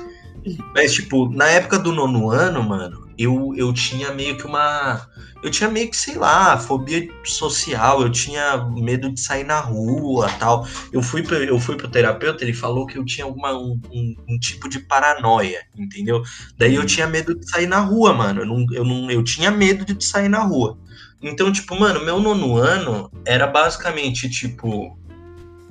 Mas, 0.75 0.95
tipo, 0.95 1.29
na 1.29 1.47
época 1.49 1.79
do 1.79 1.93
nono 1.93 2.31
ano, 2.31 2.63
mano, 2.63 3.08
eu, 3.19 3.53
eu 3.57 3.73
tinha 3.75 4.13
meio 4.13 4.37
que 4.37 4.47
uma. 4.47 5.09
Eu 5.43 5.51
tinha 5.51 5.69
meio 5.69 5.91
que, 5.91 5.97
sei 5.97 6.15
lá, 6.17 6.57
fobia 6.57 7.09
social, 7.25 8.01
eu 8.03 8.11
tinha 8.11 8.65
medo 8.77 9.13
de 9.13 9.21
sair 9.21 9.45
na 9.45 9.59
rua 9.59 10.29
tal. 10.39 10.67
Eu 10.93 11.03
fui, 11.03 11.23
pra, 11.23 11.37
eu 11.39 11.59
fui 11.59 11.77
pro 11.77 11.89
terapeuta, 11.89 12.45
ele 12.45 12.53
falou 12.53 12.87
que 12.87 12.97
eu 12.97 13.05
tinha 13.05 13.25
alguma, 13.25 13.53
um, 13.53 13.81
um, 13.91 14.15
um, 14.29 14.39
tipo 14.39 14.69
de 14.69 14.79
paranoia, 14.81 15.61
entendeu? 15.77 16.23
Daí 16.57 16.77
eu 16.77 16.87
tinha 16.87 17.07
medo 17.09 17.37
de 17.39 17.49
sair 17.49 17.67
na 17.67 17.81
rua, 17.81 18.13
mano. 18.13 18.43
Eu, 18.43 18.47
não, 18.47 18.67
eu, 18.73 18.85
não, 18.85 19.11
eu 19.11 19.25
tinha 19.25 19.51
medo 19.51 19.85
de 19.85 20.05
sair 20.05 20.29
na 20.29 20.43
rua. 20.43 20.79
Então, 21.21 21.53
tipo, 21.53 21.79
mano, 21.79 22.05
meu 22.05 22.21
nono 22.21 22.57
ano 22.57 23.11
era 23.25 23.49
basicamente, 23.49 24.31
tipo, 24.31 24.97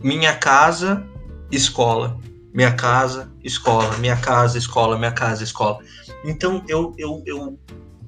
minha 0.04 0.36
casa, 0.36 1.06
escola. 1.50 2.20
Minha 2.54 2.72
casa, 2.72 3.32
escola, 3.44 3.96
minha 3.98 4.18
casa, 4.18 4.58
escola, 4.58 4.98
minha 4.98 5.12
casa, 5.12 5.44
escola. 5.44 5.78
Então 6.24 6.64
eu, 6.68 6.94
eu, 6.98 7.24
eu, 7.26 7.60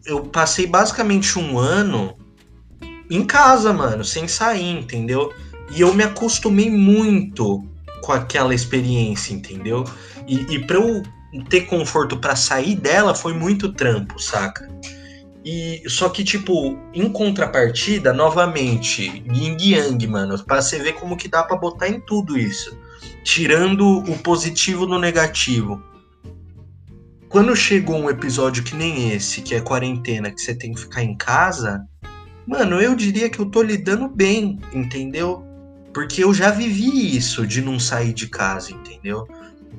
eu 0.06 0.24
passei 0.26 0.66
basicamente 0.66 1.38
um 1.38 1.58
ano 1.58 2.16
em 3.10 3.26
casa, 3.26 3.74
mano, 3.74 4.04
sem 4.04 4.28
sair, 4.28 4.78
entendeu? 4.80 5.34
E 5.72 5.82
eu 5.82 5.94
me 5.94 6.04
acostumei 6.04 6.70
muito 6.70 7.64
com 8.02 8.12
aquela 8.12 8.54
experiência, 8.54 9.34
entendeu? 9.34 9.84
E, 10.28 10.56
e 10.56 10.60
pra 10.66 10.78
eu 10.78 11.04
ter 11.48 11.62
conforto 11.62 12.18
para 12.18 12.36
sair 12.36 12.76
dela 12.76 13.14
foi 13.14 13.34
muito 13.34 13.74
trampo, 13.74 14.20
saca? 14.20 14.68
E 15.44 15.84
só 15.88 16.10
que, 16.10 16.24
tipo, 16.24 16.78
em 16.94 17.10
contrapartida, 17.10 18.12
novamente, 18.14 19.24
yin 19.32 19.58
yang, 19.60 20.06
mano, 20.08 20.38
pra 20.44 20.62
você 20.62 20.80
ver 20.80 20.94
como 20.94 21.16
que 21.16 21.28
dá 21.28 21.44
para 21.44 21.58
botar 21.58 21.88
em 21.88 22.00
tudo 22.00 22.38
isso. 22.38 22.78
Tirando 23.24 24.00
o 24.00 24.18
positivo 24.20 24.86
no 24.86 25.00
negativo 25.00 25.82
quando 27.30 27.56
chegou 27.56 27.96
um 27.96 28.10
episódio 28.10 28.64
que 28.64 28.76
nem 28.76 29.14
esse, 29.14 29.42
que 29.42 29.54
é 29.54 29.62
quarentena, 29.62 30.32
que 30.32 30.42
você 30.42 30.56
tem 30.56 30.74
que 30.74 30.82
ficar 30.82 31.04
em 31.04 31.16
casa, 31.16 31.88
mano, 32.46 32.82
eu 32.82 32.96
diria 32.96 33.30
que 33.30 33.40
eu 33.40 33.46
tô 33.46 33.62
lidando 33.62 34.10
bem, 34.10 34.60
entendeu? 34.74 35.46
Porque 35.94 36.24
eu 36.24 36.34
já 36.34 36.50
vivi 36.50 37.16
isso 37.16 37.46
de 37.46 37.62
não 37.62 37.80
sair 37.80 38.14
de 38.14 38.28
casa, 38.28 38.72
entendeu? 38.72 39.28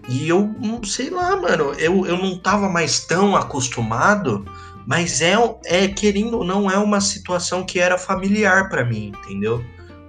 E 0.08 0.28
eu 0.28 0.54
não 0.60 0.82
sei 0.84 1.10
lá, 1.10 1.36
mano, 1.36 1.72
eu, 1.72 2.06
eu 2.06 2.16
não 2.16 2.38
tava 2.38 2.68
mais 2.68 3.04
tão 3.04 3.34
acostumado, 3.34 4.44
mas 4.86 5.20
é, 5.20 5.34
é 5.64 5.88
querendo 5.88 6.38
ou 6.38 6.44
não, 6.44 6.70
é 6.70 6.78
uma 6.78 7.00
situação 7.00 7.66
que 7.66 7.80
era 7.80 7.98
familiar 7.98 8.68
para 8.68 8.84
mim, 8.84 9.12
entendeu? 9.24 9.64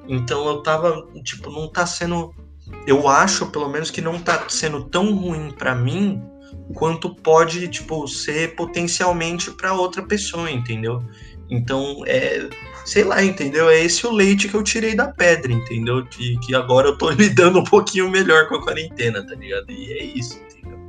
Então 0.08 0.46
eu 0.48 0.62
tava, 0.62 1.08
tipo, 1.24 1.50
não 1.50 1.68
tá 1.68 1.88
sendo. 1.88 2.34
Eu 2.86 3.08
acho, 3.08 3.48
pelo 3.48 3.68
menos, 3.68 3.90
que 3.90 4.02
não 4.02 4.20
tá 4.20 4.46
sendo 4.48 4.86
tão 4.86 5.14
ruim 5.16 5.52
para 5.52 5.76
mim 5.76 6.31
quanto 6.72 7.14
pode, 7.16 7.68
tipo, 7.68 8.08
ser 8.08 8.56
potencialmente 8.56 9.52
para 9.52 9.74
outra 9.74 10.02
pessoa, 10.02 10.50
entendeu? 10.50 11.04
Então, 11.50 12.04
é, 12.06 12.48
sei 12.86 13.04
lá, 13.04 13.24
entendeu? 13.24 13.70
É 13.70 13.84
esse 13.84 14.06
o 14.08 14.12
leite 14.12 14.48
que 14.48 14.56
eu 14.56 14.64
tirei 14.64 14.96
da 14.96 15.10
pedra, 15.10 15.52
entendeu? 15.52 16.06
Que, 16.06 16.38
que 16.40 16.56
agora 16.56 16.88
eu 16.88 16.98
tô 16.98 17.10
lidando 17.12 17.60
um 17.60 17.64
pouquinho 17.64 18.10
melhor 18.10 18.48
com 18.48 18.56
a 18.56 18.62
quarentena, 18.62 19.26
tá 19.26 19.36
ligado? 19.36 19.70
E 19.70 19.92
é 19.92 20.04
isso, 20.04 20.40
entendeu? 20.50 20.80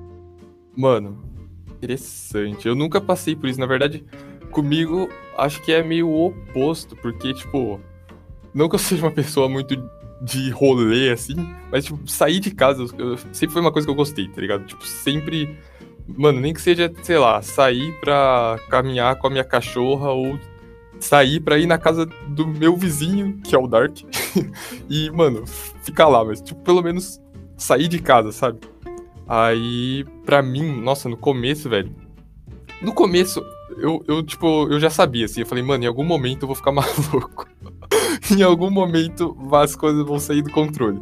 Mano, 0.76 1.22
interessante. 1.70 2.68
Eu 2.68 2.74
nunca 2.74 3.00
passei 3.00 3.34
por 3.34 3.48
isso. 3.48 3.58
Na 3.58 3.66
verdade, 3.66 4.04
comigo, 4.50 5.08
acho 5.36 5.60
que 5.62 5.72
é 5.72 5.82
meio 5.82 6.12
oposto, 6.12 6.94
porque, 6.96 7.34
tipo, 7.34 7.80
não 8.54 8.68
que 8.68 8.76
eu 8.76 8.78
seja 8.78 9.04
uma 9.04 9.10
pessoa 9.10 9.48
muito 9.48 9.76
de 10.22 10.50
rolê, 10.50 11.10
assim, 11.10 11.34
mas, 11.70 11.84
tipo, 11.84 11.98
sair 12.08 12.38
de 12.38 12.52
casa 12.52 12.86
eu, 12.96 13.18
sempre 13.32 13.52
foi 13.52 13.60
uma 13.60 13.72
coisa 13.72 13.84
que 13.84 13.90
eu 13.90 13.96
gostei, 13.96 14.28
tá 14.28 14.40
ligado? 14.40 14.64
Tipo, 14.64 14.86
sempre 14.86 15.58
Mano, 16.06 16.40
nem 16.40 16.52
que 16.52 16.60
seja, 16.60 16.92
sei 17.02 17.18
lá, 17.18 17.40
sair 17.42 17.92
pra 18.00 18.58
caminhar 18.68 19.16
com 19.16 19.26
a 19.26 19.30
minha 19.30 19.44
cachorra 19.44 20.10
ou 20.10 20.38
sair 20.98 21.40
pra 21.40 21.58
ir 21.58 21.66
na 21.66 21.78
casa 21.78 22.06
do 22.28 22.46
meu 22.46 22.76
vizinho, 22.76 23.38
que 23.42 23.54
é 23.54 23.58
o 23.58 23.66
Dark, 23.66 23.98
e, 24.88 25.10
mano, 25.10 25.44
ficar 25.82 26.08
lá, 26.08 26.24
mas, 26.24 26.40
tipo, 26.40 26.60
pelo 26.62 26.82
menos 26.82 27.20
sair 27.56 27.88
de 27.88 27.98
casa, 27.98 28.32
sabe? 28.32 28.60
Aí, 29.26 30.04
pra 30.24 30.42
mim, 30.42 30.80
nossa, 30.80 31.08
no 31.08 31.16
começo, 31.16 31.68
velho. 31.68 31.94
No 32.80 32.92
começo, 32.92 33.44
eu, 33.78 34.04
eu, 34.06 34.22
tipo, 34.22 34.68
eu 34.70 34.78
já 34.78 34.90
sabia, 34.90 35.24
assim, 35.24 35.40
eu 35.40 35.46
falei, 35.46 35.62
mano, 35.64 35.84
em 35.84 35.86
algum 35.86 36.04
momento 36.04 36.42
eu 36.42 36.46
vou 36.46 36.56
ficar 36.56 36.72
maluco. 36.72 37.46
em 38.30 38.42
algum 38.42 38.70
momento 38.70 39.36
as 39.52 39.74
coisas 39.76 40.04
vão 40.04 40.18
sair 40.18 40.42
do 40.42 40.50
controle. 40.50 41.00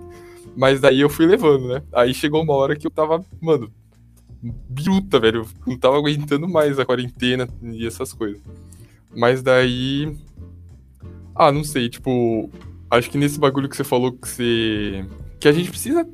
Mas 0.57 0.80
daí 0.80 1.01
eu 1.01 1.09
fui 1.09 1.26
levando, 1.26 1.68
né? 1.68 1.82
Aí 1.92 2.12
chegou 2.12 2.42
uma 2.42 2.55
hora 2.55 2.76
que 2.76 2.86
eu 2.86 2.90
tava, 2.90 3.24
mano, 3.40 3.72
bruta, 4.43 5.20
velho. 5.20 5.47
Não 5.66 5.76
tava 5.76 5.97
aguentando 5.97 6.49
mais 6.49 6.78
a 6.78 6.84
quarentena 6.84 7.49
e 7.62 7.86
essas 7.86 8.12
coisas. 8.12 8.41
Mas 9.14 9.43
daí. 9.43 10.16
Ah, 11.34 11.53
não 11.53 11.64
sei, 11.64 11.88
tipo. 11.88 12.51
Acho 12.91 13.11
que 13.11 13.18
nesse 13.18 13.38
bagulho 13.38 13.68
que 13.68 13.76
você 13.76 13.84
falou 13.84 14.12
que 14.12 14.28
você. 14.28 15.05
Que 15.38 15.49
a 15.49 15.53
gente 15.53 15.70
precisa 15.70 16.07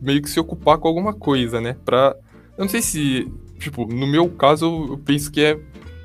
meio 0.00 0.22
que 0.22 0.30
se 0.30 0.38
ocupar 0.38 0.78
com 0.78 0.88
alguma 0.88 1.12
coisa, 1.12 1.60
né? 1.60 1.76
Pra. 1.84 2.16
Eu 2.56 2.64
não 2.64 2.68
sei 2.68 2.82
se. 2.82 3.32
Tipo, 3.58 3.86
no 3.86 4.06
meu 4.06 4.28
caso, 4.28 4.66
eu 4.90 4.98
penso 4.98 5.30
que 5.30 5.40
é. 5.40 5.58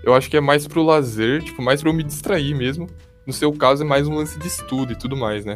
Eu 0.04 0.14
acho 0.14 0.30
que 0.30 0.38
é 0.38 0.42
mais 0.42 0.66
pro 0.66 0.82
lazer, 0.82 1.44
tipo, 1.44 1.62
mais 1.62 1.82
pra 1.82 1.90
eu 1.90 1.94
me 1.94 2.04
distrair 2.04 2.56
mesmo. 2.56 2.88
No 3.28 3.34
seu 3.34 3.52
caso, 3.52 3.84
é 3.84 3.86
mais 3.86 4.08
um 4.08 4.16
lance 4.16 4.40
de 4.40 4.48
estudo 4.48 4.94
e 4.94 4.96
tudo 4.96 5.16
mais, 5.16 5.46
né? 5.46 5.56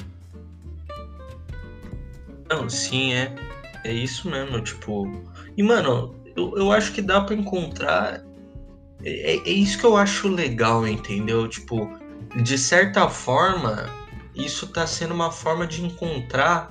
Não, 2.50 2.70
sim, 2.70 3.14
é. 3.14 3.34
É 3.84 3.92
isso 3.92 4.30
mesmo, 4.30 4.62
tipo. 4.62 5.08
E, 5.58 5.64
mano, 5.64 6.16
eu, 6.36 6.58
eu 6.58 6.72
acho 6.72 6.92
que 6.94 7.02
dá 7.02 7.22
para 7.22 7.36
encontrar 7.36 8.24
é, 9.04 9.36
é 9.38 9.50
isso 9.50 9.78
que 9.78 9.86
eu 9.86 9.98
acho 9.98 10.28
legal, 10.28 10.88
entendeu? 10.88 11.48
Tipo, 11.48 11.90
de 12.42 12.58
certa 12.58 13.10
forma, 13.10 13.90
isso 14.34 14.68
tá 14.68 14.88
sendo 14.88 15.14
uma 15.14 15.32
forma 15.32 15.68
de 15.68 15.84
encontrar 15.84 16.70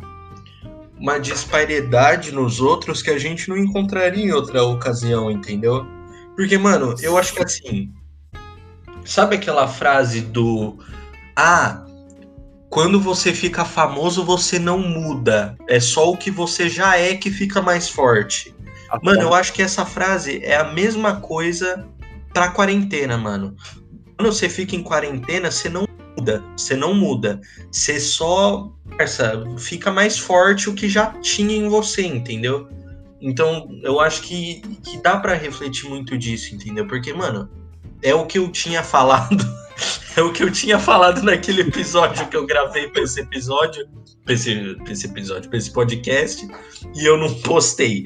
uma 0.99 1.18
disparidade 1.18 2.33
nos 2.33 2.61
outros 2.61 3.03
que 3.03 3.11
a 3.11 3.18
gente 3.18 3.49
não 3.49 3.59
encontraria 3.59 4.24
em 4.24 4.33
outra 4.33 4.62
ocasião, 4.62 5.30
entendeu? 5.30 5.87
Porque, 6.35 6.57
mano, 6.57 6.95
eu 7.03 7.18
acho 7.18 7.35
que 7.35 7.43
assim. 7.43 7.93
Sabe 9.05 9.37
aquela 9.37 9.66
frase 9.66 10.20
do. 10.20 10.78
Ah, 11.37 11.85
quando 12.70 13.01
você 13.01 13.35
fica 13.35 13.64
famoso, 13.64 14.24
você 14.24 14.59
não 14.59 14.78
muda. 14.78 15.57
É 15.68 15.80
só 15.80 16.11
o 16.11 16.16
que 16.16 16.30
você 16.30 16.68
já 16.68 16.97
é 16.97 17.16
que 17.16 17.30
fica 17.30 17.61
mais 17.61 17.89
forte. 17.89 18.55
Mano, 19.03 19.22
eu 19.22 19.34
acho 19.34 19.53
que 19.53 19.62
essa 19.62 19.84
frase 19.86 20.40
é 20.43 20.57
a 20.57 20.64
mesma 20.64 21.20
coisa 21.20 21.88
pra 22.32 22.51
quarentena, 22.51 23.16
mano. 23.16 23.57
Quando 24.16 24.32
você 24.32 24.49
fica 24.49 24.76
em 24.76 24.82
quarentena, 24.82 25.51
você 25.51 25.68
não 25.68 25.86
muda. 26.16 26.45
Você 26.57 26.76
não 26.76 26.95
muda. 26.95 27.40
Você 27.70 27.99
só. 27.99 28.70
Parça, 28.97 29.43
fica 29.59 29.90
mais 29.90 30.18
forte 30.18 30.68
o 30.68 30.74
que 30.74 30.88
já 30.88 31.07
tinha 31.20 31.57
em 31.57 31.68
você, 31.68 32.03
entendeu? 32.03 32.68
Então, 33.20 33.68
eu 33.82 34.01
acho 34.01 34.22
que, 34.22 34.61
que 34.84 34.99
dá 34.99 35.16
para 35.16 35.34
refletir 35.34 35.88
muito 35.88 36.18
disso, 36.18 36.55
entendeu? 36.55 36.86
Porque, 36.86 37.12
mano, 37.12 37.49
é 38.03 38.14
o 38.14 38.26
que 38.26 38.38
eu 38.38 38.51
tinha 38.51 38.82
falado. 38.84 39.45
é 40.16 40.22
o 40.22 40.32
que 40.32 40.43
eu 40.43 40.51
tinha 40.51 40.78
falado 40.78 41.22
naquele 41.22 41.62
episódio 41.62 42.28
que 42.28 42.36
eu 42.36 42.47
gravei 42.47 42.88
pra 42.88 43.03
esse 43.03 43.20
episódio. 43.20 43.88
Pra 44.24 44.34
esse, 44.34 44.76
pra 44.76 44.93
esse 44.93 45.07
episódio, 45.07 45.49
pra 45.49 45.59
esse 45.59 45.72
podcast. 45.72 46.47
E 46.95 47.05
eu 47.05 47.16
não 47.16 47.32
postei. 47.40 48.05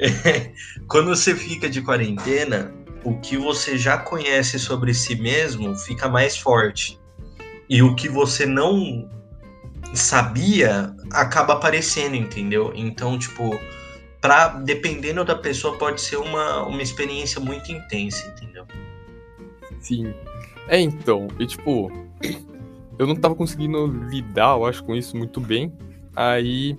Quando 0.88 1.08
você 1.08 1.34
fica 1.34 1.68
de 1.68 1.82
quarentena, 1.82 2.72
o 3.04 3.18
que 3.20 3.36
você 3.36 3.78
já 3.78 3.98
conhece 3.98 4.58
sobre 4.58 4.94
si 4.94 5.14
mesmo 5.14 5.76
fica 5.76 6.08
mais 6.08 6.36
forte. 6.36 6.98
E 7.68 7.82
o 7.82 7.94
que 7.94 8.08
você 8.08 8.46
não 8.46 9.08
sabia 9.94 10.94
acaba 11.12 11.54
aparecendo, 11.54 12.14
entendeu? 12.14 12.72
Então, 12.74 13.18
tipo, 13.18 13.58
pra, 14.20 14.48
dependendo 14.48 15.24
da 15.24 15.34
pessoa, 15.34 15.76
pode 15.78 16.00
ser 16.00 16.16
uma, 16.16 16.64
uma 16.64 16.82
experiência 16.82 17.40
muito 17.40 17.70
intensa, 17.70 18.26
entendeu? 18.28 18.66
Sim. 19.80 20.12
É, 20.68 20.78
então, 20.80 21.28
e 21.38 21.46
tipo, 21.46 21.90
eu 22.98 23.06
não 23.06 23.16
tava 23.16 23.34
conseguindo 23.34 23.86
lidar, 24.08 24.56
eu 24.56 24.64
acho, 24.64 24.84
com 24.84 24.94
isso 24.94 25.16
muito 25.16 25.40
bem. 25.40 25.72
Aí 26.14 26.76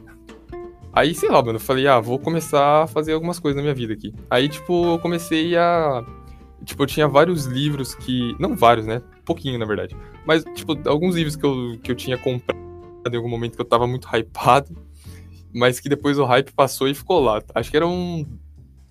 Aí, 0.93 1.15
sei 1.15 1.29
lá, 1.29 1.41
mano, 1.41 1.55
eu 1.55 1.59
falei, 1.59 1.87
ah, 1.87 1.99
vou 1.99 2.19
começar 2.19 2.83
a 2.83 2.87
fazer 2.87 3.13
algumas 3.13 3.39
coisas 3.39 3.55
na 3.55 3.61
minha 3.61 3.73
vida 3.73 3.93
aqui. 3.93 4.13
Aí, 4.29 4.49
tipo, 4.49 4.93
eu 4.93 4.99
comecei 4.99 5.55
a. 5.55 6.05
Tipo, 6.65 6.83
eu 6.83 6.87
tinha 6.87 7.07
vários 7.07 7.45
livros 7.45 7.95
que. 7.95 8.35
Não 8.37 8.55
vários, 8.55 8.85
né? 8.85 9.01
Pouquinho, 9.23 9.57
na 9.57 9.65
verdade. 9.65 9.95
Mas, 10.25 10.43
tipo, 10.53 10.77
alguns 10.89 11.15
livros 11.15 11.35
que 11.37 11.45
eu, 11.45 11.79
que 11.81 11.91
eu 11.91 11.95
tinha 11.95 12.17
comprado 12.17 12.59
em 13.09 13.15
algum 13.15 13.29
momento 13.29 13.55
que 13.55 13.61
eu 13.61 13.65
tava 13.65 13.87
muito 13.87 14.07
hypado. 14.13 14.75
Mas 15.53 15.79
que 15.79 15.87
depois 15.87 16.19
o 16.19 16.25
hype 16.25 16.51
passou 16.51 16.87
e 16.87 16.93
ficou 16.93 17.21
lá. 17.21 17.41
Acho 17.55 17.71
que 17.71 17.77
era 17.77 17.87
um. 17.87 18.25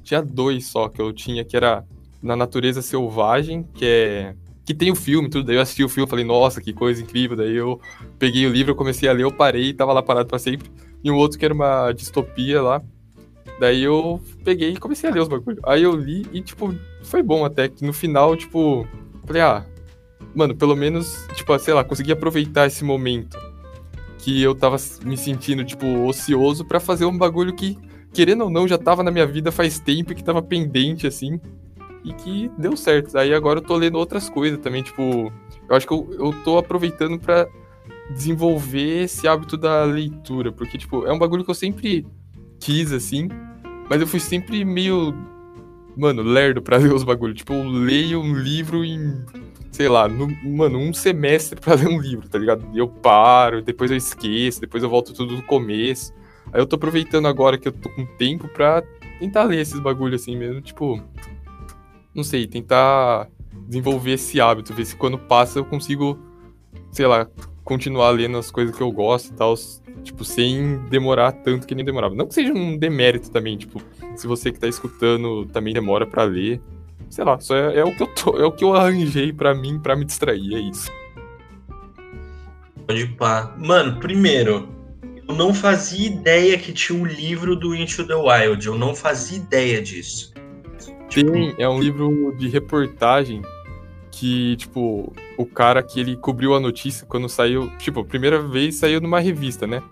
Tinha 0.03 0.23
dois 0.23 0.67
só 0.67 0.89
que 0.89 1.01
eu 1.03 1.13
tinha, 1.13 1.45
que 1.45 1.55
era 1.55 1.85
Na 2.23 2.35
Natureza 2.35 2.81
Selvagem, 2.81 3.63
que 3.75 3.85
é. 3.85 4.35
Que 4.65 4.73
tem 4.73 4.91
o 4.91 4.97
filme 4.97 5.29
tudo. 5.29 5.45
Daí 5.45 5.57
eu 5.57 5.61
assisti 5.61 5.85
o 5.85 5.89
filme 5.89 6.09
falei, 6.09 6.25
nossa, 6.25 6.63
que 6.63 6.73
coisa 6.73 7.03
incrível. 7.03 7.37
Daí 7.37 7.57
eu 7.57 7.79
peguei 8.19 8.47
o 8.47 8.51
livro, 8.51 8.75
comecei 8.75 9.09
a 9.09 9.13
ler, 9.13 9.25
eu 9.25 9.33
parei 9.33 9.69
e 9.69 9.75
tava 9.75 9.93
lá 9.93 10.03
parado 10.03 10.29
para 10.29 10.39
sempre 10.39 10.71
e 11.03 11.11
um 11.11 11.17
outro 11.17 11.39
que 11.39 11.45
era 11.45 11.55
uma 11.55 11.93
distopia 11.93 12.63
lá. 12.63 12.83
Daí 13.59 13.83
eu 13.83 14.21
peguei 14.45 14.71
e 14.71 14.77
comecei 14.79 15.09
a 15.11 15.13
ler 15.13 15.21
os 15.21 15.29
bagulhos. 15.29 15.61
Aí 15.65 15.83
eu 15.83 15.95
li 15.95 16.27
e, 16.33 16.41
tipo, 16.41 16.75
foi 17.03 17.23
bom 17.23 17.45
até, 17.45 17.69
que 17.69 17.85
no 17.85 17.93
final, 17.93 18.35
tipo, 18.37 18.87
falei, 19.27 19.43
ah, 19.43 19.67
mano, 20.35 20.55
pelo 20.57 20.75
menos, 20.77 21.27
tipo, 21.35 21.59
sei 21.59 21.75
lá, 21.75 21.85
consegui 21.85 22.13
aproveitar 22.13 22.67
esse 22.67 22.85
momento 22.85 23.39
que 24.19 24.43
eu 24.43 24.55
tava 24.55 24.77
me 25.05 25.17
sentindo, 25.17 25.65
tipo, 25.65 25.87
ocioso 26.07 26.65
para 26.65 26.81
fazer 26.81 27.05
um 27.05 27.17
bagulho 27.17 27.55
que, 27.55 27.77
querendo 28.13 28.45
ou 28.45 28.51
não, 28.51 28.69
já 28.69 28.79
tava 28.79 29.03
na 29.03 29.11
minha 29.11 29.27
vida 29.27 29.51
faz 29.51 29.79
tempo 29.79 30.13
e 30.13 30.15
que 30.15 30.25
tava 30.25 30.43
pendente, 30.43 31.07
assim, 31.07 31.41
e 32.05 32.13
que 32.13 32.51
deu 32.57 32.77
certo. 32.77 33.17
Aí 33.17 33.35
agora 33.35 33.61
eu 33.61 33.65
tô 33.65 33.77
lendo 33.77 33.99
outras 33.99 34.29
coisas 34.29 34.59
também, 34.59 34.83
tipo, 34.83 35.33
eu 35.69 35.77
acho 35.77 35.87
que 35.87 35.93
eu, 35.93 36.09
eu 36.19 36.35
tô 36.45 36.59
aproveitando 36.59 37.19
para 37.19 37.47
desenvolver 38.15 39.05
esse 39.05 39.27
hábito 39.29 39.57
da 39.57 39.85
leitura, 39.85 40.53
porque, 40.53 40.77
tipo, 40.79 41.07
é 41.07 41.13
um 41.13 41.19
bagulho 41.19 41.45
que 41.45 41.51
eu 41.51 41.55
sempre 41.55 42.07
quis, 42.59 42.93
assim, 42.93 43.29
mas 43.89 44.01
eu 44.01 44.07
fui 44.07 44.21
sempre 44.21 44.65
meio, 44.65 45.15
mano, 45.97 46.23
lerdo 46.23 46.63
pra 46.63 46.77
ler 46.79 46.93
os 46.93 47.03
bagulhos. 47.03 47.39
Tipo, 47.39 47.55
eu 47.55 47.69
leio 47.69 48.21
um 48.21 48.35
livro 48.35 48.85
em, 48.85 49.25
sei 49.73 49.89
lá, 49.89 50.09
no, 50.09 50.29
mano, 50.49 50.79
um 50.79 50.93
semestre 50.93 51.61
pra 51.61 51.75
ler 51.77 51.89
um 51.89 52.01
livro, 52.01 52.29
tá 52.29 52.39
ligado? 52.39 52.65
Eu 52.75 52.89
paro, 52.89 53.63
depois 53.63 53.91
eu 53.91 53.97
esqueço, 53.97 54.61
depois 54.61 54.83
eu 54.83 54.89
volto 54.89 55.13
tudo 55.13 55.37
do 55.37 55.43
começo. 55.43 56.13
Aí 56.53 56.61
eu 56.61 56.67
tô 56.67 56.77
aproveitando 56.77 57.27
agora 57.27 57.59
que 57.59 57.69
eu 57.69 57.73
tô 57.73 57.89
com 57.89 58.05
tempo 58.05 58.49
pra 58.49 58.83
tentar 59.19 59.45
ler 59.45 59.61
esses 59.61 59.79
bagulhos 59.79 60.23
assim 60.23 60.37
mesmo, 60.37 60.61
tipo, 60.61 61.01
não 62.15 62.25
sei, 62.25 62.47
tentar 62.47 63.29
desenvolver 63.69 64.13
esse 64.13 64.41
hábito, 64.41 64.75
ver 64.75 64.85
se 64.85 64.97
quando 64.97 65.19
passa 65.19 65.59
eu 65.59 65.65
consigo, 65.65 66.19
sei 66.91 67.07
lá, 67.07 67.29
continuar 67.71 68.11
lendo 68.11 68.37
as 68.37 68.51
coisas 68.51 68.75
que 68.75 68.83
eu 68.83 68.91
gosto 68.91 69.29
e 69.29 69.33
tal, 69.33 69.55
tipo, 70.03 70.25
sem 70.25 70.77
demorar 70.89 71.31
tanto 71.31 71.69
que 71.69 71.75
nem 71.77 71.85
demorava. 71.85 72.17
Não 72.17 72.27
que 72.27 72.35
seja 72.35 72.53
um 72.53 72.77
demérito 72.77 73.31
também, 73.31 73.57
tipo, 73.57 73.81
se 74.17 74.27
você 74.27 74.51
que 74.51 74.59
tá 74.59 74.67
escutando 74.67 75.47
também 75.47 75.73
demora 75.73 76.05
para 76.05 76.25
ler, 76.25 76.61
sei 77.09 77.25
lá, 77.25 77.39
só 77.39 77.55
é, 77.55 77.79
é, 77.79 77.85
o 77.85 77.95
que 77.95 78.03
eu 78.03 78.09
tô, 78.09 78.37
é 78.37 78.45
o 78.45 78.51
que 78.51 78.65
eu 78.65 78.75
arranjei 78.75 79.33
para 79.33 79.55
mim 79.55 79.79
para 79.79 79.95
me 79.95 80.05
distrair, 80.05 80.53
é 80.53 80.59
isso. 80.59 80.91
Pode 82.89 83.07
pá. 83.17 83.55
Mano, 83.57 84.01
primeiro, 84.01 84.69
eu 85.29 85.33
não 85.37 85.55
fazia 85.55 86.09
ideia 86.09 86.59
que 86.59 86.73
tinha 86.73 86.99
um 86.99 87.07
livro 87.07 87.55
do 87.55 87.73
Into 87.73 88.05
the 88.05 88.17
Wild, 88.17 88.67
eu 88.67 88.77
não 88.77 88.97
fazia 88.97 89.39
ideia 89.39 89.81
disso. 89.81 90.35
Tipo... 91.09 91.31
Tem, 91.31 91.55
é 91.57 91.69
um 91.69 91.79
livro 91.79 92.35
de 92.37 92.49
reportagem 92.49 93.43
que, 94.11 94.57
tipo, 94.57 95.13
o 95.37 95.47
cara 95.47 95.83
que 95.83 96.01
ele 96.01 96.17
cobriu 96.17 96.55
a 96.55 96.61
notícia 96.61 97.07
quando 97.07 97.29
saiu, 97.29 97.71
tipo, 97.79 98.01
a 98.01 98.05
primeira 98.05 98.41
vez 98.43 98.77
saiu 98.77 99.01
numa 99.01 99.21
revista, 99.21 99.67
né? 99.67 99.83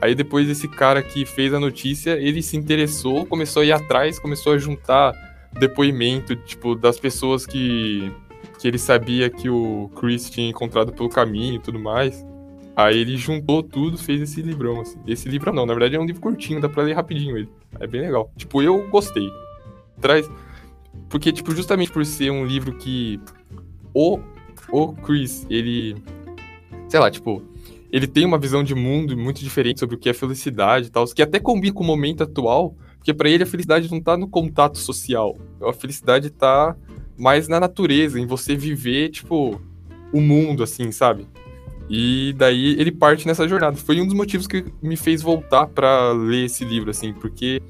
Aí 0.00 0.14
depois 0.14 0.48
esse 0.48 0.68
cara 0.68 1.02
que 1.02 1.24
fez 1.24 1.54
a 1.54 1.60
notícia, 1.60 2.18
ele 2.18 2.42
se 2.42 2.56
interessou, 2.56 3.24
começou 3.26 3.62
a 3.62 3.66
ir 3.66 3.72
atrás, 3.72 4.18
começou 4.18 4.52
a 4.52 4.58
juntar 4.58 5.12
depoimento, 5.52 6.36
tipo, 6.36 6.74
das 6.74 6.98
pessoas 6.98 7.46
que, 7.46 8.12
que 8.58 8.68
ele 8.68 8.78
sabia 8.78 9.30
que 9.30 9.48
o 9.48 9.90
Chris 9.96 10.28
tinha 10.28 10.48
encontrado 10.48 10.92
pelo 10.92 11.08
caminho 11.08 11.56
e 11.56 11.58
tudo 11.58 11.78
mais. 11.78 12.24
Aí 12.74 12.98
ele 12.98 13.16
juntou 13.16 13.62
tudo, 13.62 13.96
fez 13.96 14.20
esse 14.20 14.42
livrão, 14.42 14.82
assim. 14.82 14.98
Esse 15.06 15.28
livro 15.30 15.50
não, 15.50 15.64
na 15.64 15.72
verdade 15.72 15.96
é 15.96 16.00
um 16.00 16.04
livro 16.04 16.20
curtinho, 16.20 16.60
dá 16.60 16.68
pra 16.68 16.82
ler 16.82 16.92
rapidinho 16.92 17.38
ele. 17.38 17.48
É 17.80 17.86
bem 17.86 18.02
legal. 18.02 18.30
Tipo, 18.36 18.62
eu 18.62 18.86
gostei. 18.90 19.30
Traz... 19.98 20.28
Porque, 21.08 21.32
tipo, 21.32 21.54
justamente 21.54 21.90
por 21.90 22.04
ser 22.04 22.30
um 22.30 22.44
livro 22.44 22.74
que 22.74 23.18
o, 23.96 24.20
o 24.70 24.92
Chris, 24.92 25.46
ele. 25.48 25.96
Sei 26.88 27.00
lá, 27.00 27.10
tipo. 27.10 27.42
Ele 27.90 28.06
tem 28.06 28.26
uma 28.26 28.36
visão 28.36 28.62
de 28.62 28.74
mundo 28.74 29.16
muito 29.16 29.40
diferente 29.40 29.80
sobre 29.80 29.96
o 29.96 29.98
que 29.98 30.10
é 30.10 30.12
felicidade 30.12 30.88
e 30.88 30.90
tal, 30.90 31.06
que 31.06 31.22
até 31.22 31.38
combina 31.38 31.72
com 31.72 31.84
o 31.84 31.86
momento 31.86 32.24
atual, 32.24 32.74
porque 32.98 33.14
para 33.14 33.30
ele 33.30 33.44
a 33.44 33.46
felicidade 33.46 33.90
não 33.90 34.00
tá 34.00 34.16
no 34.18 34.28
contato 34.28 34.76
social. 34.76 35.38
A 35.62 35.72
felicidade 35.72 36.28
tá 36.28 36.76
mais 37.16 37.48
na 37.48 37.58
natureza, 37.60 38.20
em 38.20 38.26
você 38.26 38.54
viver, 38.54 39.10
tipo, 39.10 39.58
o 40.12 40.20
mundo, 40.20 40.62
assim, 40.62 40.90
sabe? 40.90 41.26
E 41.88 42.34
daí 42.36 42.78
ele 42.78 42.90
parte 42.90 43.26
nessa 43.26 43.48
jornada. 43.48 43.76
Foi 43.76 43.98
um 44.00 44.04
dos 44.04 44.14
motivos 44.14 44.46
que 44.46 44.64
me 44.82 44.96
fez 44.96 45.22
voltar 45.22 45.68
para 45.68 46.10
ler 46.12 46.46
esse 46.46 46.64
livro, 46.64 46.90
assim, 46.90 47.14
porque, 47.14 47.62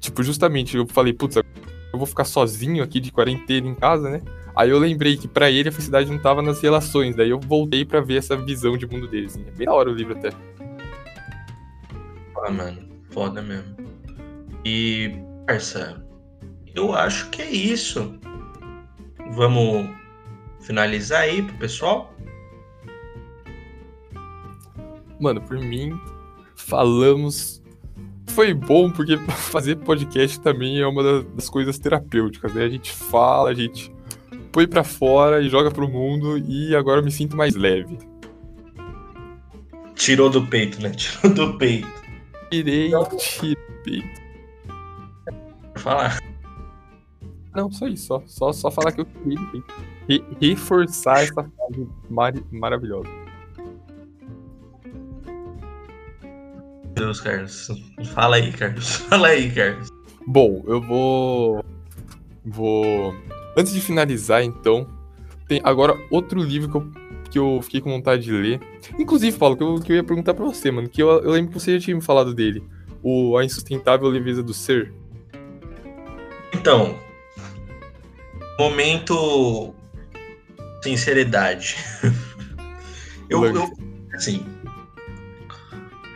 tipo, 0.00 0.22
justamente 0.22 0.76
eu 0.76 0.86
falei, 0.86 1.14
putz, 1.14 1.36
eu 1.36 1.44
vou 1.94 2.06
ficar 2.06 2.24
sozinho 2.24 2.82
aqui 2.82 3.00
de 3.00 3.12
quarentena 3.12 3.68
em 3.68 3.74
casa, 3.74 4.10
né? 4.10 4.20
Aí 4.54 4.70
eu 4.70 4.78
lembrei 4.78 5.16
que 5.16 5.28
para 5.28 5.50
ele 5.50 5.68
a 5.68 5.72
felicidade 5.72 6.10
não 6.10 6.18
tava 6.18 6.42
nas 6.42 6.60
relações, 6.60 7.14
daí 7.14 7.30
eu 7.30 7.40
voltei 7.40 7.84
para 7.84 8.00
ver 8.00 8.16
essa 8.16 8.36
visão 8.36 8.76
de 8.76 8.86
mundo 8.86 9.06
dele, 9.06 9.26
assim. 9.26 9.44
É 9.46 9.50
bem 9.50 9.66
da 9.66 9.72
hora 9.72 9.90
o 9.90 9.94
livro 9.94 10.16
até. 10.16 10.30
Ah, 12.44 12.50
mano, 12.50 12.88
foda 13.10 13.42
mesmo. 13.42 13.76
E, 14.64 15.12
parça, 15.46 16.04
eu 16.74 16.94
acho 16.94 17.30
que 17.30 17.42
é 17.42 17.50
isso. 17.50 18.18
Vamos 19.32 19.88
finalizar 20.60 21.22
aí 21.22 21.42
pro 21.42 21.56
pessoal? 21.58 22.12
Mano, 25.18 25.40
por 25.40 25.58
mim, 25.58 25.98
falamos. 26.56 27.62
Foi 28.28 28.54
bom 28.54 28.90
porque 28.90 29.16
fazer 29.50 29.76
podcast 29.76 30.40
também 30.40 30.80
é 30.80 30.86
uma 30.86 31.22
das 31.22 31.48
coisas 31.48 31.78
terapêuticas, 31.78 32.54
né? 32.54 32.64
A 32.64 32.68
gente 32.68 32.92
fala, 32.92 33.50
a 33.50 33.54
gente 33.54 33.92
põe 34.52 34.66
para 34.66 34.84
fora 34.84 35.40
e 35.40 35.48
joga 35.48 35.70
pro 35.70 35.88
mundo 35.88 36.38
e 36.38 36.74
agora 36.74 37.00
eu 37.00 37.04
me 37.04 37.10
sinto 37.10 37.36
mais 37.36 37.54
leve. 37.54 37.98
Tirou 39.94 40.30
do 40.30 40.46
peito, 40.46 40.80
né? 40.82 40.90
Tirou 40.96 41.34
do 41.34 41.58
peito. 41.58 41.88
Tirei, 42.50 42.90
tirei 43.18 43.54
do 43.54 43.82
peito. 43.84 44.20
falar. 45.76 46.18
Não, 47.54 47.70
só 47.70 47.86
isso, 47.88 48.06
só, 48.06 48.22
só, 48.26 48.52
só 48.52 48.70
falar 48.70 48.92
que 48.92 49.00
eu 49.00 49.06
queria 49.06 49.38
re, 50.08 50.24
reforçar 50.40 51.22
essa 51.22 51.42
frase 51.42 51.88
mar, 52.08 52.32
maravilhosa. 52.50 53.08
Deus, 56.94 57.20
Carlos. 57.20 57.68
Fala 58.12 58.36
aí, 58.36 58.52
Carlos. 58.52 58.96
Fala 59.08 59.28
aí, 59.28 59.50
Carlos. 59.50 59.88
Bom, 60.26 60.62
eu 60.66 60.80
vou. 60.80 61.64
Vou. 62.44 63.14
Antes 63.56 63.72
de 63.72 63.80
finalizar, 63.80 64.42
então, 64.42 64.86
tem 65.48 65.60
agora 65.64 65.98
outro 66.10 66.40
livro 66.40 66.70
que 66.70 66.76
eu, 66.76 66.90
que 67.30 67.38
eu 67.38 67.60
fiquei 67.62 67.80
com 67.80 67.90
vontade 67.90 68.22
de 68.22 68.32
ler. 68.32 68.60
Inclusive, 68.98 69.36
Paulo, 69.36 69.56
que 69.56 69.62
eu, 69.62 69.80
que 69.80 69.92
eu 69.92 69.96
ia 69.96 70.04
perguntar 70.04 70.34
pra 70.34 70.44
você, 70.44 70.70
mano, 70.70 70.88
que 70.88 71.02
eu, 71.02 71.08
eu 71.08 71.30
lembro 71.32 71.52
que 71.52 71.60
você 71.60 71.74
já 71.74 71.84
tinha 71.84 71.96
me 71.96 72.02
falado 72.02 72.34
dele. 72.34 72.62
O 73.02 73.36
A 73.36 73.44
Insustentável 73.44 74.08
Leveza 74.08 74.42
do 74.42 74.54
Ser. 74.54 74.92
Então, 76.54 76.96
momento 78.58 79.74
sinceridade. 80.82 81.76
eu, 83.28 83.44
eu, 83.44 83.72
assim, 84.14 84.44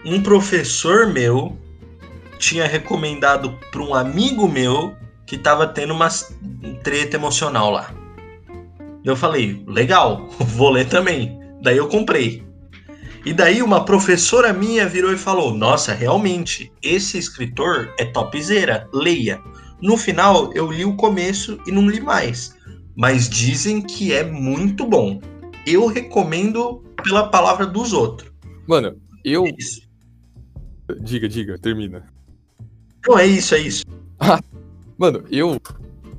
um 0.04 0.22
professor 0.22 1.06
meu 1.06 1.58
tinha 2.38 2.66
recomendado 2.66 3.58
para 3.70 3.82
um 3.82 3.94
amigo 3.94 4.46
meu 4.48 4.94
que 5.26 5.38
tava 5.38 5.66
tendo 5.66 5.94
uma 5.94 6.08
treta 6.82 7.16
emocional 7.16 7.70
lá. 7.70 7.94
Eu 9.04 9.16
falei, 9.16 9.62
legal, 9.66 10.28
vou 10.38 10.70
ler 10.70 10.88
também. 10.88 11.38
Daí 11.62 11.76
eu 11.76 11.88
comprei. 11.88 12.44
E 13.24 13.32
daí 13.32 13.62
uma 13.62 13.84
professora 13.84 14.52
minha 14.52 14.86
virou 14.86 15.10
e 15.12 15.16
falou: 15.16 15.54
Nossa, 15.54 15.94
realmente, 15.94 16.70
esse 16.82 17.16
escritor 17.16 17.92
é 17.98 18.04
topzera, 18.04 18.86
leia. 18.92 19.40
No 19.80 19.96
final, 19.96 20.52
eu 20.52 20.70
li 20.70 20.84
o 20.84 20.96
começo 20.96 21.58
e 21.66 21.72
não 21.72 21.88
li 21.88 22.00
mais. 22.00 22.54
Mas 22.94 23.28
dizem 23.28 23.80
que 23.80 24.12
é 24.12 24.22
muito 24.22 24.86
bom. 24.86 25.20
Eu 25.66 25.86
recomendo 25.86 26.84
pela 27.02 27.28
palavra 27.28 27.66
dos 27.66 27.92
outros. 27.94 28.30
Mano, 28.66 29.00
eu. 29.24 29.46
É 29.46 29.54
diga, 31.00 31.28
diga, 31.28 31.58
termina. 31.58 32.06
Não, 33.06 33.18
é 33.18 33.26
isso, 33.26 33.54
é 33.54 33.58
isso. 33.58 33.84
Mano, 34.98 35.24
eu. 35.30 35.60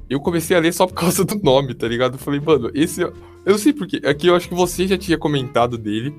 Eu 0.07 0.19
comecei 0.19 0.55
a 0.55 0.59
ler 0.59 0.71
só 0.71 0.85
por 0.85 0.93
causa 0.93 1.25
do 1.25 1.35
nome, 1.41 1.73
tá 1.73 1.87
ligado? 1.87 2.13
Eu 2.13 2.19
falei, 2.19 2.39
mano, 2.39 2.69
esse. 2.73 3.01
Eu 3.01 3.13
não 3.45 3.57
sei 3.57 3.73
porquê. 3.73 4.01
Aqui 4.05 4.27
eu 4.27 4.35
acho 4.35 4.47
que 4.47 4.55
você 4.55 4.87
já 4.87 4.97
tinha 4.97 5.17
comentado 5.17 5.77
dele. 5.77 6.13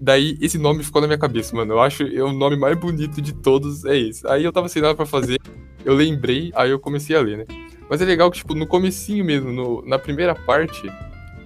Daí 0.00 0.36
esse 0.40 0.58
nome 0.58 0.84
ficou 0.84 1.00
na 1.00 1.06
minha 1.06 1.18
cabeça, 1.18 1.56
mano. 1.56 1.72
Eu 1.72 1.80
acho 1.80 2.04
que 2.04 2.20
o 2.20 2.32
nome 2.32 2.56
mais 2.56 2.78
bonito 2.78 3.22
de 3.22 3.32
todos 3.32 3.84
é 3.84 3.96
esse. 3.96 4.26
Aí 4.26 4.44
eu 4.44 4.52
tava 4.52 4.68
sem 4.68 4.82
nada 4.82 4.94
pra 4.94 5.06
fazer, 5.06 5.40
eu 5.84 5.94
lembrei, 5.94 6.52
aí 6.54 6.70
eu 6.70 6.78
comecei 6.78 7.16
a 7.16 7.20
ler, 7.20 7.38
né? 7.38 7.44
Mas 7.88 8.02
é 8.02 8.04
legal 8.04 8.30
que, 8.30 8.38
tipo, 8.38 8.54
no 8.54 8.66
comecinho 8.66 9.24
mesmo, 9.24 9.52
no, 9.52 9.82
na 9.86 9.98
primeira 9.98 10.34
parte, 10.34 10.90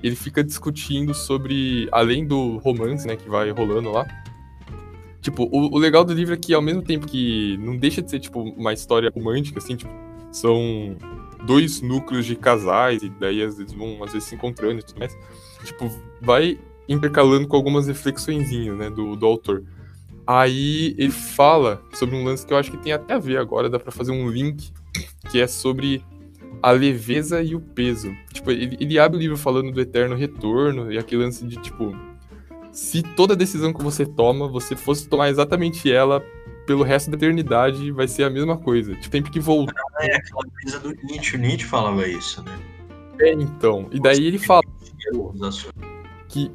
ele 0.03 0.16
fica 0.16 0.43
discutindo 0.43 1.12
sobre, 1.12 1.88
além 1.93 2.26
do 2.26 2.57
romance, 2.59 3.07
né, 3.07 3.16
que 3.16 3.28
vai 3.28 3.51
rolando 3.51 3.91
lá. 3.93 4.07
Tipo, 5.20 5.45
o, 5.45 5.74
o 5.74 5.78
legal 5.78 6.03
do 6.03 6.14
livro 6.14 6.32
é 6.32 6.36
que, 6.36 6.55
ao 6.55 6.62
mesmo 6.62 6.82
tempo 6.82 7.07
que 7.07 7.59
não 7.59 7.76
deixa 7.76 8.01
de 8.01 8.11
ser, 8.11 8.20
tipo, 8.20 8.41
uma 8.41 8.72
história 8.72 9.12
romântica, 9.14 9.59
assim, 9.59 9.76
tipo, 9.76 9.93
são 10.31 10.97
dois 11.45 11.81
núcleos 11.81 12.26
de 12.26 12.37
casais, 12.37 13.03
e 13.03 13.09
daí 13.09 13.43
às 13.43 13.57
vezes 13.57 13.72
vão, 13.72 14.03
às 14.05 14.12
vezes, 14.12 14.28
se 14.28 14.35
encontrando 14.35 14.81
e 14.81 14.83
tudo 14.83 14.99
mais. 14.99 15.16
Tipo, 15.64 15.91
vai 16.20 16.59
intercalando 16.89 17.47
com 17.47 17.57
algumas 17.57 17.87
reflexõezinhas, 17.87 18.76
né, 18.76 18.91
do, 18.91 19.16
do 19.16 19.26
autor. 19.26 19.64
Aí 20.26 20.95
ele 20.99 21.11
fala 21.11 21.83
sobre 21.95 22.14
um 22.14 22.24
lance 22.24 22.47
que 22.47 22.53
eu 22.53 22.57
acho 22.57 22.70
que 22.70 22.76
tem 22.76 22.93
até 22.93 23.14
a 23.14 23.18
ver 23.18 23.39
agora, 23.39 23.68
dá 23.68 23.78
para 23.78 23.91
fazer 23.91 24.12
um 24.12 24.28
link, 24.28 24.72
que 25.31 25.41
é 25.41 25.47
sobre 25.47 26.05
a 26.62 26.70
leveza 26.70 27.43
e 27.43 27.55
o 27.55 27.61
peso. 27.61 28.12
Tipo, 28.33 28.51
ele, 28.51 28.76
ele 28.81 28.99
abre 28.99 29.16
o 29.16 29.20
livro 29.20 29.37
falando 29.37 29.72
do 29.72 29.81
eterno 29.81 30.14
retorno 30.14 30.93
e 30.93 30.99
aquele 30.99 31.22
lance 31.22 31.45
de, 31.47 31.57
tipo, 31.57 31.95
se 32.72 33.03
toda 33.03 33.35
decisão 33.35 33.72
que 33.72 33.83
você 33.83 34.05
toma, 34.05 34.47
você 34.47 34.76
fosse 34.76 35.09
tomar 35.09 35.31
exatamente 35.31 35.91
ela 35.91 36.22
pelo 36.71 36.85
resto 36.85 37.11
da 37.11 37.16
eternidade, 37.16 37.91
vai 37.91 38.07
ser 38.07 38.23
a 38.23 38.31
mesma 38.31 38.57
coisa. 38.57 38.95
Tipo, 38.95 39.11
tem 39.11 39.23
que 39.25 39.41
voltar. 39.41 39.75
Ah, 39.97 40.07
é 40.07 40.14
aquela 40.14 40.45
coisa 40.45 40.79
do 40.79 40.95
Nietzsche. 41.03 41.37
Nietzsche 41.37 41.66
falava 41.66 42.07
isso, 42.07 42.45
né? 42.45 42.57
É, 43.18 43.33
então. 43.33 43.89
E 43.91 43.99
daí 43.99 44.25
ele 44.25 44.39
fala 44.39 44.62
que 46.29 46.53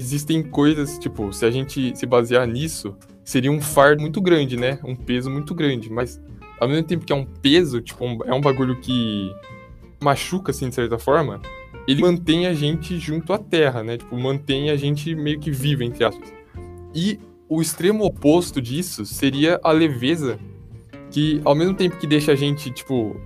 existem 0.00 0.42
coisas, 0.42 0.98
tipo, 0.98 1.34
se 1.34 1.44
a 1.44 1.50
gente 1.50 1.94
se 1.94 2.06
basear 2.06 2.46
nisso, 2.46 2.96
seria 3.22 3.52
um 3.52 3.60
fardo 3.60 4.00
muito 4.00 4.22
grande, 4.22 4.56
né? 4.56 4.78
Um 4.82 4.96
peso 4.96 5.28
muito 5.28 5.54
grande. 5.54 5.92
Mas 5.92 6.18
ao 6.58 6.66
mesmo 6.66 6.84
tempo 6.84 7.04
que 7.04 7.12
é 7.12 7.16
um 7.16 7.26
peso, 7.26 7.82
tipo, 7.82 8.06
um, 8.06 8.20
é 8.24 8.32
um 8.32 8.40
bagulho 8.40 8.80
que 8.80 9.30
machuca, 10.02 10.50
assim, 10.50 10.70
de 10.70 10.74
certa 10.74 10.98
forma, 10.98 11.42
ele 11.86 12.00
mantém 12.00 12.46
a 12.46 12.54
gente 12.54 12.98
junto 12.98 13.34
à 13.34 13.38
terra, 13.38 13.84
né? 13.84 13.98
Tipo, 13.98 14.16
mantém 14.16 14.70
a 14.70 14.76
gente 14.76 15.14
meio 15.14 15.38
que 15.38 15.50
vivo, 15.50 15.82
entre 15.82 16.02
aspas. 16.06 16.32
E 16.94 17.20
o 17.54 17.60
extremo 17.60 18.04
oposto 18.04 18.62
disso 18.62 19.04
seria 19.04 19.60
a 19.62 19.70
leveza, 19.72 20.38
que 21.10 21.40
ao 21.44 21.54
mesmo 21.54 21.74
tempo 21.74 21.98
que 21.98 22.06
deixa 22.06 22.32
a 22.32 22.34
gente, 22.34 22.70
tipo, 22.70 23.20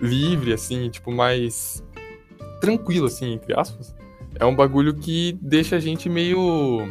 livre, 0.00 0.52
assim, 0.52 0.88
tipo, 0.88 1.10
mais 1.10 1.82
tranquilo, 2.60 3.06
assim, 3.06 3.32
entre 3.32 3.58
aspas, 3.58 3.92
é 4.38 4.44
um 4.44 4.54
bagulho 4.54 4.94
que 4.94 5.36
deixa 5.42 5.74
a 5.74 5.80
gente 5.80 6.08
meio. 6.08 6.86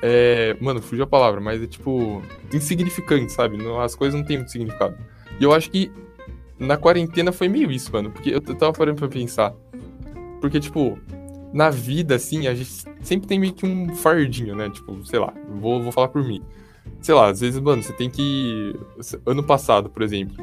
É, 0.00 0.56
mano, 0.60 0.80
fugiu 0.80 1.04
a 1.04 1.08
palavra, 1.08 1.40
mas 1.40 1.60
é 1.60 1.66
tipo. 1.66 2.22
insignificante, 2.52 3.32
sabe? 3.32 3.58
as 3.82 3.96
coisas 3.96 4.18
não 4.18 4.24
têm 4.24 4.36
muito 4.36 4.52
significado. 4.52 4.96
E 5.40 5.42
eu 5.42 5.52
acho 5.52 5.70
que 5.70 5.90
na 6.56 6.76
quarentena 6.76 7.32
foi 7.32 7.48
meio 7.48 7.70
isso, 7.72 7.92
mano. 7.92 8.12
Porque 8.12 8.30
eu, 8.30 8.40
tava 8.40 8.72
parando 8.72 8.98
pra 8.98 9.08
pensar. 9.08 9.52
Porque, 10.40 10.60
tipo, 10.60 10.98
na 11.54 11.70
vida, 11.70 12.16
assim, 12.16 12.48
a 12.48 12.54
gente 12.54 12.84
sempre 13.00 13.28
tem 13.28 13.38
meio 13.38 13.52
que 13.52 13.64
um 13.64 13.94
fardinho, 13.94 14.56
né? 14.56 14.68
Tipo, 14.68 15.06
sei 15.06 15.20
lá, 15.20 15.32
vou, 15.48 15.80
vou 15.80 15.92
falar 15.92 16.08
por 16.08 16.24
mim. 16.24 16.42
Sei 17.00 17.14
lá, 17.14 17.28
às 17.28 17.40
vezes, 17.40 17.60
mano, 17.60 17.80
você 17.80 17.92
tem 17.92 18.10
que. 18.10 18.74
Ano 19.24 19.44
passado, 19.44 19.88
por 19.88 20.02
exemplo, 20.02 20.36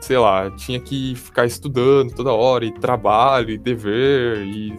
sei 0.00 0.16
lá, 0.16 0.48
tinha 0.52 0.78
que 0.78 1.16
ficar 1.16 1.44
estudando 1.44 2.14
toda 2.14 2.32
hora, 2.32 2.64
e 2.64 2.72
trabalho, 2.72 3.50
e 3.50 3.58
dever, 3.58 4.46
e 4.46 4.76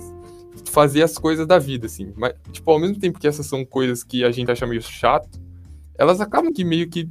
fazer 0.72 1.04
as 1.04 1.18
coisas 1.18 1.46
da 1.46 1.60
vida, 1.60 1.88
assim. 1.88 2.14
Mas, 2.16 2.34
tipo, 2.54 2.72
ao 2.72 2.80
mesmo 2.80 2.98
tempo 2.98 3.20
que 3.20 3.28
essas 3.28 3.46
são 3.46 3.66
coisas 3.66 4.02
que 4.02 4.24
a 4.24 4.32
gente 4.32 4.50
acha 4.50 4.66
meio 4.66 4.82
chato, 4.82 5.42
elas 5.98 6.22
acabam 6.22 6.54
que 6.54 6.64
meio 6.64 6.90
que 6.90 7.10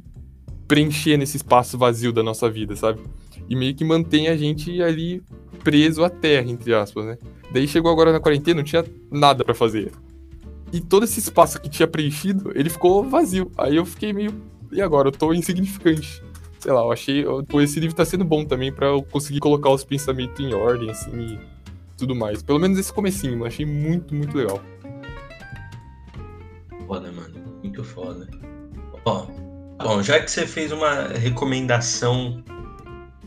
preenchendo 0.67 1.23
esse 1.23 1.37
espaço 1.37 1.77
vazio 1.77 2.11
da 2.11 2.23
nossa 2.23 2.49
vida, 2.49 2.75
sabe? 2.75 2.99
E 3.47 3.55
meio 3.55 3.75
que 3.75 3.85
mantém 3.85 4.27
a 4.27 4.35
gente 4.35 4.81
ali 4.81 5.21
preso 5.63 6.03
à 6.03 6.09
terra, 6.09 6.49
entre 6.49 6.73
aspas, 6.73 7.05
né? 7.05 7.17
Daí 7.51 7.67
chegou 7.67 7.91
agora 7.91 8.11
na 8.11 8.19
quarentena, 8.19 8.57
não 8.57 8.63
tinha 8.63 8.85
nada 9.11 9.43
para 9.43 9.53
fazer. 9.53 9.91
E 10.71 10.79
todo 10.79 11.03
esse 11.03 11.19
espaço 11.19 11.59
que 11.59 11.69
tinha 11.69 11.87
preenchido, 11.87 12.51
ele 12.55 12.69
ficou 12.69 13.03
vazio. 13.03 13.51
Aí 13.57 13.75
eu 13.75 13.85
fiquei 13.85 14.13
meio. 14.13 14.33
E 14.71 14.81
agora? 14.81 15.07
Eu 15.07 15.11
tô 15.11 15.33
insignificante. 15.33 16.23
Sei 16.59 16.71
lá, 16.71 16.81
eu 16.81 16.91
achei. 16.91 17.25
Esse 17.63 17.79
livro 17.79 17.95
tá 17.95 18.05
sendo 18.05 18.23
bom 18.23 18.45
também 18.45 18.71
para 18.71 18.87
eu 18.87 19.01
conseguir 19.01 19.39
colocar 19.39 19.71
os 19.71 19.83
pensamentos 19.83 20.39
em 20.39 20.53
ordem, 20.53 20.91
assim. 20.91 21.11
E 21.11 21.39
tudo 21.97 22.15
mais. 22.15 22.43
Pelo 22.43 22.59
menos 22.59 22.77
esse 22.77 22.93
comecinho, 22.93 23.39
eu 23.39 23.45
achei 23.45 23.65
muito, 23.65 24.13
muito 24.13 24.37
legal. 24.37 24.61
Foda, 26.85 27.11
mano. 27.11 27.33
Muito 27.63 27.83
foda. 27.83 28.27
Ó, 29.05 29.25
bom, 29.81 30.03
já 30.03 30.19
que 30.19 30.29
você 30.29 30.45
fez 30.45 30.71
uma 30.71 31.07
recomendação 31.07 32.43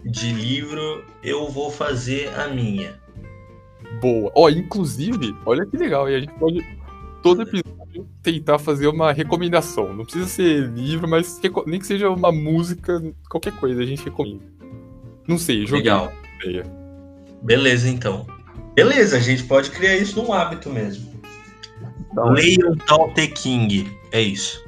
de 0.04 0.32
livro, 0.32 1.04
eu 1.22 1.48
vou 1.48 1.70
fazer 1.70 2.28
a 2.38 2.48
minha. 2.48 3.00
Boa. 4.00 4.32
Ó, 4.34 4.48
inclusive, 4.48 5.34
olha 5.46 5.64
que 5.66 5.76
legal, 5.76 6.10
e 6.10 6.14
a 6.14 6.20
gente 6.20 6.32
pode 6.34 6.64
todo 7.22 7.42
episódio 7.42 8.06
tentar 8.22 8.58
fazer 8.58 8.88
uma 8.88 9.12
recomendação. 9.12 9.94
Não 9.94 10.04
precisa 10.04 10.26
ser 10.26 10.68
livro, 10.70 11.08
mas 11.08 11.40
nem 11.66 11.78
que 11.78 11.86
seja 11.86 12.10
uma 12.10 12.32
música, 12.32 13.02
qualquer 13.28 13.52
coisa, 13.52 13.82
a 13.82 13.86
gente 13.86 14.04
recomenda. 14.04 14.44
Não 15.26 15.38
sei, 15.38 15.66
joguei. 15.66 15.82
Legal. 15.82 16.12
Beleza, 17.42 17.88
então. 17.88 18.26
Beleza, 18.74 19.16
a 19.16 19.20
gente 19.20 19.44
pode 19.44 19.70
criar 19.70 19.96
isso 19.96 20.20
num 20.20 20.32
hábito 20.32 20.70
mesmo. 20.70 21.12
Então, 22.10 22.30
Leiam 22.30 22.76
Tao 22.76 23.12
Te 23.14 23.28
King. 23.28 23.90
É 24.10 24.20
isso. 24.20 24.64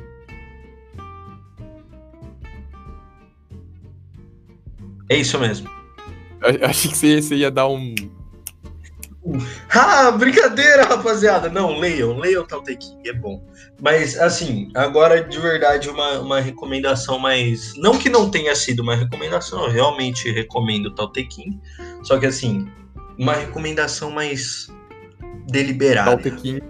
É 5.09 5.17
isso 5.17 5.39
mesmo. 5.39 5.69
Achei 6.63 6.91
que 6.91 6.97
você 6.97 7.35
ia 7.35 7.51
dar 7.51 7.69
um. 7.69 7.95
Ah, 9.71 10.11
brincadeira, 10.11 10.85
rapaziada. 10.85 11.49
Não, 11.49 11.79
leiam, 11.79 12.19
leiam 12.19 12.45
Tao 12.47 12.63
Te 12.63 12.77
King, 12.77 13.09
é 13.09 13.13
bom. 13.15 13.43
Mas, 13.81 14.19
assim, 14.21 14.71
agora 14.75 15.25
de 15.25 15.39
verdade, 15.39 15.89
uma, 15.89 16.21
uma 16.21 16.41
recomendação 16.41 17.19
mais. 17.19 17.73
Não 17.79 17.99
que 17.99 18.11
não 18.11 18.31
tenha 18.31 18.55
sido 18.55 18.81
uma 18.81 18.95
recomendação, 18.95 19.65
eu 19.65 19.71
realmente 19.71 20.31
recomendo 20.31 20.95
Tao 20.95 21.11
Te 21.11 21.25
King. 21.25 21.59
Só 22.03 22.19
que, 22.19 22.27
assim, 22.27 22.69
uma 23.19 23.33
recomendação 23.33 24.11
mais 24.11 24.69
deliberada. 25.47 26.11
Altequim. 26.11 26.61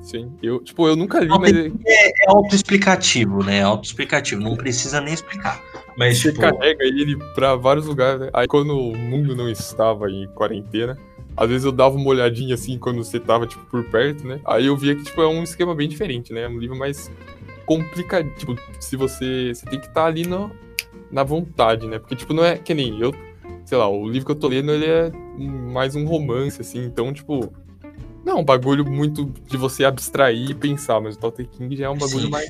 Isso, 0.00 0.16
hein? 0.16 0.32
Eu, 0.42 0.62
tipo, 0.62 0.88
eu 0.88 0.96
nunca 0.96 1.20
li, 1.20 1.28
mas. 1.28 1.52
É, 1.86 2.08
é 2.08 2.28
autoexplicativo, 2.28 3.44
né? 3.44 3.58
É 3.58 3.62
autoexplicativo, 3.62 4.40
não 4.40 4.56
precisa 4.56 5.00
nem 5.00 5.14
explicar. 5.14 5.62
Mas, 5.96 6.18
Você 6.18 6.30
tipo, 6.30 6.40
carrega 6.40 6.84
ele 6.84 7.16
pra 7.34 7.54
vários 7.54 7.86
lugares, 7.86 8.20
né? 8.20 8.30
Aí 8.32 8.46
quando 8.46 8.76
o 8.76 8.96
mundo 8.96 9.36
não 9.36 9.48
estava 9.48 10.10
em 10.10 10.26
quarentena, 10.28 10.98
às 11.36 11.48
vezes 11.48 11.64
eu 11.64 11.72
dava 11.72 11.96
uma 11.96 12.08
olhadinha 12.08 12.54
assim 12.54 12.78
quando 12.78 13.02
você 13.02 13.18
tava, 13.18 13.46
tipo, 13.46 13.64
por 13.66 13.84
perto, 13.84 14.26
né? 14.26 14.40
Aí 14.44 14.66
eu 14.66 14.76
via 14.76 14.94
que, 14.94 15.04
tipo, 15.04 15.20
é 15.20 15.26
um 15.26 15.42
esquema 15.42 15.74
bem 15.74 15.88
diferente, 15.88 16.32
né? 16.32 16.42
É 16.42 16.48
um 16.48 16.58
livro 16.58 16.76
mais 16.76 17.10
complicado. 17.66 18.28
Tipo, 18.36 18.56
se 18.80 18.96
você. 18.96 19.52
Você 19.54 19.66
tem 19.66 19.80
que 19.80 19.86
estar 19.86 20.06
ali 20.06 20.26
no, 20.26 20.50
na 21.10 21.22
vontade, 21.22 21.86
né? 21.86 21.98
Porque, 21.98 22.16
tipo, 22.16 22.32
não 22.32 22.44
é 22.44 22.56
que 22.58 22.74
nem 22.74 23.00
eu. 23.00 23.12
Sei 23.64 23.78
lá, 23.78 23.88
o 23.88 24.08
livro 24.08 24.26
que 24.26 24.32
eu 24.32 24.36
tô 24.36 24.48
lendo, 24.48 24.72
ele 24.72 24.86
é 24.86 25.10
mais 25.72 25.96
um 25.96 26.04
romance, 26.06 26.60
assim. 26.60 26.84
Então, 26.84 27.12
tipo. 27.12 27.52
Não 28.24 28.38
é 28.38 28.40
um 28.40 28.44
bagulho 28.44 28.86
muito 28.86 29.26
de 29.26 29.56
você 29.58 29.84
abstrair 29.84 30.50
e 30.50 30.54
pensar, 30.54 30.98
mas 30.98 31.14
o 31.14 31.18
Tolkien 31.18 31.46
King 31.46 31.76
já 31.76 31.84
é 31.86 31.90
um 31.90 31.98
bagulho 31.98 32.24
Sim. 32.24 32.30
mais. 32.30 32.48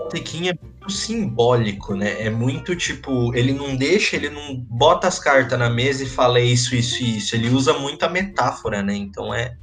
o 0.00 0.04
Tequim 0.08 0.50
é 0.50 0.54
simbólico, 0.90 1.94
né? 1.94 2.22
É 2.22 2.30
muito 2.30 2.74
tipo, 2.76 3.34
ele 3.34 3.52
não 3.52 3.76
deixa, 3.76 4.16
ele 4.16 4.30
não 4.30 4.56
bota 4.56 5.08
as 5.08 5.18
cartas 5.18 5.58
na 5.58 5.70
mesa 5.70 6.04
e 6.04 6.08
fala 6.08 6.40
isso, 6.40 6.74
isso 6.74 7.02
e 7.02 7.18
isso. 7.18 7.34
Ele 7.34 7.50
usa 7.50 7.72
muita 7.74 8.08
metáfora, 8.08 8.82
né? 8.82 8.94
Então 8.94 9.32
é. 9.32 9.56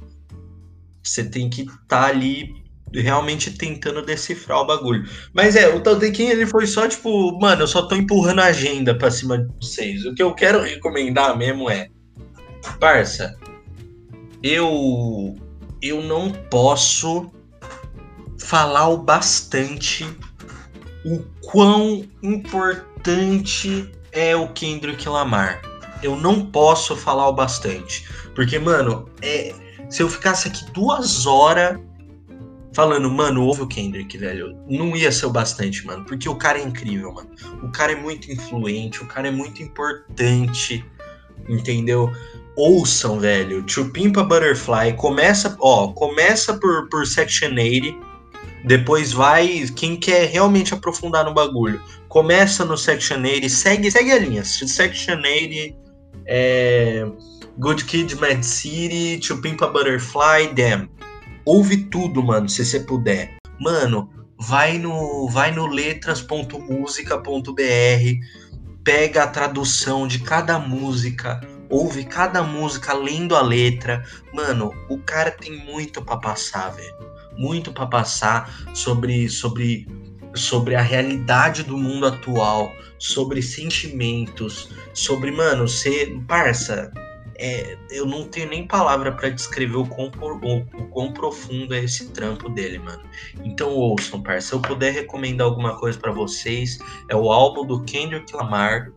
Você 1.02 1.24
tem 1.24 1.48
que 1.48 1.62
estar 1.62 1.78
tá 1.86 2.06
ali 2.06 2.66
realmente 2.92 3.50
tentando 3.52 4.02
decifrar 4.02 4.60
o 4.60 4.66
bagulho. 4.66 5.08
Mas 5.32 5.56
é, 5.56 5.68
o 5.68 5.80
Tantequim 5.80 6.28
ele 6.28 6.46
foi 6.46 6.66
só 6.66 6.88
tipo, 6.88 7.38
mano, 7.38 7.62
eu 7.62 7.66
só 7.66 7.82
tô 7.82 7.94
empurrando 7.94 8.40
a 8.40 8.46
agenda 8.46 8.94
pra 8.94 9.10
cima 9.10 9.38
de 9.38 9.48
vocês. 9.60 10.04
O 10.04 10.14
que 10.14 10.22
eu 10.22 10.34
quero 10.34 10.62
recomendar 10.62 11.36
mesmo 11.36 11.70
é, 11.70 11.88
parça, 12.80 13.36
eu 14.42 15.36
eu 15.82 16.02
não 16.02 16.30
posso 16.30 17.30
falar 18.38 18.88
o 18.88 18.98
bastante 18.98 20.06
o 21.06 21.22
quão 21.40 22.04
importante 22.20 23.88
é 24.10 24.34
o 24.34 24.48
Kendrick 24.48 25.08
Lamar. 25.08 25.62
Eu 26.02 26.16
não 26.16 26.44
posso 26.44 26.96
falar 26.96 27.28
o 27.28 27.32
bastante. 27.32 28.04
Porque, 28.34 28.58
mano, 28.58 29.08
é, 29.22 29.54
se 29.88 30.02
eu 30.02 30.10
ficasse 30.10 30.48
aqui 30.48 30.64
duas 30.72 31.24
horas 31.24 31.78
falando, 32.72 33.08
mano, 33.08 33.44
ouve 33.44 33.62
o 33.62 33.66
Kendrick, 33.66 34.18
velho, 34.18 34.58
não 34.68 34.96
ia 34.96 35.12
ser 35.12 35.26
o 35.26 35.30
bastante, 35.30 35.86
mano. 35.86 36.04
Porque 36.04 36.28
o 36.28 36.34
cara 36.34 36.58
é 36.58 36.62
incrível, 36.62 37.12
mano. 37.12 37.30
O 37.62 37.70
cara 37.70 37.92
é 37.92 37.96
muito 37.96 38.30
influente, 38.30 39.02
o 39.02 39.06
cara 39.06 39.28
é 39.28 39.30
muito 39.30 39.62
importante, 39.62 40.84
entendeu? 41.48 42.12
Ouçam, 42.56 43.20
velho. 43.20 43.64
Chupimpa 43.66 44.24
Butterfly. 44.24 44.94
Começa, 44.94 45.56
ó, 45.60 45.88
começa 45.92 46.54
por, 46.54 46.88
por 46.88 47.06
Section 47.06 47.54
80 47.54 48.05
depois 48.64 49.12
vai, 49.12 49.66
quem 49.76 49.96
quer 49.96 50.28
realmente 50.28 50.74
aprofundar 50.74 51.24
no 51.24 51.34
bagulho, 51.34 51.80
começa 52.08 52.64
no 52.64 52.76
Section 52.76 53.18
80, 53.22 53.48
segue, 53.48 53.90
segue 53.90 54.12
a 54.12 54.18
linha. 54.18 54.44
Section 54.44 55.16
80, 55.16 55.76
é, 56.26 57.06
Good 57.58 57.84
Kid, 57.84 58.16
Mad 58.16 58.42
City, 58.42 59.20
To 59.26 59.40
Pimp 59.40 59.62
a 59.62 59.68
Butterfly, 59.68 60.52
Damn. 60.54 60.88
Ouve 61.44 61.76
tudo, 61.84 62.22
mano, 62.22 62.48
se 62.48 62.64
você 62.64 62.80
puder. 62.80 63.36
Mano, 63.60 64.10
vai 64.38 64.78
no, 64.78 65.28
vai 65.28 65.52
no 65.52 65.66
letras.musica.br, 65.66 67.60
pega 68.82 69.22
a 69.22 69.28
tradução 69.28 70.08
de 70.08 70.18
cada 70.18 70.58
música, 70.58 71.40
ouve 71.70 72.04
cada 72.04 72.42
música 72.42 72.92
lendo 72.92 73.36
a 73.36 73.42
letra. 73.42 74.04
Mano, 74.34 74.72
o 74.90 74.98
cara 74.98 75.30
tem 75.30 75.56
muito 75.64 76.02
para 76.02 76.16
passar, 76.16 76.70
velho 76.70 77.15
muito 77.36 77.72
para 77.72 77.86
passar 77.86 78.50
sobre, 78.74 79.28
sobre, 79.28 79.86
sobre 80.34 80.74
a 80.74 80.82
realidade 80.82 81.62
do 81.62 81.76
mundo 81.76 82.06
atual, 82.06 82.72
sobre 82.98 83.42
sentimentos, 83.42 84.70
sobre, 84.92 85.30
mano, 85.30 85.68
ser. 85.68 86.18
Parça, 86.26 86.92
é, 87.38 87.76
eu 87.90 88.06
não 88.06 88.24
tenho 88.24 88.48
nem 88.48 88.66
palavra 88.66 89.12
para 89.12 89.28
descrever 89.28 89.76
o 89.76 89.86
quão, 89.86 90.10
o, 90.20 90.56
o 90.82 90.86
quão 90.88 91.12
profundo 91.12 91.74
é 91.74 91.84
esse 91.84 92.08
trampo 92.10 92.48
dele, 92.48 92.78
mano. 92.78 93.02
Então 93.44 93.70
ouçam, 93.70 94.22
parça. 94.22 94.48
Se 94.48 94.54
eu 94.54 94.60
puder 94.60 94.92
recomendar 94.92 95.46
alguma 95.46 95.78
coisa 95.78 95.98
para 95.98 96.12
vocês, 96.12 96.78
é 97.08 97.16
o 97.16 97.30
álbum 97.30 97.66
do 97.66 97.82
Kendrick 97.82 98.34
Lamar, 98.34 98.90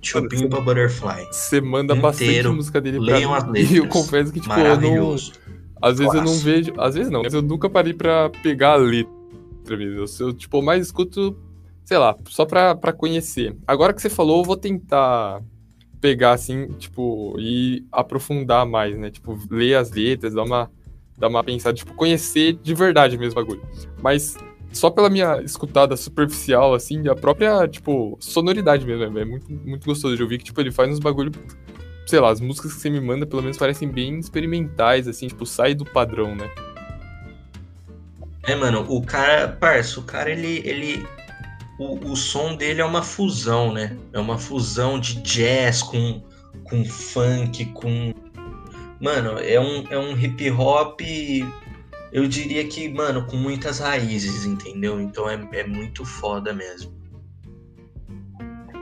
Chupimpa 0.00 0.60
Butterfly. 0.60 1.26
Você 1.30 1.60
manda 1.60 1.94
Inteiro, 1.94 2.02
bastante 2.02 2.48
música 2.48 2.80
dele 2.80 2.98
pra 2.98 3.14
leiam 3.14 3.34
as 3.34 3.44
mim. 3.44 3.52
letras. 3.52 3.70
E 3.72 3.76
eu 3.76 3.88
confesso 3.88 4.32
que, 4.32 4.40
tipo, 4.40 4.52
eu 4.54 4.80
não. 4.80 5.16
Às 5.82 5.98
vezes 5.98 6.14
eu 6.14 6.20
não 6.20 6.26
Clássico. 6.26 6.44
vejo. 6.44 6.72
Às 6.78 6.94
vezes 6.94 7.10
não, 7.10 7.22
mas 7.22 7.34
eu 7.34 7.42
nunca 7.42 7.68
parei 7.68 7.92
pra 7.92 8.30
pegar 8.30 8.74
a 8.74 8.76
letra 8.76 9.76
mesmo. 9.76 9.98
Eu, 9.98 10.06
eu, 10.26 10.32
tipo, 10.32 10.62
mais 10.62 10.86
escuto, 10.86 11.36
sei 11.84 11.98
lá, 11.98 12.16
só 12.28 12.46
pra, 12.46 12.74
pra 12.74 12.92
conhecer. 12.92 13.56
Agora 13.66 13.92
que 13.92 14.00
você 14.00 14.08
falou, 14.08 14.38
eu 14.38 14.44
vou 14.44 14.56
tentar 14.56 15.42
pegar, 16.00 16.32
assim, 16.32 16.68
tipo, 16.78 17.36
e 17.38 17.84
aprofundar 17.92 18.64
mais, 18.66 18.96
né? 18.98 19.10
Tipo, 19.10 19.38
ler 19.50 19.74
as 19.76 19.90
letras, 19.90 20.34
dar 20.34 20.44
uma, 20.44 20.70
dar 21.18 21.28
uma 21.28 21.44
pensada, 21.44 21.74
tipo, 21.74 21.94
conhecer 21.94 22.54
de 22.54 22.74
verdade 22.74 23.18
mesmo 23.18 23.40
o 23.40 23.44
bagulho. 23.44 23.62
Mas 24.02 24.36
só 24.72 24.90
pela 24.90 25.10
minha 25.10 25.40
escutada 25.42 25.96
superficial, 25.96 26.74
assim, 26.74 27.06
a 27.08 27.14
própria, 27.14 27.68
tipo, 27.68 28.16
sonoridade 28.20 28.86
mesmo, 28.86 29.18
é 29.18 29.24
muito, 29.24 29.52
muito 29.52 29.84
gostoso 29.86 30.16
de 30.16 30.22
ouvir 30.22 30.38
que, 30.38 30.44
tipo, 30.44 30.60
ele 30.60 30.72
faz 30.72 30.90
uns 30.90 30.98
bagulho 30.98 31.30
sei 32.06 32.20
lá, 32.20 32.30
as 32.30 32.40
músicas 32.40 32.74
que 32.74 32.80
você 32.80 32.90
me 32.90 33.00
manda 33.00 33.26
pelo 33.26 33.42
menos 33.42 33.56
parecem 33.56 33.88
bem 33.88 34.18
experimentais, 34.18 35.08
assim, 35.08 35.28
tipo, 35.28 35.46
sai 35.46 35.74
do 35.74 35.84
padrão, 35.84 36.34
né? 36.34 36.50
É, 38.44 38.56
mano, 38.56 38.84
o 38.88 39.02
cara, 39.02 39.48
parça, 39.48 40.00
o 40.00 40.02
cara, 40.02 40.30
ele, 40.30 40.62
ele, 40.68 41.06
o, 41.78 42.10
o 42.10 42.16
som 42.16 42.56
dele 42.56 42.80
é 42.80 42.84
uma 42.84 43.02
fusão, 43.02 43.72
né? 43.72 43.96
É 44.12 44.18
uma 44.18 44.36
fusão 44.36 44.98
de 44.98 45.22
jazz 45.22 45.82
com, 45.82 46.22
com 46.64 46.84
funk, 46.84 47.66
com, 47.66 48.12
mano, 49.00 49.38
é 49.38 49.60
um, 49.60 49.84
é 49.90 49.98
um 49.98 50.16
hip 50.18 50.50
hop, 50.50 51.00
eu 52.12 52.26
diria 52.26 52.66
que, 52.66 52.88
mano, 52.88 53.24
com 53.26 53.36
muitas 53.36 53.78
raízes, 53.78 54.44
entendeu? 54.44 55.00
Então 55.00 55.30
é, 55.30 55.40
é 55.52 55.64
muito 55.64 56.04
foda 56.04 56.52
mesmo. 56.52 57.01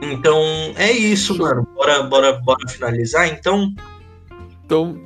Então 0.03 0.39
é 0.77 0.91
isso, 0.91 1.37
mano. 1.37 1.67
Bora, 1.75 2.03
bora, 2.03 2.33
bora 2.33 2.69
finalizar, 2.69 3.29
então. 3.29 3.73
Então, 4.65 4.99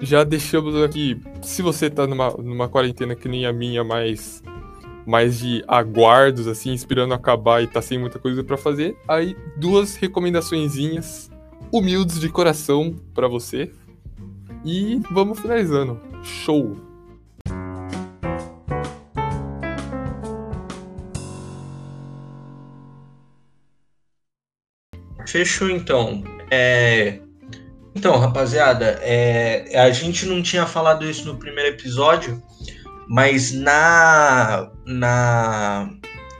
já 0.00 0.22
deixamos 0.22 0.80
aqui, 0.82 1.20
se 1.42 1.62
você 1.62 1.90
tá 1.90 2.06
numa, 2.06 2.30
numa 2.30 2.68
quarentena 2.68 3.16
que 3.16 3.28
nem 3.28 3.46
a 3.46 3.52
minha, 3.52 3.82
mais, 3.82 4.42
mais 5.06 5.38
de 5.38 5.64
aguardos, 5.66 6.46
assim, 6.46 6.72
esperando 6.72 7.14
acabar 7.14 7.62
e 7.62 7.66
tá 7.66 7.82
sem 7.82 7.98
muita 7.98 8.18
coisa 8.18 8.44
pra 8.44 8.56
fazer, 8.56 8.96
aí 9.08 9.36
duas 9.56 9.96
recomendaçõezinhas 9.96 11.30
humildes 11.72 12.20
de 12.20 12.28
coração 12.28 12.94
pra 13.14 13.26
você. 13.26 13.72
E 14.64 15.00
vamos 15.10 15.40
finalizando. 15.40 16.00
Show! 16.22 16.87
Fechou 25.28 25.68
então. 25.68 26.24
É, 26.50 27.18
Então, 27.94 28.16
rapaziada, 28.18 28.98
é, 29.02 29.78
a 29.78 29.90
gente 29.90 30.24
não 30.24 30.42
tinha 30.42 30.64
falado 30.64 31.04
isso 31.04 31.26
no 31.26 31.36
primeiro 31.36 31.68
episódio, 31.70 32.42
mas 33.06 33.52
na, 33.52 34.70
na, 34.86 35.90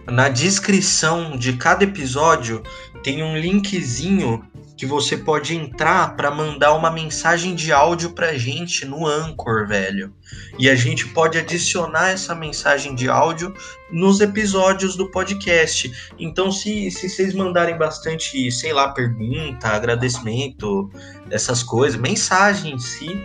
na 0.06 0.28
descrição 0.30 1.36
de 1.36 1.52
cada 1.54 1.84
episódio 1.84 2.62
tem 3.02 3.22
um 3.22 3.36
linkzinho 3.36 4.42
que 4.78 4.86
você 4.86 5.16
pode 5.16 5.56
entrar 5.56 6.14
para 6.14 6.30
mandar 6.30 6.72
uma 6.74 6.88
mensagem 6.88 7.56
de 7.56 7.72
áudio 7.72 8.10
pra 8.10 8.38
gente 8.38 8.86
no 8.86 9.04
Anchor, 9.04 9.66
velho. 9.66 10.14
E 10.56 10.70
a 10.70 10.76
gente 10.76 11.08
pode 11.08 11.36
adicionar 11.36 12.10
essa 12.10 12.32
mensagem 12.32 12.94
de 12.94 13.08
áudio 13.08 13.52
nos 13.90 14.20
episódios 14.20 14.94
do 14.94 15.10
podcast. 15.10 16.12
Então, 16.16 16.52
se, 16.52 16.92
se 16.92 17.08
vocês 17.08 17.34
mandarem 17.34 17.76
bastante, 17.76 18.52
sei 18.52 18.72
lá, 18.72 18.90
pergunta, 18.90 19.66
agradecimento, 19.66 20.88
essas 21.28 21.60
coisas, 21.64 22.00
mensagem 22.00 22.74
em 22.74 22.78
si, 22.78 23.20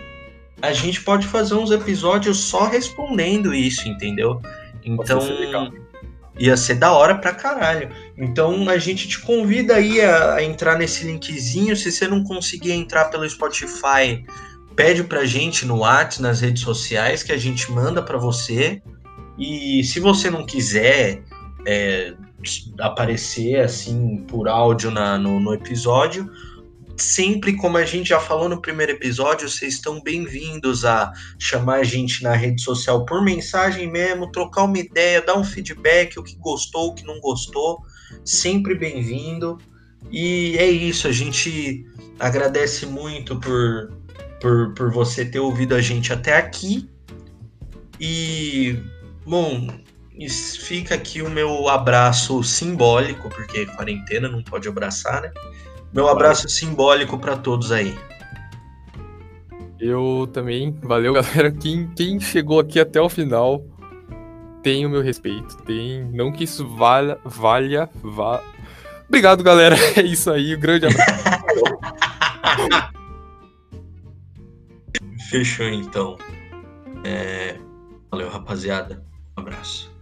a 0.60 0.72
gente 0.72 1.02
pode 1.02 1.28
fazer 1.28 1.54
uns 1.54 1.70
episódios 1.70 2.36
só 2.36 2.66
respondendo 2.66 3.54
isso, 3.54 3.88
entendeu? 3.88 4.42
Então. 4.84 5.20
Ia 6.38 6.56
ser 6.56 6.74
da 6.74 6.92
hora 6.92 7.14
pra 7.16 7.32
caralho. 7.32 7.90
Então, 8.16 8.68
a 8.68 8.78
gente 8.78 9.06
te 9.08 9.20
convida 9.20 9.76
aí 9.76 10.00
a, 10.00 10.34
a 10.34 10.42
entrar 10.42 10.76
nesse 10.78 11.04
linkzinho. 11.06 11.76
Se 11.76 11.90
você 11.92 12.08
não 12.08 12.24
conseguir 12.24 12.72
entrar 12.72 13.06
pelo 13.06 13.28
Spotify, 13.28 14.24
pede 14.74 15.04
pra 15.04 15.24
gente 15.24 15.64
no 15.64 15.78
WhatsApp, 15.78 16.22
nas 16.22 16.40
redes 16.40 16.62
sociais, 16.62 17.22
que 17.22 17.32
a 17.32 17.38
gente 17.38 17.70
manda 17.70 18.02
pra 18.02 18.18
você. 18.18 18.82
E 19.38 19.82
se 19.84 20.00
você 20.00 20.30
não 20.30 20.44
quiser 20.44 21.22
é, 21.66 22.14
aparecer 22.80 23.60
assim 23.60 24.24
por 24.28 24.48
áudio 24.48 24.90
na- 24.90 25.18
no, 25.18 25.40
no 25.40 25.54
episódio, 25.54 26.30
sempre 26.96 27.56
como 27.56 27.76
a 27.76 27.84
gente 27.84 28.08
já 28.08 28.20
falou 28.20 28.48
no 28.48 28.60
primeiro 28.60 28.92
episódio, 28.92 29.48
vocês 29.48 29.74
estão 29.74 30.00
bem-vindos 30.02 30.84
a 30.84 31.12
chamar 31.38 31.80
a 31.80 31.84
gente 31.84 32.22
na 32.22 32.34
rede 32.34 32.62
social 32.62 33.04
por 33.04 33.22
mensagem 33.22 33.90
mesmo, 33.90 34.30
trocar 34.30 34.64
uma 34.64 34.78
ideia, 34.78 35.22
dar 35.22 35.36
um 35.36 35.44
feedback, 35.44 36.18
o 36.18 36.22
que 36.22 36.36
gostou, 36.36 36.88
o 36.88 36.94
que 36.94 37.04
não 37.04 37.20
gostou. 37.20 37.82
sempre 38.24 38.74
bem-vindo. 38.74 39.58
E 40.10 40.56
é 40.58 40.68
isso, 40.68 41.08
a 41.08 41.12
gente 41.12 41.84
agradece 42.20 42.86
muito 42.86 43.38
por, 43.40 43.92
por, 44.40 44.74
por 44.74 44.92
você 44.92 45.24
ter 45.24 45.40
ouvido 45.40 45.74
a 45.74 45.80
gente 45.80 46.12
até 46.12 46.36
aqui. 46.36 46.88
E, 47.98 48.78
bom, 49.26 49.68
fica 50.60 50.94
aqui 50.94 51.22
o 51.22 51.30
meu 51.30 51.68
abraço 51.68 52.42
simbólico, 52.44 53.28
porque 53.30 53.66
quarentena 53.66 54.28
não 54.28 54.42
pode 54.42 54.68
abraçar, 54.68 55.22
né? 55.22 55.32
Meu 55.94 56.08
abraço 56.08 56.48
simbólico 56.48 57.16
para 57.16 57.36
todos 57.36 57.70
aí. 57.70 57.96
Eu 59.78 60.28
também, 60.32 60.76
valeu 60.82 61.12
galera. 61.14 61.52
Quem, 61.52 61.88
quem 61.94 62.18
chegou 62.18 62.58
aqui 62.58 62.80
até 62.80 63.00
o 63.00 63.08
final 63.08 63.64
tem 64.60 64.84
o 64.84 64.90
meu 64.90 65.02
respeito. 65.02 65.56
Tem, 65.58 66.04
não 66.12 66.32
que 66.32 66.44
isso 66.44 66.66
valha, 66.66 67.16
valha, 67.24 67.88
vá. 68.02 68.42
Obrigado, 69.06 69.44
galera. 69.44 69.76
É 69.96 70.02
isso 70.02 70.32
aí, 70.32 70.56
um 70.56 70.58
grande 70.58 70.86
abraço. 70.86 71.12
Fechou 75.30 75.66
então. 75.66 76.18
É... 77.04 77.56
Valeu, 78.10 78.28
rapaziada. 78.28 79.04
Um 79.38 79.42
abraço. 79.42 79.93